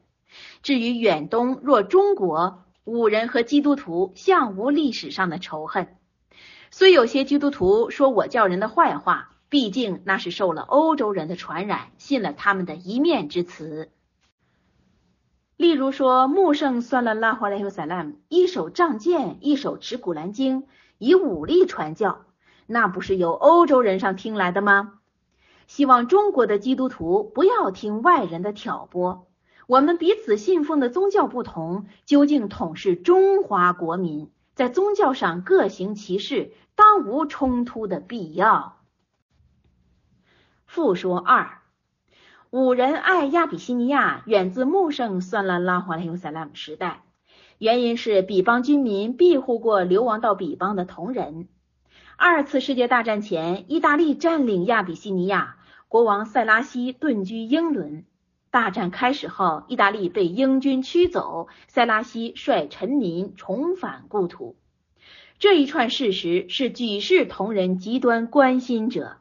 [0.63, 5.97] 至于远东若中国，五人和基督徒向无历史上的仇恨。
[6.71, 13.91] 虽有些基督徒说我教人的坏话，毕竟那是受了欧洲人的传染，信了他们的一面之词。
[15.57, 20.67] 例如说，穆圣算了拉华莱和萨拉姆，一手仗剑，一手持古兰经，
[20.99, 22.25] 以武力传教，
[22.67, 24.99] 那不是由欧洲人上听来的吗？
[25.67, 29.27] 希望中国的基督徒不要听外人的挑拨。
[29.67, 38.81] 我们彼此信奉的宗教不同，究竟统是中华国民，在宗教上各行其事，当无冲突的必要。
[40.67, 41.59] 复说二。
[42.51, 47.03] 五人爱亚比西尼亚，远自穆圣算了拉华莱尤萨拉姆时代，
[47.57, 51.49] 原因是比邦军民庇护过流亡到比邦的同人。
[52.25, 55.57] 二次世界大战前，意大利占领亚比西尼亚，
[55.89, 58.05] 国王塞拉西遁居英伦。
[58.53, 64.55] 大战开始后，意大利被英军驱走，塞拉西率臣民重返故土。
[65.41, 69.17] 这一串事实是举世同仁极端关心者。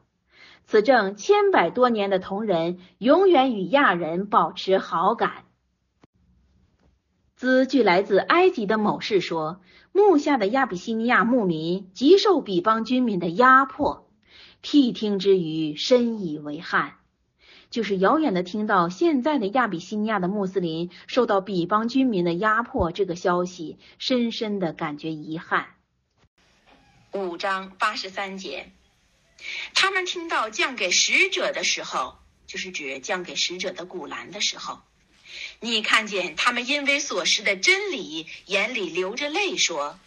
[0.64, 5.42] 此证千百多年的同仁永远与亚人保持好感。
[7.42, 9.60] 兹据来自埃及的某事说，
[9.90, 14.08] 牧下的亚比西尼亚牧民极受比邦军民的压迫，
[14.62, 16.98] 谛听之余深以为憾。
[17.68, 25.66] 就是遥远的听到现在的亚比西尼亚的穆斯林受到比邦军民的压迫这个消息，深深的感觉遗憾。
[27.12, 28.70] 五章八十三节，
[29.74, 34.78] 他们听到降给使者的时候，就是指降给使者的古兰的时候，
[35.60, 39.98] 你看见他们因为所识的真理，眼里流着泪，说：“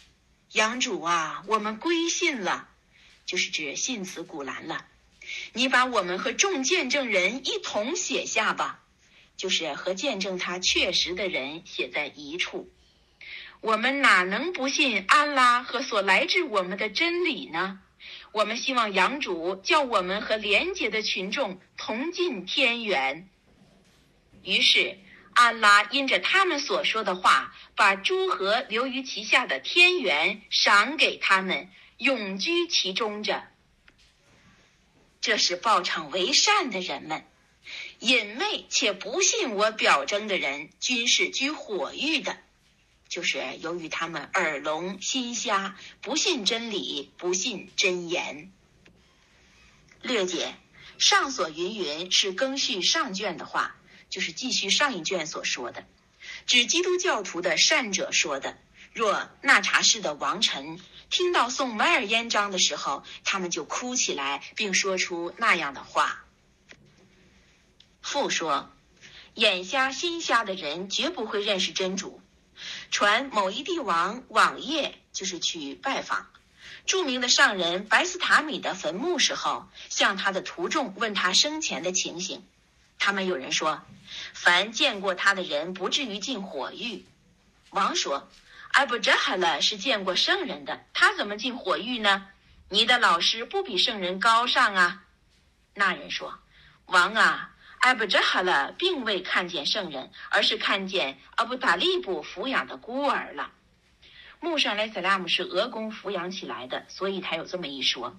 [0.52, 2.68] 养主啊，我们归信了。”
[3.26, 4.86] 就是指信此古兰了。
[5.52, 8.84] 你把我们和众见证人一同写下吧，
[9.36, 12.70] 就是和见证他确实的人写在一处。
[13.60, 17.80] 我们哪能不信安拉和所来自我们的真理呢？
[18.30, 23.28] 我们希望养主叫我们和廉洁的群众同进天园。
[24.44, 24.98] 于是，
[25.36, 33.44] 安拉因着他们所说的话，把诸河流于其下的天园赏给他们，永居其中着。
[35.20, 37.26] 这是报场为善的人们，
[37.98, 42.38] 隐昧且不信我表征的人，均是居火狱的。
[43.06, 48.50] 就是由于他们耳聋心瞎，不信真理，不信真言。
[50.00, 50.54] 略解
[50.96, 53.76] 上所云云是更续上卷的话，
[54.08, 55.84] 就是继续上一卷所说的，
[56.46, 58.56] 指基督教徒的善者说的。
[58.92, 60.80] 若纳查氏的王臣
[61.10, 66.24] 听到诵梅尔烟章的时候，他们就哭起来，并说出那样的话。
[68.00, 68.70] 父说
[69.34, 72.22] ：“眼瞎心瞎的人绝不会认识真主。”
[72.90, 76.30] 传某一帝王往夜就是去拜访
[76.86, 82.42] 著名的上人白斯塔米的坟墓时候，向他的徒众问他生前的情形。
[82.98, 83.82] 他们有人说
[84.34, 87.04] ：“凡见过他的人，不至于进火狱。”
[87.70, 88.28] 王说。
[88.72, 92.28] 艾布扎哈勒是见过圣人的，他怎么进火狱呢？
[92.68, 95.04] 你的老师不比圣人高尚啊？
[95.72, 96.38] 那人说
[96.84, 103.50] ：“王啊，艾布扎哈勒并未看见圣人，而是看见阿布达利布抚养的孤儿了。
[104.40, 108.14] 穆沙莱塞拉姆是俄公抚养起来的，所以才有这么一说。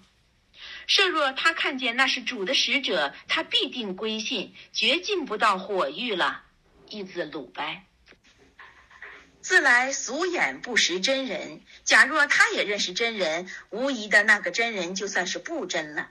[0.87, 6.43] 设若他看见那是主的使者，他必定归信，绝进不到火狱了。”
[6.89, 7.83] 一字鲁掰。
[9.41, 16.09] 自来俗眼不识真人，假若他也认识真人，无疑的那个真人就算是不真了。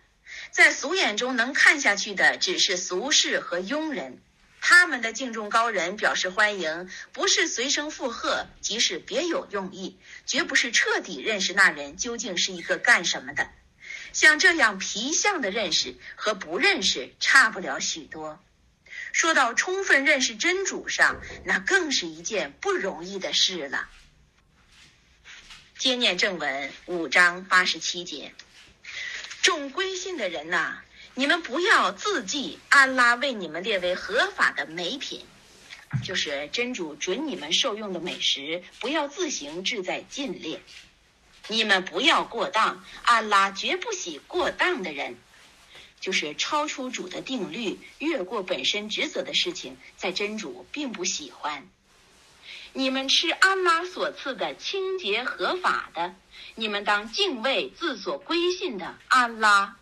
[0.51, 4.21] 在俗眼中能看下去的，只是俗世和庸人。
[4.61, 13.51] 他们的敬重高人，表示欢迎，不是随声附和，即是别有用意，绝不是彻底认识那人究竟是一个干什么的。
[14.17, 18.43] 像这样皮相的认识和不认识差不了许多。
[19.13, 23.91] 说到充分认识真主上，那更是一件不容易的事了。
[25.77, 28.33] 接念正文五章八十七节，
[29.43, 30.81] 众归信的人呐，
[31.13, 35.27] 你们不要自记安拉为你们列为合法的美品，
[36.03, 40.63] 就是真主准你们受用的美食，不要自行置在禁列。
[41.49, 45.17] 你们不要过当，安拉绝不喜过当的人。
[45.99, 51.69] 就是超出主的定律，越过本身职责的事情，在真主并不喜欢。
[52.75, 56.15] 你们吃安拉所赐的清洁合法的，
[56.55, 59.77] 你们当敬畏自所归信的安拉。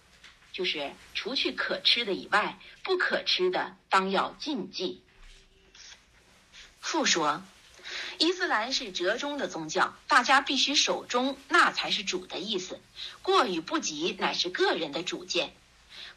[0.52, 5.02] 就是除去可吃的以外，不可吃的当要禁忌。
[6.80, 7.42] 复说，
[8.18, 12.80] 伊斯兰是折中的宗教，大家必须守中，那才是主的意思。
[13.22, 15.52] 过与不及，乃是个人的主见。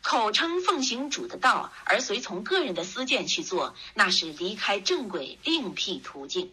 [0.02, 6.52] 口称奉行主的道，而随从个人的私见去做，那是离开正轨，另辟途径。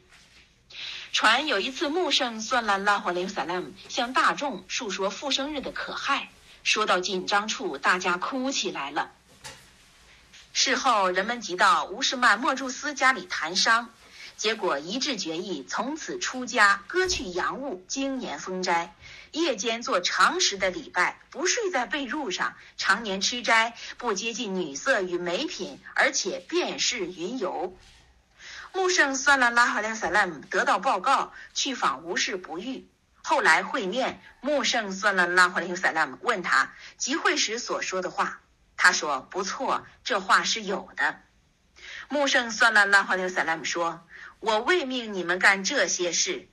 [1.13, 6.31] 传有一次，穆圣算了拉华林萨拉姆向大众述说复生日的可害，
[6.65, 9.13] 说到紧张处，大家哭起来了。
[10.53, 13.91] 事后，人们即到乌士曼莫朱斯家里谈商，
[14.37, 18.95] 结果一致决议，从此出家，割去洋物，经年封斋。
[19.33, 27.77] 夜间做长时的礼拜，不睡在被褥上，常年吃斋，不接近女色与美品，而且便是云游。
[28.73, 32.89] 穆圣算了拉哈连萨拉姆得到报告，去访无事不遇。
[33.23, 38.41] 后来会面，穆圣算了拉哈连萨拉姆问他集会时所说的话，
[38.77, 41.21] 他说：“不错，这话是有的。”
[42.09, 44.07] 穆圣算了拉哈留萨拉姆说
[44.45, 46.47] ：“我未命你们干这些事。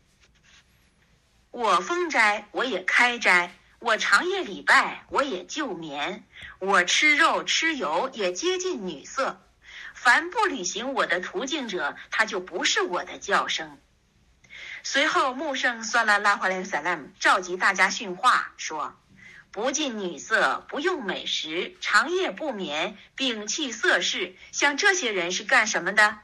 [1.51, 3.49] 我封斋，我也开斋；
[3.79, 6.23] 我长夜礼拜，我也就眠；
[6.59, 9.45] 我吃肉吃油，也接近女色。
[9.93, 13.77] 凡不履行我的途径者，他就不是我的叫声。”
[14.83, 18.95] 随后，穆圣算了拉哈留萨拉召集大家训话说。
[19.51, 26.19] 不近女色，不用美食，长夜不眠，摒弃色事，像这些人是干什么的？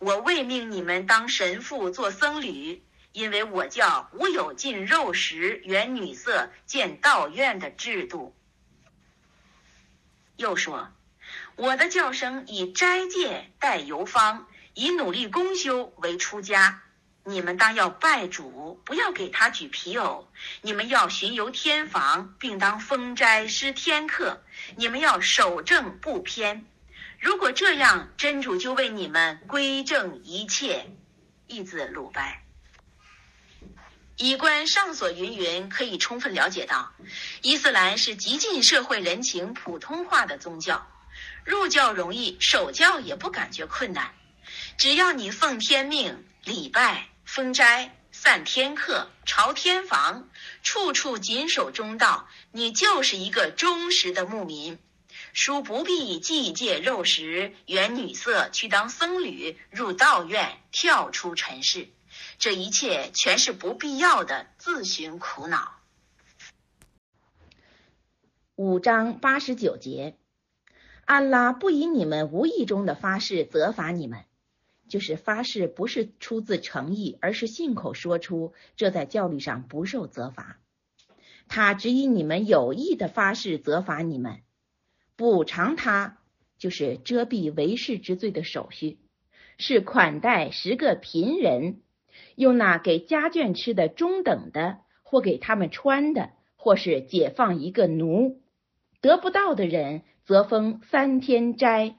[0.00, 2.82] 我未命你们当神父做僧侣，
[3.12, 8.34] 因为我教无有禁肉食、远女色、见道院的制度。
[10.36, 10.88] 又说，
[11.54, 16.80] 我的教声以斋戒、待游方，以努力公修为出家。
[17.24, 20.30] 你们当要拜主，不要给他举皮偶；
[20.62, 24.42] 你们要巡游天房，并当封斋施天课。
[24.76, 26.64] 你们要守正不偏。
[27.20, 30.90] 如果这样，真主就为你们归正一切。
[31.46, 32.44] 义字鲁拜。
[34.16, 36.92] 以观上所云云，可以充分了解到，
[37.42, 40.86] 伊斯兰是极尽社会人情、普通话的宗教。
[41.44, 44.14] 入教容易，守教也不感觉困难。
[44.78, 47.06] 只要你奉天命礼拜。
[47.24, 50.28] 封斋、散天课、朝天房，
[50.64, 54.76] 处处谨守中道，你就是一个忠实的牧民。
[55.32, 61.88] 殊不必祭戒肉食、远女色，去当僧侣，入道院，跳出尘世。
[62.38, 65.76] 这一切全是不必要的自寻苦恼。
[68.56, 70.16] 五章八十九节，
[71.04, 74.24] 安拉不以你们无意中的发誓责罚你们。
[74.88, 80.58] 就是发誓不是出自诚意，而是信口说出，这在教律上不受责罚。
[81.46, 84.42] 他只以你们有意的发誓责罚你们，
[85.20, 86.16] 补偿他
[86.56, 88.98] 就是遮蔽为世之罪的手续，
[89.58, 91.82] 是款待十个贫人，
[92.36, 98.40] 用那给家眷吃的中等的，或给他们穿的，或是解放一个奴。
[99.02, 101.96] 得不到的人，则封三天斋。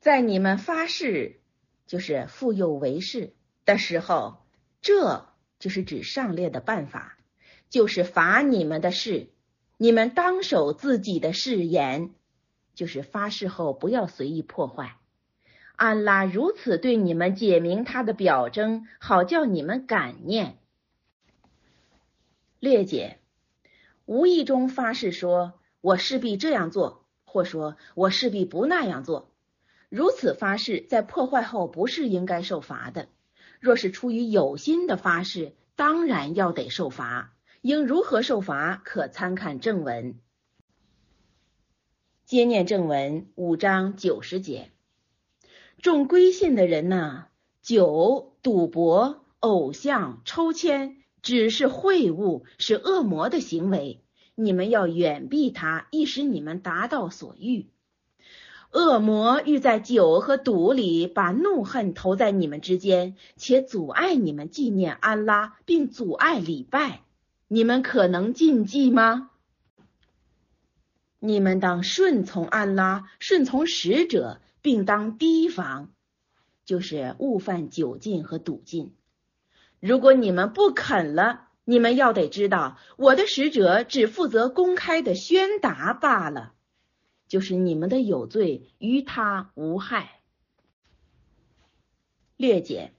[0.00, 1.42] 在你们发誓，
[1.86, 3.34] 就是妇幼为誓
[3.66, 4.46] 的时候，
[4.80, 5.28] 这
[5.58, 7.18] 就是指上列的办法，
[7.68, 9.28] 就是罚你们的事。
[9.80, 12.10] 你们当守自己的誓言，
[12.74, 14.98] 就是发誓后不要随意破坏。
[15.76, 20.58] 安拉如此对你们解明他的表征，好叫你们感念。
[22.58, 23.20] 列解，
[24.04, 29.30] 无意中发誓说“我势必这样做”，或说“我势必不那样做”。
[29.88, 33.08] 如此发誓，在破坏后不是应该受罚的。
[33.60, 37.32] 若是出于有心的发誓，当然要得受罚。
[37.60, 40.18] 应如何受罚，可参看正文。
[42.24, 44.70] 接念正文五章九十节。
[45.80, 47.26] 众归信的人呐，
[47.62, 54.02] 酒、赌博、偶像、抽签，只是秽物，是恶魔的行为。
[54.34, 57.70] 你们要远避它，以使你们达到所欲。
[58.70, 67.02] 恶魔欲在酒和赌里把怒恨投在你们之间，且阻碍你们纪念安拉，并阻碍礼拜。
[67.48, 69.30] 你们可能禁忌吗？
[71.18, 75.92] 你们当顺从安拉，顺从使者，并当提防，
[76.64, 78.94] 就是误犯酒禁和赌禁。
[79.80, 86.54] 如果你们不肯了，你们要得知道，我的使者只负责公开的宣达罢了。
[87.26, 90.20] 就是你们的有罪，于他无害。
[92.36, 92.92] 略解：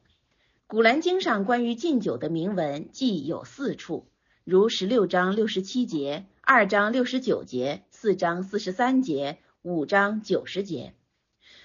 [0.67, 4.07] 古兰经上关于禁酒的铭文，既有四处，
[4.49, 10.95] 如十六章六十七节、二章六十九节、四章四十三节、五章九十节。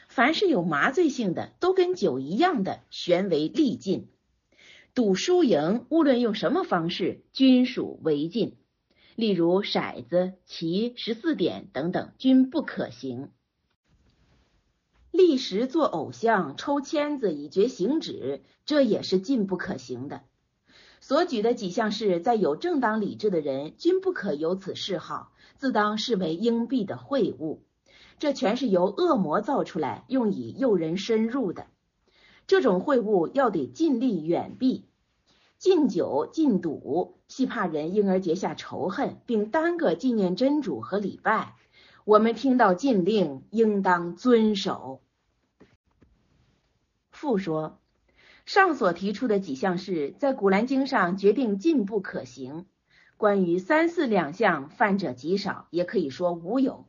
[0.07, 4.09] 凡是有麻醉性的，都跟酒一样的，悬为利禁。
[4.95, 8.59] 赌输赢，无论用什么方式，均属违禁。
[9.17, 13.31] 例如骰子、棋、十四点等等，均不可行。
[15.11, 20.21] 立时做偶像、抽签子以绝行止，这也是禁不可行的。
[21.07, 27.63] 所举的几项事，在有正当理智的人，均不可有此嗜好，自当视为应避的秽物。
[28.19, 31.67] 这全是由恶魔造出来，用以诱人深入的。
[32.47, 34.87] 这种秽物要得尽力远避。
[35.59, 41.55] 禁酒、禁赌，系怕人因而结下仇恨，并耽搁纪念真主和礼拜。
[42.07, 45.03] 我们听到禁令，应当遵守。
[47.11, 47.79] 父说，
[48.47, 52.67] 上所提出的几项是，在古兰经上决定禁不可行。
[53.17, 56.87] 关于三四两项，犯者极少，也可以说无有；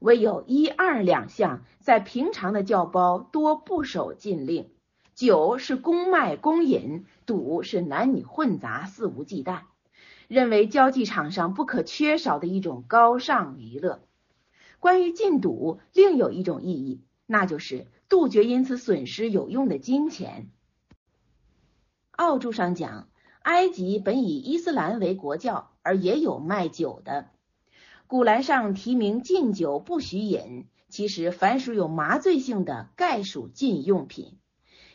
[0.00, 4.70] 唯有一二两项，在平常的教包多不守禁令。
[5.14, 9.62] 酒是公卖公饮，赌是男女混杂，肆无忌惮，
[10.28, 14.02] 认为交际场上不可缺少的一种高尚娱乐。
[14.78, 20.50] 关于禁赌，另有一种意义，那就是杜绝因此损失有用的金钱。
[22.18, 23.06] 奥注上讲，
[23.42, 27.28] 埃及本以伊斯兰为国教，而也有卖酒的。
[28.08, 34.36] 古兰上提名禁酒不许饮，其实凡属有麻醉性的，概属禁用品。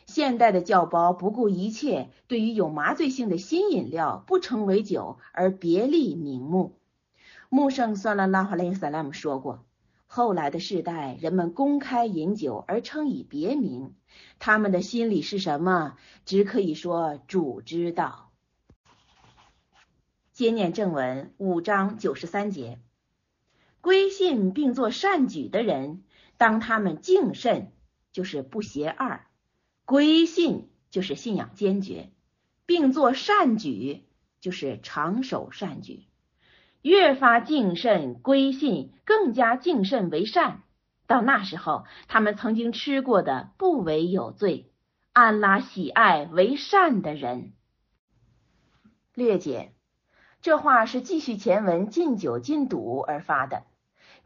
[0.04, 6.76] 现代的教包不顾一切，对于有麻醉性的新饮料不称为酒，而别立名目。
[7.48, 9.64] 穆圣算拉拉哈雷萨拉姆说过，
[10.06, 13.94] 后来的世代人们公开饮酒而称以别名，
[14.38, 18.30] 他们的心里是什么，只可以说主知道。
[20.32, 22.80] 接念正文五章九十三节，
[23.80, 26.02] 归信并作善举的人，
[26.36, 27.72] 当他们敬慎，
[28.12, 29.26] 就是不邪二。
[29.84, 32.10] 归信就是信仰坚决，
[32.66, 34.04] 并做善举
[34.40, 36.04] 就是长守善举，
[36.84, 40.60] 越发敬慎归信，更加敬慎为善。
[41.06, 44.70] 到那时候，他们曾经吃过的不为有罪。
[45.14, 47.54] 安拉喜爱为善的人。
[49.14, 49.72] 略解，
[50.42, 53.62] 这话是继续前文禁酒禁赌而发的。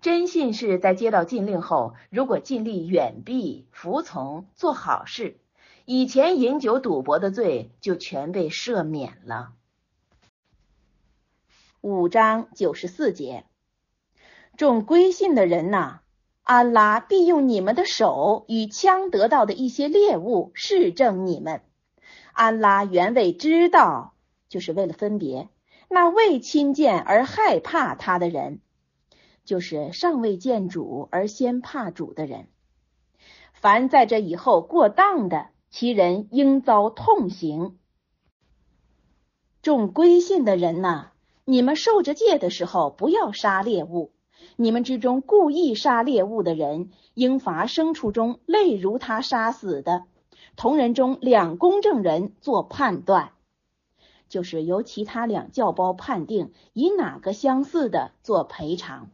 [0.01, 5.39] 真信是在接到禁令后，如果尽力远避、服从、做好事。
[5.85, 9.53] 以前饮酒赌博的罪就全被赦免了。
[11.81, 13.45] 五章九十四节，
[14.57, 16.01] 众归信的人呐，
[16.43, 21.63] 安拉必用你们的手与枪得到的一些猎物试证你们。
[22.33, 24.15] 安拉原为知道，
[24.49, 25.49] 就是为了分别
[25.89, 28.61] 那未亲见而害怕他的人，
[29.45, 32.49] 就是尚未见主而先怕主的人。
[33.53, 35.51] 凡在这以后过当的。
[35.71, 37.79] 其人应遭痛刑。
[39.61, 41.13] 众归信的人呐，
[41.51, 44.11] 你们受着戒的时候，不要杀猎物。
[44.57, 50.05] 你们之中故意杀猎物的人，应罚牲畜中类如他杀死的。
[50.57, 53.31] 同人中两公证人做判断，
[54.29, 59.09] 就是由其他两教包判定，以哪个相似的做赔偿，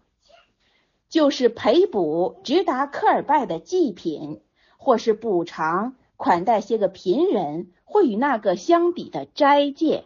[1.09, 4.41] 就是赔补直达科尔拜的祭品，
[4.77, 5.95] 或是补偿。
[6.17, 10.05] 款待些个贫人，或与那个相抵的斋戒，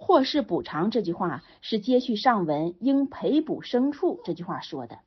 [0.00, 0.90] 或是补偿。
[0.90, 4.98] 这句话是接续上文应赔补牲畜这句话说的，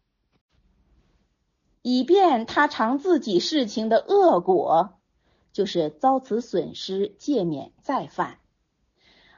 [1.82, 5.00] 以便他尝自己事情的恶果，
[5.52, 8.38] 就是遭此损失，戒免再犯。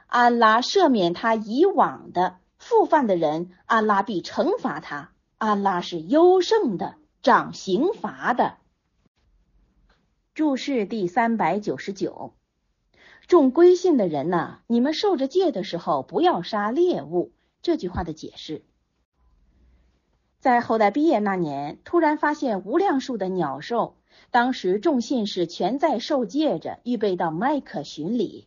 [0.06, 5.10] 安拉赦免他以往的复犯的人，安拉必惩罚他。
[5.38, 8.58] 安拉是优胜的，掌刑罚的。
[10.34, 12.34] 注释第三百九十九，
[13.26, 17.32] 众归信的人呐，你们受着戒的时候，不要杀猎物。
[17.60, 18.62] 这句话的解释，
[20.38, 23.96] 在后代毕业那年，突然发现无量数的鸟兽。
[24.30, 28.46] 当时众信士全在受戒着，预备到麦克巡礼。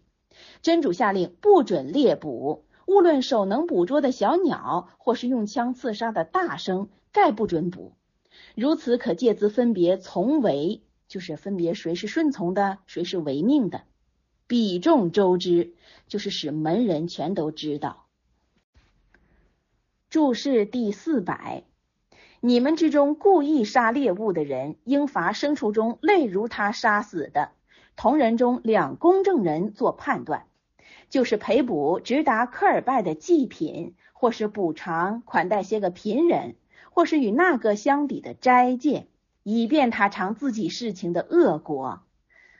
[0.61, 7.91] 真主下令不准猎捕，无论手能捕捉的小鸟，或是用枪刺杀的大牲，概不准捕。
[8.55, 10.81] 如此可借资分别从为。
[11.09, 13.81] 就是分别谁是顺从的，谁是违命的，
[14.49, 15.75] 比众周知，
[16.07, 18.07] 就是使门人全都知道。
[20.09, 21.65] 注释第四百，
[22.39, 27.51] 你们之中故意杀猎物的人，应罚牲畜中类如他杀死的
[27.95, 30.47] 同人中两公证人做判断，
[31.11, 36.55] 就是赔补直达科尔拜的祭品，或是补偿款待些个贫人，
[36.89, 39.05] 或是与那个相比的斋戒。
[39.43, 42.01] 以便他尝自己事情的恶果，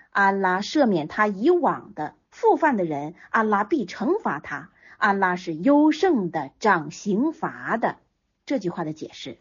[0.10, 4.70] 安拉赦免他以往的复犯的人，安拉必惩罚他。
[4.98, 7.98] 安拉是优胜的，掌刑罚的。
[8.46, 9.38] 这句话的解释：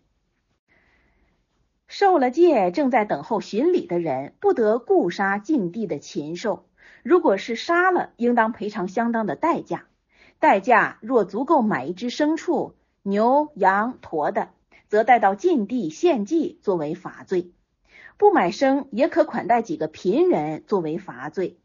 [1.86, 6.66] 受了戒，正在等候巡礼的人，不得故杀禁地的禽兽。
[7.02, 9.86] 如果是杀了，应当赔偿相当的代价。
[10.38, 14.50] 代价若足够买一只牲畜、牛、羊、驼的。
[14.88, 17.50] 则带到禁地献祭作为罚罪，
[18.18, 21.56] 不买生也可款待几个贫人作为罚罪，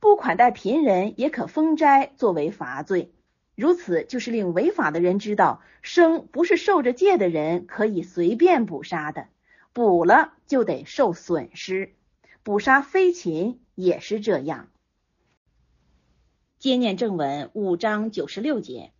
[0.00, 3.12] 不款待贫人也可封斋作为罚罪。
[3.54, 9.28] 如此就是令违法的人知道，生不是受着戒的人可以随便捕杀的，
[9.72, 11.94] 捕了就得受损失。
[12.42, 14.68] 捕杀飞禽也是这样。
[16.58, 18.90] 接念正文五章九十六节。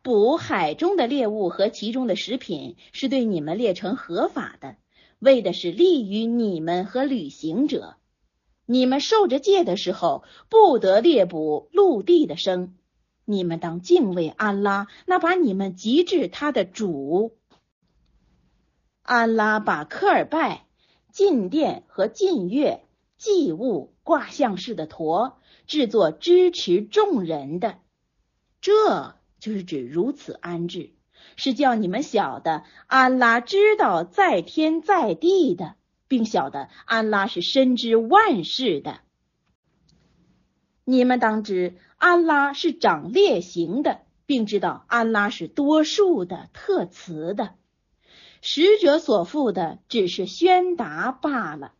[0.00, 4.76] 捕海中的猎物和其中的食品是对你们列成合法的，
[5.24, 7.96] 为的是利于你们和旅行者。
[8.66, 12.76] 你们受着戒的时候，不得猎捕陆地的生。
[13.24, 17.36] 你们当敬畏安拉，那把你们极致他的主。
[19.02, 20.66] 安拉把科尔拜、
[21.10, 22.84] 进殿和进月
[23.18, 27.78] 祭物挂像式的驼制作支持众人的，
[28.60, 29.16] 这。
[29.40, 30.93] 就是指如此安置，
[31.36, 35.74] 是叫你们晓得安拉知道在天在地的，
[36.08, 39.00] 并晓得安拉是深知万事的。
[40.84, 47.54] 你们当知安拉是掌列行的，并知道安拉是多数的特慈的。
[48.42, 51.72] 使者所负的只是宣达罢了，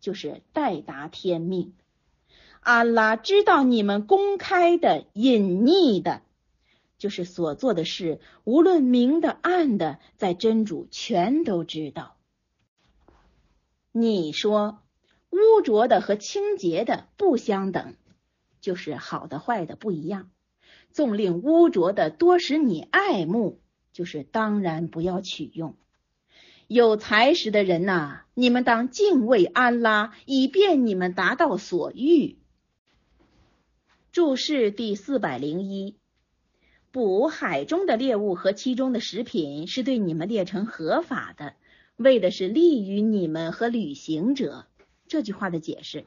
[0.00, 1.74] 就是代达天命。
[2.60, 6.22] 安拉知道你们公开的、隐匿的。
[6.98, 12.16] 就是所做的事，无论明的暗的，在真主全都知道。
[13.92, 14.82] 你说
[15.30, 17.96] 污浊的和清洁的不相等，
[18.60, 20.30] 就是好的坏的不一样。
[20.90, 23.60] 纵令污浊的多使你爱慕，
[23.92, 25.76] 就是当然不要取用。
[26.66, 32.38] 有才识的人呐，你们当敬畏安拉，以便你们达到所欲。
[34.10, 35.96] 注释第四百零一。
[36.96, 41.52] 捕海中的猎物和其中的食品是对你们列成合法的，
[41.96, 44.64] 为的是利于你们和旅行者。
[45.06, 46.06] 这句话的解释。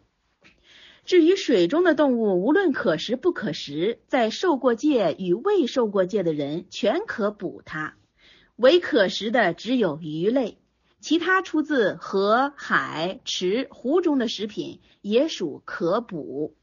[1.05, 7.93] 至于水中的动物，无论可食不可食，在受过戒与未受过戒的人全可捕它。
[8.55, 10.57] 唯可食的只有鱼类，
[11.01, 16.55] 其他出自河、海、池、湖中的食品也属可捕。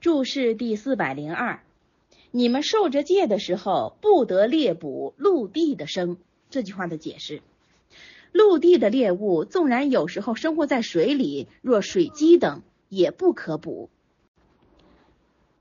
[0.00, 1.64] 注释第四百零二。
[2.32, 6.16] 你们受着戒的时候，不得猎捕陆地的生。
[6.48, 7.42] 这句话的解释：
[8.30, 13.90] 陆地的猎物，纵然有时候生活在水里，若水鸡等，也不可捕。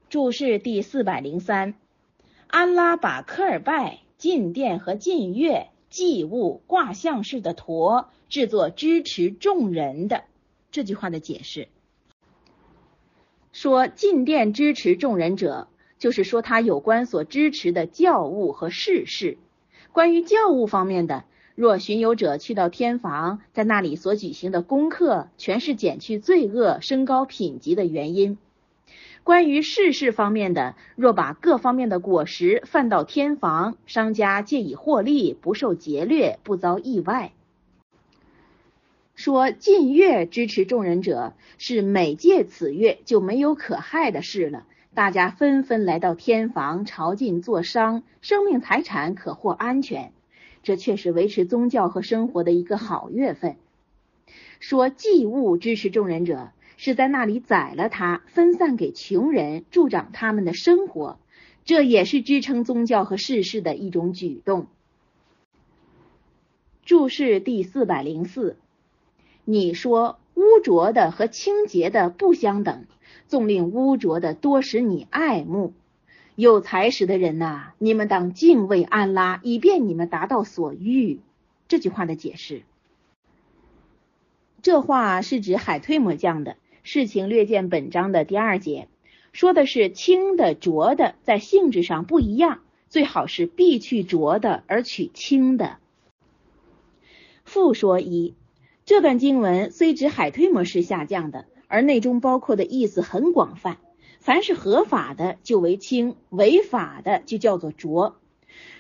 [0.10, 1.74] 注释第四百零三：
[2.48, 10.24] 安拉把科尔拜、进殿和进月祭物挂像式的驼制作支持众人的。
[10.72, 11.68] 这句话的解释
[13.52, 15.68] 说：进殿支持众人者。
[16.00, 19.38] 就是说，他有关所支持的教务和事事。
[19.92, 28.38] 关于教务方面的，若巡游者去到天房，在那里所举行的功课，全是减去罪恶、升高品级的原因。
[29.26, 37.34] 关于世事方面的，若把各方面的果实贩到天房，商家借以获利，不受劫掠，不遭意外。
[39.16, 44.66] 说近月支持众人者，是每借此月就没有可害的事了。
[44.96, 50.12] 大家纷纷来到天房朝觐做商，生命财产可获安全，
[50.64, 53.56] 这却是维持宗教和生活的一个好月份。
[54.60, 61.20] 说祭物支持众人者，是在那里宰了它，分散给穷人，助长他们的生活，
[61.64, 64.68] 这也是支撑宗教和世事的一种举动。
[66.84, 68.58] 注释第四百零四，
[69.46, 72.86] 你说污浊的和清洁的不相等。
[73.30, 75.74] 纵令污浊的多使你爱慕，
[76.34, 81.20] 有才识的人呐，你们当敬畏安拉，以便你们达到所欲。
[81.68, 82.64] 这句话的解释，
[84.64, 88.88] 这话是指海推摩降的事情，略见本章的第二节，
[89.32, 95.78] 说的是清的浊的在性质上不一样，最好是必去浊的而取清的。
[97.46, 98.34] 复说一，
[98.86, 101.46] 这段经文虽指海推摩是下降的。
[101.70, 103.78] 而内中包括的意思很广泛，
[104.20, 108.18] 凡是合法的就为清，违法的就叫做浊。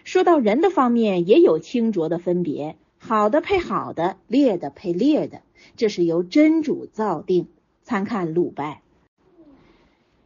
[0.04, 5.44] 说到人的方面，也有清浊的分别，好的配好的，劣的配劣的，
[5.78, 7.48] 这是由真主造定。
[7.84, 8.82] 参看鲁拜。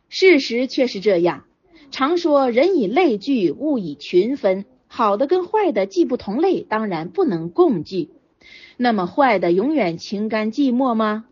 [0.10, 1.46] 事实却是这样，
[1.92, 8.10] 常说人以类聚，物以群分，好的跟坏的既不同类，当然不能共聚。
[8.78, 11.26] 那么坏的永远情甘寂寞吗？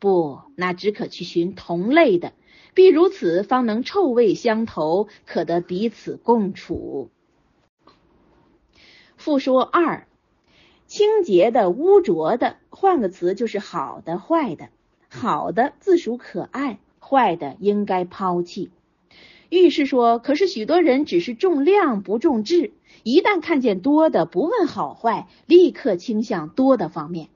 [0.00, 2.32] 不，那只可去寻同类的，
[2.74, 7.10] 必如此方能臭味相投，可得彼此共处。
[9.18, 10.08] 复说二，
[10.86, 14.70] 清洁的、污浊的，换个词就是好的、坏的。
[15.10, 18.70] 好的自属可爱，坏的应该抛弃。
[19.50, 22.72] 御是说，可是许多人只是重量不重质，
[23.02, 27.28] 一旦看见多的，不问好坏，立刻倾向多的方面。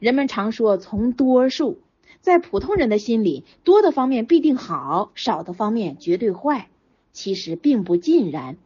[0.00, 1.78] 人们常说从多数，
[2.20, 6.68] 在普通人的心里，多的方面必定好，少的方面绝对坏。
[7.12, 8.56] 其实并不尽然。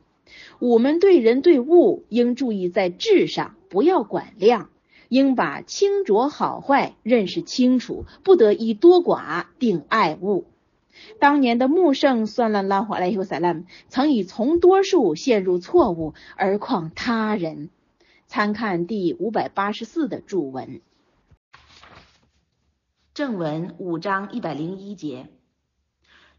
[0.60, 4.70] 我们对人对物应注意在质上，不要管量，
[5.08, 10.44] 应把清浊好坏认识清楚，不得以多寡定爱物。
[11.18, 13.56] 当年的穆圣算了拉华莱尤萨拉，
[13.88, 17.70] 曾以从多数陷入错误，而况他人？
[18.28, 20.80] 参看第五百八十四的注文。
[23.14, 25.28] 正文五章一百零一节：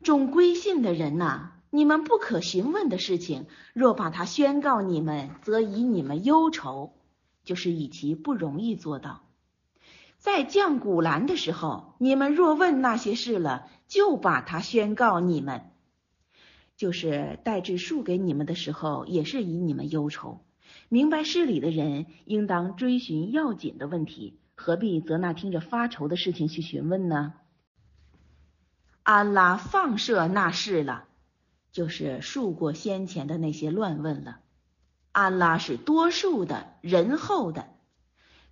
[0.04, 6.92] 众归信的人呐，你们不可询问的事情，若把它宣告你们，则以你们忧愁，
[7.46, 9.22] 就是以其不容易做到。
[10.18, 15.72] 在降古兰的时候，你们若问那些事了，就把它宣告你们；
[16.76, 20.42] 就是代志述给你们的时候，也是以你们忧愁。
[20.90, 27.34] 明白事理的人，应当追寻要紧的问题，何必则那听着发愁的事情去询问呢？
[29.04, 31.06] 安拉放射那事了，
[31.72, 34.40] 就是述过先前的那些乱问了。
[35.12, 37.70] 安拉是多数的仁厚的。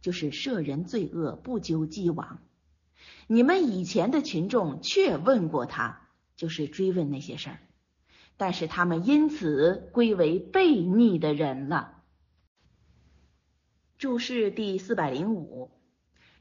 [0.01, 2.39] 就是赦人罪恶，不究既往。
[3.27, 7.59] 你们以前的群众却问过他，就是追问那些事儿，
[8.35, 12.03] 但是他们因此归为悖逆的人了。
[13.97, 15.71] 注释第四百零五，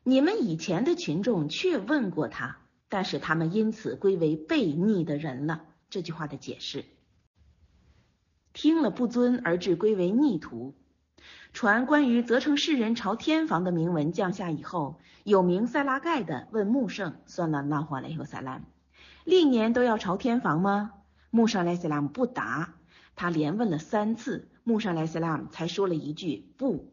[0.05, 2.59] 你们以前的群众却问过他，
[2.89, 5.65] 但是他们因此归为悖逆的人了。
[5.91, 6.85] 这句话的解释，
[8.53, 10.74] 听了不尊而至归为逆徒。
[11.53, 18.61] 传关于责成世人朝天房的铭文降下以后，有名塞拉盖的问穆圣算了拉华莱和萨拉：
[19.24, 20.93] 历年都要朝天房吗？
[21.31, 22.74] 穆圣莱斯拉姆不答。
[23.15, 26.93] 他连问了三次，穆圣莱斯拉姆才说了一句不。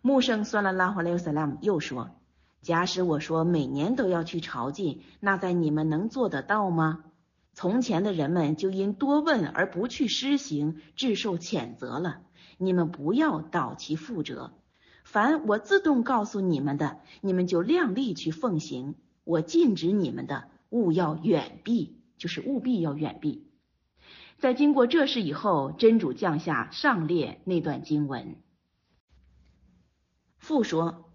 [0.00, 2.16] 穆圣算了拉华莱和萨拉姆又说：
[2.62, 7.04] 假使我说每年都要去朝觐，那在你们能做得到吗？
[7.52, 12.22] 从前的人们就因多问而不去施行，致受谴责了。
[12.58, 14.52] 你们不要蹈其覆辙，
[15.04, 23.48] 凡我自动告诉你们的，你们就量力去奉行；我禁止你们的，务要远避，就是务必要远避。
[24.38, 28.36] 在经过这事以后，真主降下上列那段经文，
[30.38, 31.09] 复说：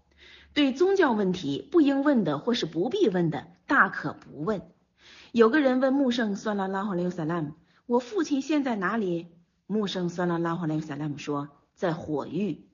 [0.56, 4.62] 对宗教问题不应问的或是不必问的，大可不问。
[5.30, 7.52] 有个人问穆圣算拉拉哈留萨拉姆
[7.84, 9.28] ：“我父亲现在哪里？”
[9.68, 12.64] 穆圣算了拉华莱萨拉姆说，在火狱。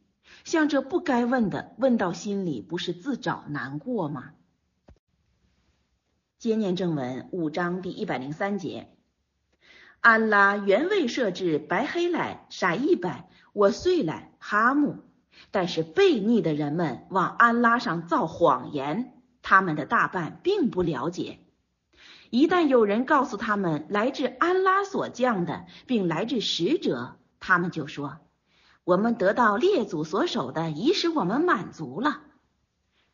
[0.45, 4.31] 像这不该问的，问到心里不是自找难过吗？
[6.39, 8.91] 接念正文五章第一百零三节，
[9.99, 14.99] 安拉原未设置白黑来、傻一百、我碎来、哈木，
[15.51, 21.39] 但是悖逆的人们往安拉上造谎言，他们的大半并不了解。
[22.31, 28.21] 一旦有人告诉他们来自安拉所降的，并来自使者，他们就说
[28.85, 32.23] ：“我们得到列祖所守的，已使我们满足了。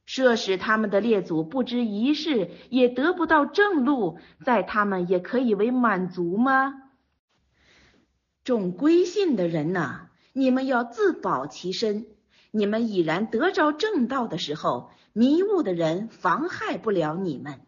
[0.07, 6.83] 设使他们的列祖不知一事，也得不到正路，在他们也可以为满足吗？”
[8.45, 10.08] 众归信的人呐，
[10.39, 12.07] 你们要自保其身。
[12.51, 17.61] 你们已然得着正道的时候，迷雾的人妨害不了你们。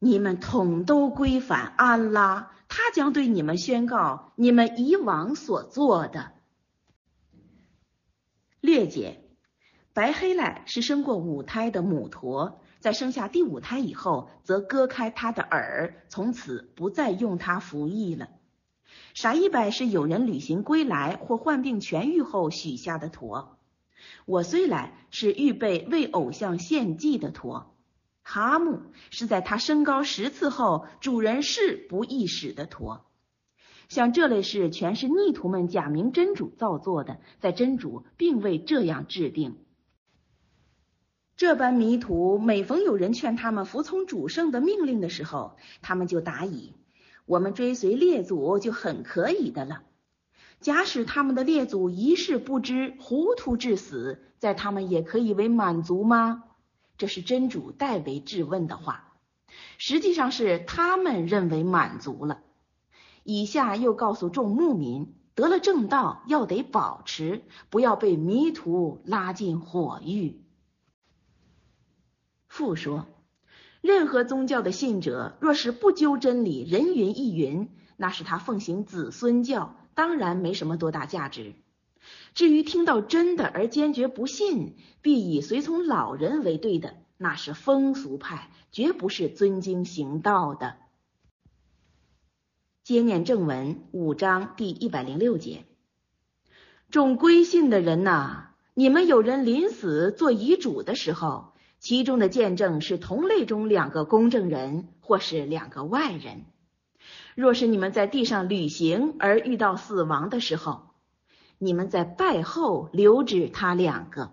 [0.00, 6.32] 你们统都归返安拉，他将对你们宣告你们以往所做的。
[8.60, 9.22] 略解：
[9.92, 18.28] 白黑赖是生过五胎的母驼，在生下第五胎以后，则割开它的耳，从此不再用它服役了。
[19.14, 23.58] 傻一百是有人旅行归来或患病痊愈后许下的驼。
[24.26, 27.74] 我虽来是预备为偶像献祭的驼。
[28.22, 33.06] 哈木是在他身高十次后，主人是不易使的驼。
[33.88, 39.56] 像这类事，全是逆徒们假名真主造作的，在真主并未这样制定。
[41.36, 46.74] 这般迷途，每逢有人劝他们服从主圣的命令的时候，他们就答以
[47.28, 49.82] ：“我们追随列祖就很可以的了。
[50.60, 56.42] 假使他们的列祖一事不知，糊涂致死，在他们也可以为满足吗？”
[56.98, 59.12] 这是真主代为质问的话，
[59.76, 62.40] 实际上是他们认为满足了。
[63.22, 70.40] 以下又告诉众牧民，得了正道要得保持，不要被迷途拉进火狱。
[72.48, 73.06] 复说，
[73.80, 81.54] 任何宗教的信者，若是不究真理，人云亦云，那是他奉行子孙教，当然没什么多大价值。
[82.34, 90.76] 至于听到真的而坚决不信，必以随从老人为对的，那是风俗派，绝不是尊经行道的。
[92.82, 95.64] 接念正文五章第一百零六节：
[96.90, 106.44] 众归信的人呐，你们有人临死做遗嘱的时候，其中的见证是同类中两个公证人，或是两个外人。
[107.34, 110.82] 若是你们在地上旅行而遇到死亡的时候，
[111.58, 114.32] 你们在拜后留指他两个，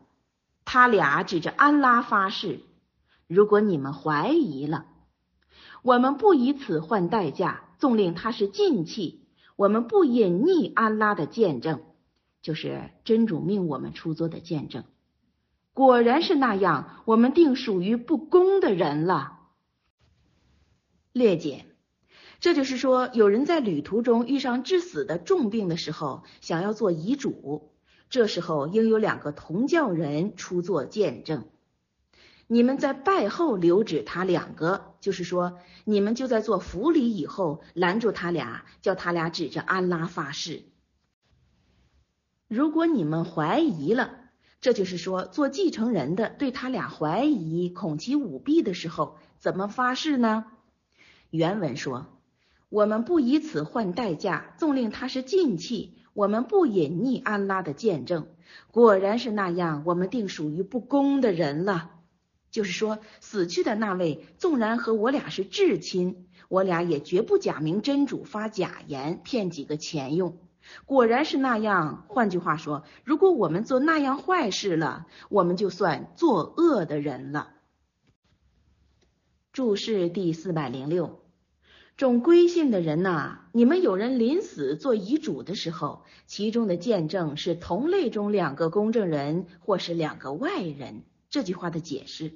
[0.65, 2.59] 他俩指着安拉发誓。
[3.27, 4.85] 如果你们怀疑了，
[5.83, 7.61] 我们不以此换代价。
[7.77, 9.27] 纵令他是禁器，
[9.57, 11.81] 我们不隐匿安拉的见证，
[12.41, 14.85] 就是真主命我们出作的见证。
[15.75, 19.39] 果然是那样，我们定属于不公的人了。
[21.11, 21.65] 略解，
[22.39, 27.73] 这就是说，有人在旅途中遇上致死的重病的时候，想要做遗嘱，
[28.09, 31.43] 这时候应有两个同教人出作见证。
[32.47, 40.63] 你们在拜后留指他两个，就是说，你们就在做福礼以后拦住他俩，叫他俩指着安拉发誓。
[42.47, 44.24] 如果你们怀疑了，
[44.65, 50.47] 这就是说，做继承人的对他俩怀疑，恐其舞弊的时候，怎么发誓呢？
[51.29, 52.07] 原文说
[52.69, 58.25] ：“我们不以此换代价，纵令他是禁气，我们不隐匿安拉的见证。
[58.71, 61.91] 果然是那样，我们定属于不公的人了。”
[62.49, 70.39] 就是说，死去的那位纵然和我俩是至亲，我俩也绝不假名真主发假言骗几个钱用。
[70.85, 72.05] 果然是那样。
[72.07, 77.53] 换句话说，如果我们做那样坏事了，我们就算作恶的人了。
[79.53, 81.21] 注释第四百零六：
[81.95, 91.03] 种归信的人呐，你们有人临死做遗嘱的时候，其中的见证是同类中两个公证人或是两个外人。
[91.29, 92.33] 这句话的解释。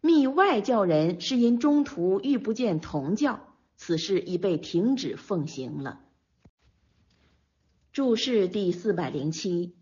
[0.00, 3.40] 密外教人是因中途遇不见同教，
[3.76, 6.00] 此事已被停止奉行了。
[7.98, 9.74] 注释第四百零七：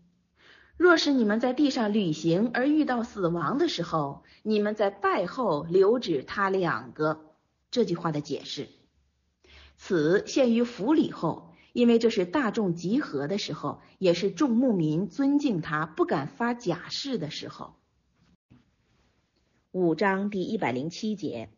[0.75, 7.35] 若是你们在地上旅行而遇到死亡的时候，你们在拜后留指他两个。
[7.69, 8.69] 这句话的解释：
[9.77, 17.75] 此限于府礼后，因为这是大众集合的时候，也是众牧民尊敬他、不敢发假誓的时候。
[19.69, 21.51] 五章第一百零七节，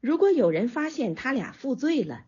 [0.00, 2.26] 如果有人发现他俩负罪了，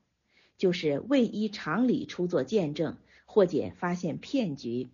[0.58, 4.88] 就是未依常理出作见证，或解发现骗局，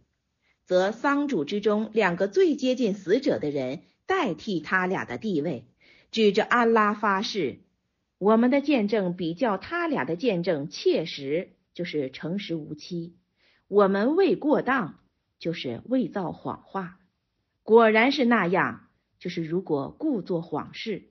[0.64, 5.64] 则丧主之中两个最接近死者的人代替他俩的地位，
[6.10, 7.58] 指着安拉发誓：
[8.18, 13.12] 我们的见证比较他俩的见证切实，就是诚实无欺；
[13.68, 15.00] 我们未过当，
[15.38, 16.98] 就是未造谎话。
[17.62, 18.86] 果然是那样。
[19.18, 21.10] 就是如果故作谎事，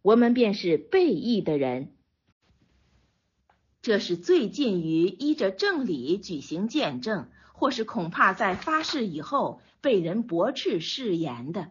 [0.00, 1.96] 我们便是背义的人。
[3.88, 11.70] 这是最近于依着正理举行见证，或是恐怕在发誓以后被人驳斥誓言的。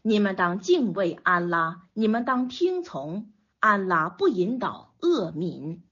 [0.00, 3.30] 你们当敬畏安拉，你们当听从
[3.60, 5.82] 安拉，不引导恶民。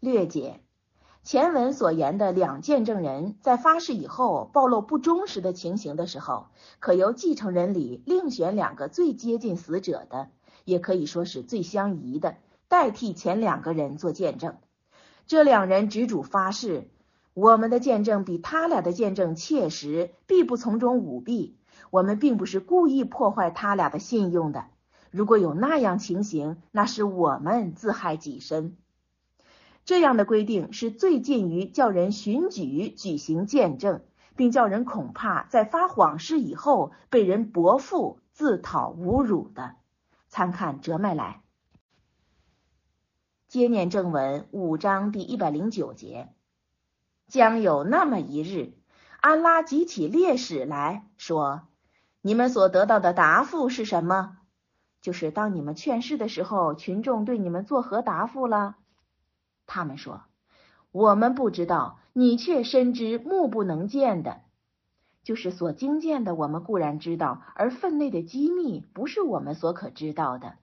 [0.00, 0.62] 略解。
[1.22, 6.46] 前文所言的两见证人在发誓以后暴露不忠实的情形的时候，
[6.78, 10.30] 可由继承人里另选两个最接近死者的，
[10.64, 12.38] 也可以说是最相宜的，
[12.70, 14.56] 代替前两个人做见证。
[15.26, 16.88] 这两人执主发誓：
[17.34, 21.58] 我们的见证比他俩的见证切实，必不从中舞弊。
[21.90, 24.66] 我们并不是故意破坏他俩的信用的。
[25.10, 28.76] 如果有那样情形，那是我们自害己身。
[29.84, 34.02] 这样的规定是最近于叫人寻举举行见证，
[34.36, 39.74] 并叫人恐怕在发谎誓以后被人驳复、自讨侮辱的。
[40.28, 41.42] 参看折麦来。
[43.50, 46.28] 接念正文五章第一百零九节，
[47.26, 48.74] 将有那么一日，
[49.18, 51.62] 安拉集起烈士来说
[52.22, 54.36] ：“你们所得到的答复是什么？
[55.00, 58.76] 就是当你们劝世的时候，群众对你们作何答复了？”
[59.66, 60.22] 他们说
[60.92, 64.42] ：“我们不知道，你却深知目不能见的，
[65.24, 66.36] 就是所经见的。
[66.36, 70.54] 我们固然知道，而分内的机密不是我们所可知道的。”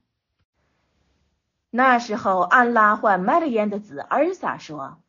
[1.70, 5.00] 那时候，安拉唤麦勒烟的子尔撒说：“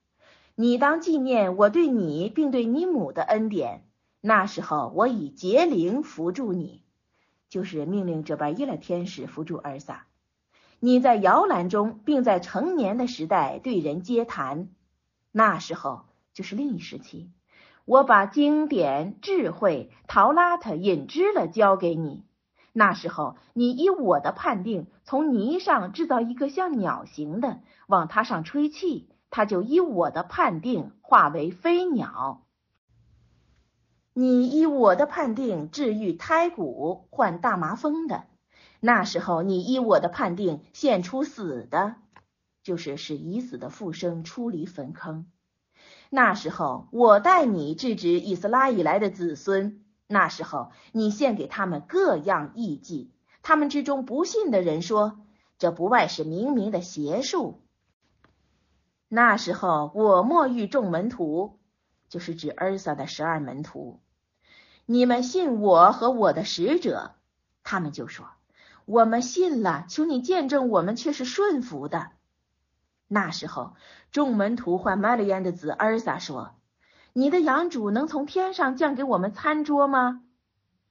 [0.57, 3.85] 你当纪念我对你并对你母的恩典。
[4.21, 6.83] 那时候，我以结灵扶助你，
[7.49, 10.07] 就是命令这边伊勒天使扶助尔撒。”
[10.81, 14.69] 你在摇篮中，并在成年的时代对人接谈，
[15.33, 16.03] 那时候
[16.35, 17.31] 就是另一时期。
[17.85, 22.23] 我把经典、智慧、陶拉特引知了交给你，
[22.79, 32.47] 那时候，你依我的判定，从泥上制造一个像鸟形的，往它上吹气，它就依我的判定化为飞鸟。
[34.13, 38.27] 你依我的判定治愈胎骨、患大麻风的，
[38.79, 41.97] 那时候你依我的判定现出死的，
[42.63, 45.27] 就是使已死的复生出离坟坑。
[46.11, 49.85] 那时候我带你制止以斯拉以来的子孙。
[50.11, 53.13] 那时候，你献给他们各样异迹，
[53.43, 55.21] 他们之中不信的人说，
[55.59, 57.61] 这不外是明明的邪术。
[59.07, 61.59] 那时候，我莫遇众门徒，
[62.09, 64.01] 就是指尔撒的十二门徒，
[64.87, 67.15] 你们信我和我的使者，
[67.63, 68.27] 他们就说，
[68.87, 72.13] 我们信了，求你见证我们却是顺服的。
[73.09, 73.75] 那时候，
[74.11, 76.58] 众门徒唤玛利安的子尔撒说。
[77.19, 80.23] 你的养主能从天上降给我们餐桌吗？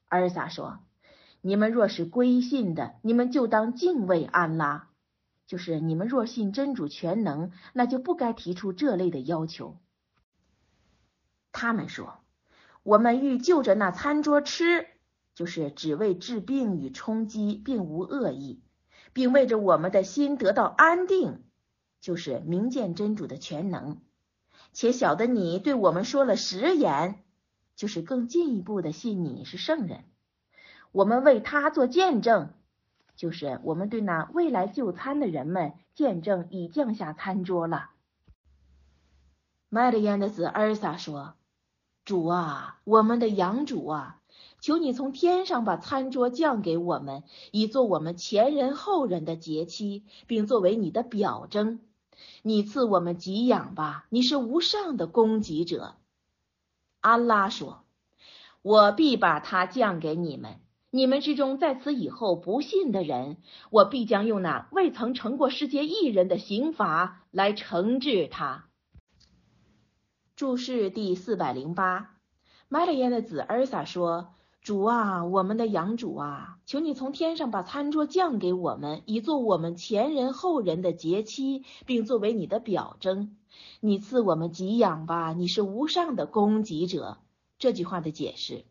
[0.09, 0.79] 尔撒说
[1.39, 4.89] ：“你们若是归信的，你们就当敬畏安拉；
[5.45, 9.77] 就是你们若信真主全能，那就不该提出这类的要求。”
[11.53, 12.17] 他们说
[12.83, 14.85] ：“我们欲就着那餐桌吃，
[15.33, 18.61] 就是只为治病与充饥，并无恶意，
[19.13, 21.45] 并为着我们的心得到安定，
[22.01, 24.01] 就是明见真主的全能。”
[24.77, 27.23] 且晓得你对我们说了实言，
[27.75, 30.03] 就是更进一步的信你是圣人。
[30.91, 32.53] 我们为他做见证，
[33.15, 37.89] 就是我们对那未来就餐的人们见证已降下餐桌了。
[39.67, 41.33] 麦德烟的子尔萨说
[42.05, 44.19] ：“主啊，我们的养主啊，
[44.61, 51.79] 求你从天上把餐桌降给我们，以做我们前人后人的节期，并作为你的表征。”
[52.41, 55.95] 你赐我们给养吧，你是无上的供给者。
[57.01, 57.83] 安拉说
[58.61, 60.59] ：“我必把它降给你们。
[60.89, 63.37] 你们之中在此以后不信的人，
[63.69, 68.69] 我必将用那未曾成过世界一人的刑罚来惩治他。”
[70.35, 72.17] 注释第四百零八，
[72.69, 74.33] 麦勒耶的子尔萨说。
[74.67, 83.37] 主啊，我们的养主啊，求你从天上把餐桌降给我们，以做我们前人后人的节期，并作为你的表征。
[83.79, 87.19] 你赐我们给养吧，你是无上的供给者。
[87.57, 88.65] 这句话的解释：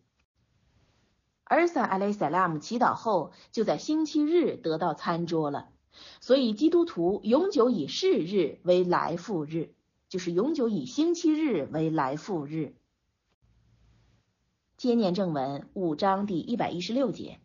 [1.44, 5.70] 尔撒阿莱塞拉姆祈祷后，就在星期日得到餐桌了。
[6.20, 9.70] 所以基督徒永久以是日为来复日，
[10.10, 12.74] 就是永久以星期日为来复日。
[14.86, 17.40] 接念正文五章第一百一十六节。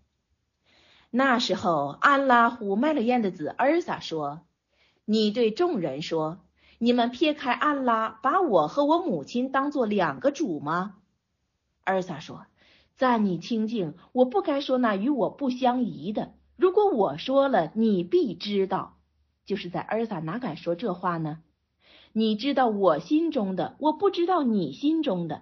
[1.09, 4.41] 那时候，安拉呼麦勒燕的子尔撒说
[5.05, 6.37] ：“你对众人说，
[6.77, 10.97] 你们撇开安拉，把我和我母亲当做两个主吗？”
[11.83, 12.45] 尔撒说
[12.95, 16.33] ：“赞你清净，我不该说那与我不相宜的。
[16.57, 18.97] 如果我说了，你必知道。
[19.47, 21.39] 就是在尔撒哪敢说这话呢？
[22.13, 25.41] 你知道我心中的，我不知道你心中的。”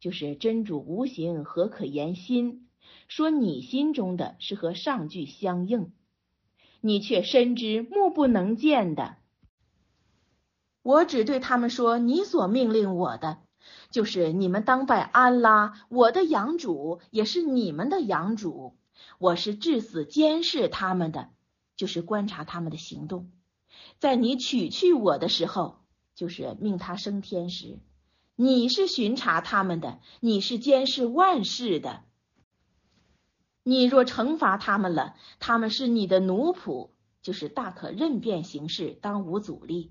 [0.00, 2.68] 就是真主无形，何可言心？
[3.08, 5.92] 说你心中的是和上句相应，
[6.80, 9.16] 你却深知目不能见的。
[10.82, 13.38] 我只对他们说：你所命令我的，
[13.90, 18.76] 就是你们当拜安拉，我的养主也是你们的养主。
[19.18, 21.30] 我是至死监视他们的，
[21.76, 23.30] 就是观察他们的行动。
[23.98, 25.78] 在你取去我的时候，
[26.14, 27.78] 就是命他升天时。
[28.40, 32.04] 你是巡查他们的，你是监视万事的。
[33.64, 36.90] 你若惩罚他们了，他们是你的奴仆，
[37.20, 39.90] 就是大可任变行事，当无阻力。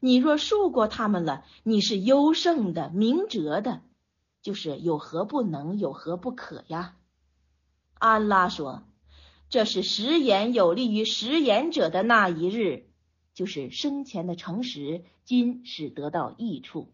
[0.00, 3.82] 你若恕过他们了，你是优胜的、明哲的，
[4.40, 6.96] 就是有何不能，有何不可呀？
[7.92, 8.84] 安拉说
[9.50, 12.88] ：“这是食言有利于食言者的那一日，
[13.34, 16.90] 就是生前的诚实，今使得到益处。”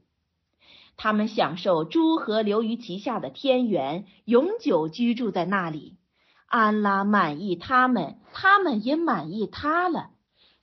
[1.02, 5.96] 他们享受诸河流于其下的天园，永久居住在那里。
[6.46, 10.10] 安拉满意他们，他们也满意他了。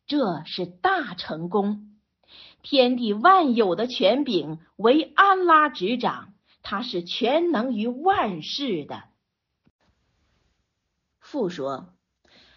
[0.08, 1.98] 这是大成功。
[2.62, 6.34] 天地万有的权柄为安拉执掌，
[6.64, 9.04] 他是全能于万事的。
[11.20, 11.90] 复说，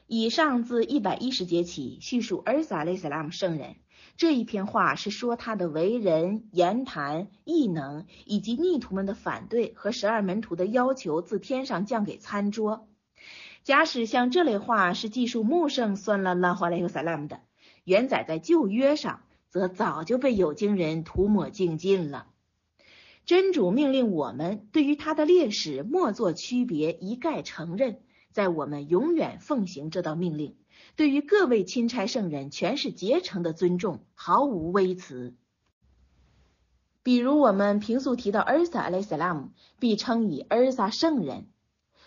[0.07, 3.75] 以上自一百一十节起叙述尔撒雷斯拉姆圣人。
[4.17, 12.89] 这一篇话是说他的为人、言谈、异能，以及逆徒们的反对和十二门徒的要求自天上降给餐桌。
[13.65, 17.41] 假使像这类话是记述穆圣算了拉华莱尤萨拉姆的，
[17.85, 22.27] 原载在旧约上，则早就被有经人涂抹净尽了。
[23.25, 28.01] 真主命令我们对于他的烈士莫做区别，一概承认，
[28.33, 30.57] 在我们永远奉行这道命令，
[30.97, 35.35] 对于各位钦差圣人全是竭诚的尊重，毫无微词。
[37.03, 39.51] 比如我们平素提到尔撒·阿莱萨拉姆，
[39.81, 41.47] 必称以尔撒圣人。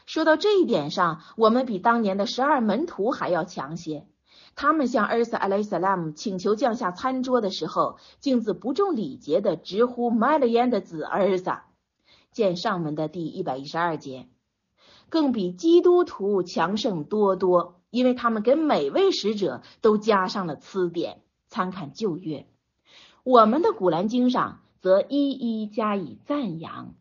[0.05, 4.07] 说到这一点上，我们比当年的十二门徒还要强些。
[4.55, 11.51] 他们向尔撒·阿莱萨拉姆请求降下餐桌的时候，竟自不重礼节的直呼麦勒烟的子儿子。
[12.31, 14.29] 见上文的第一百一十二节。
[15.09, 21.21] 更比基督徒强盛多多，因为他们给每位使者都加上了词典。
[21.47, 22.45] 参看旧约，
[23.23, 24.59] 我们的古兰经上。
[24.85, 26.93] 则一一加以赞扬。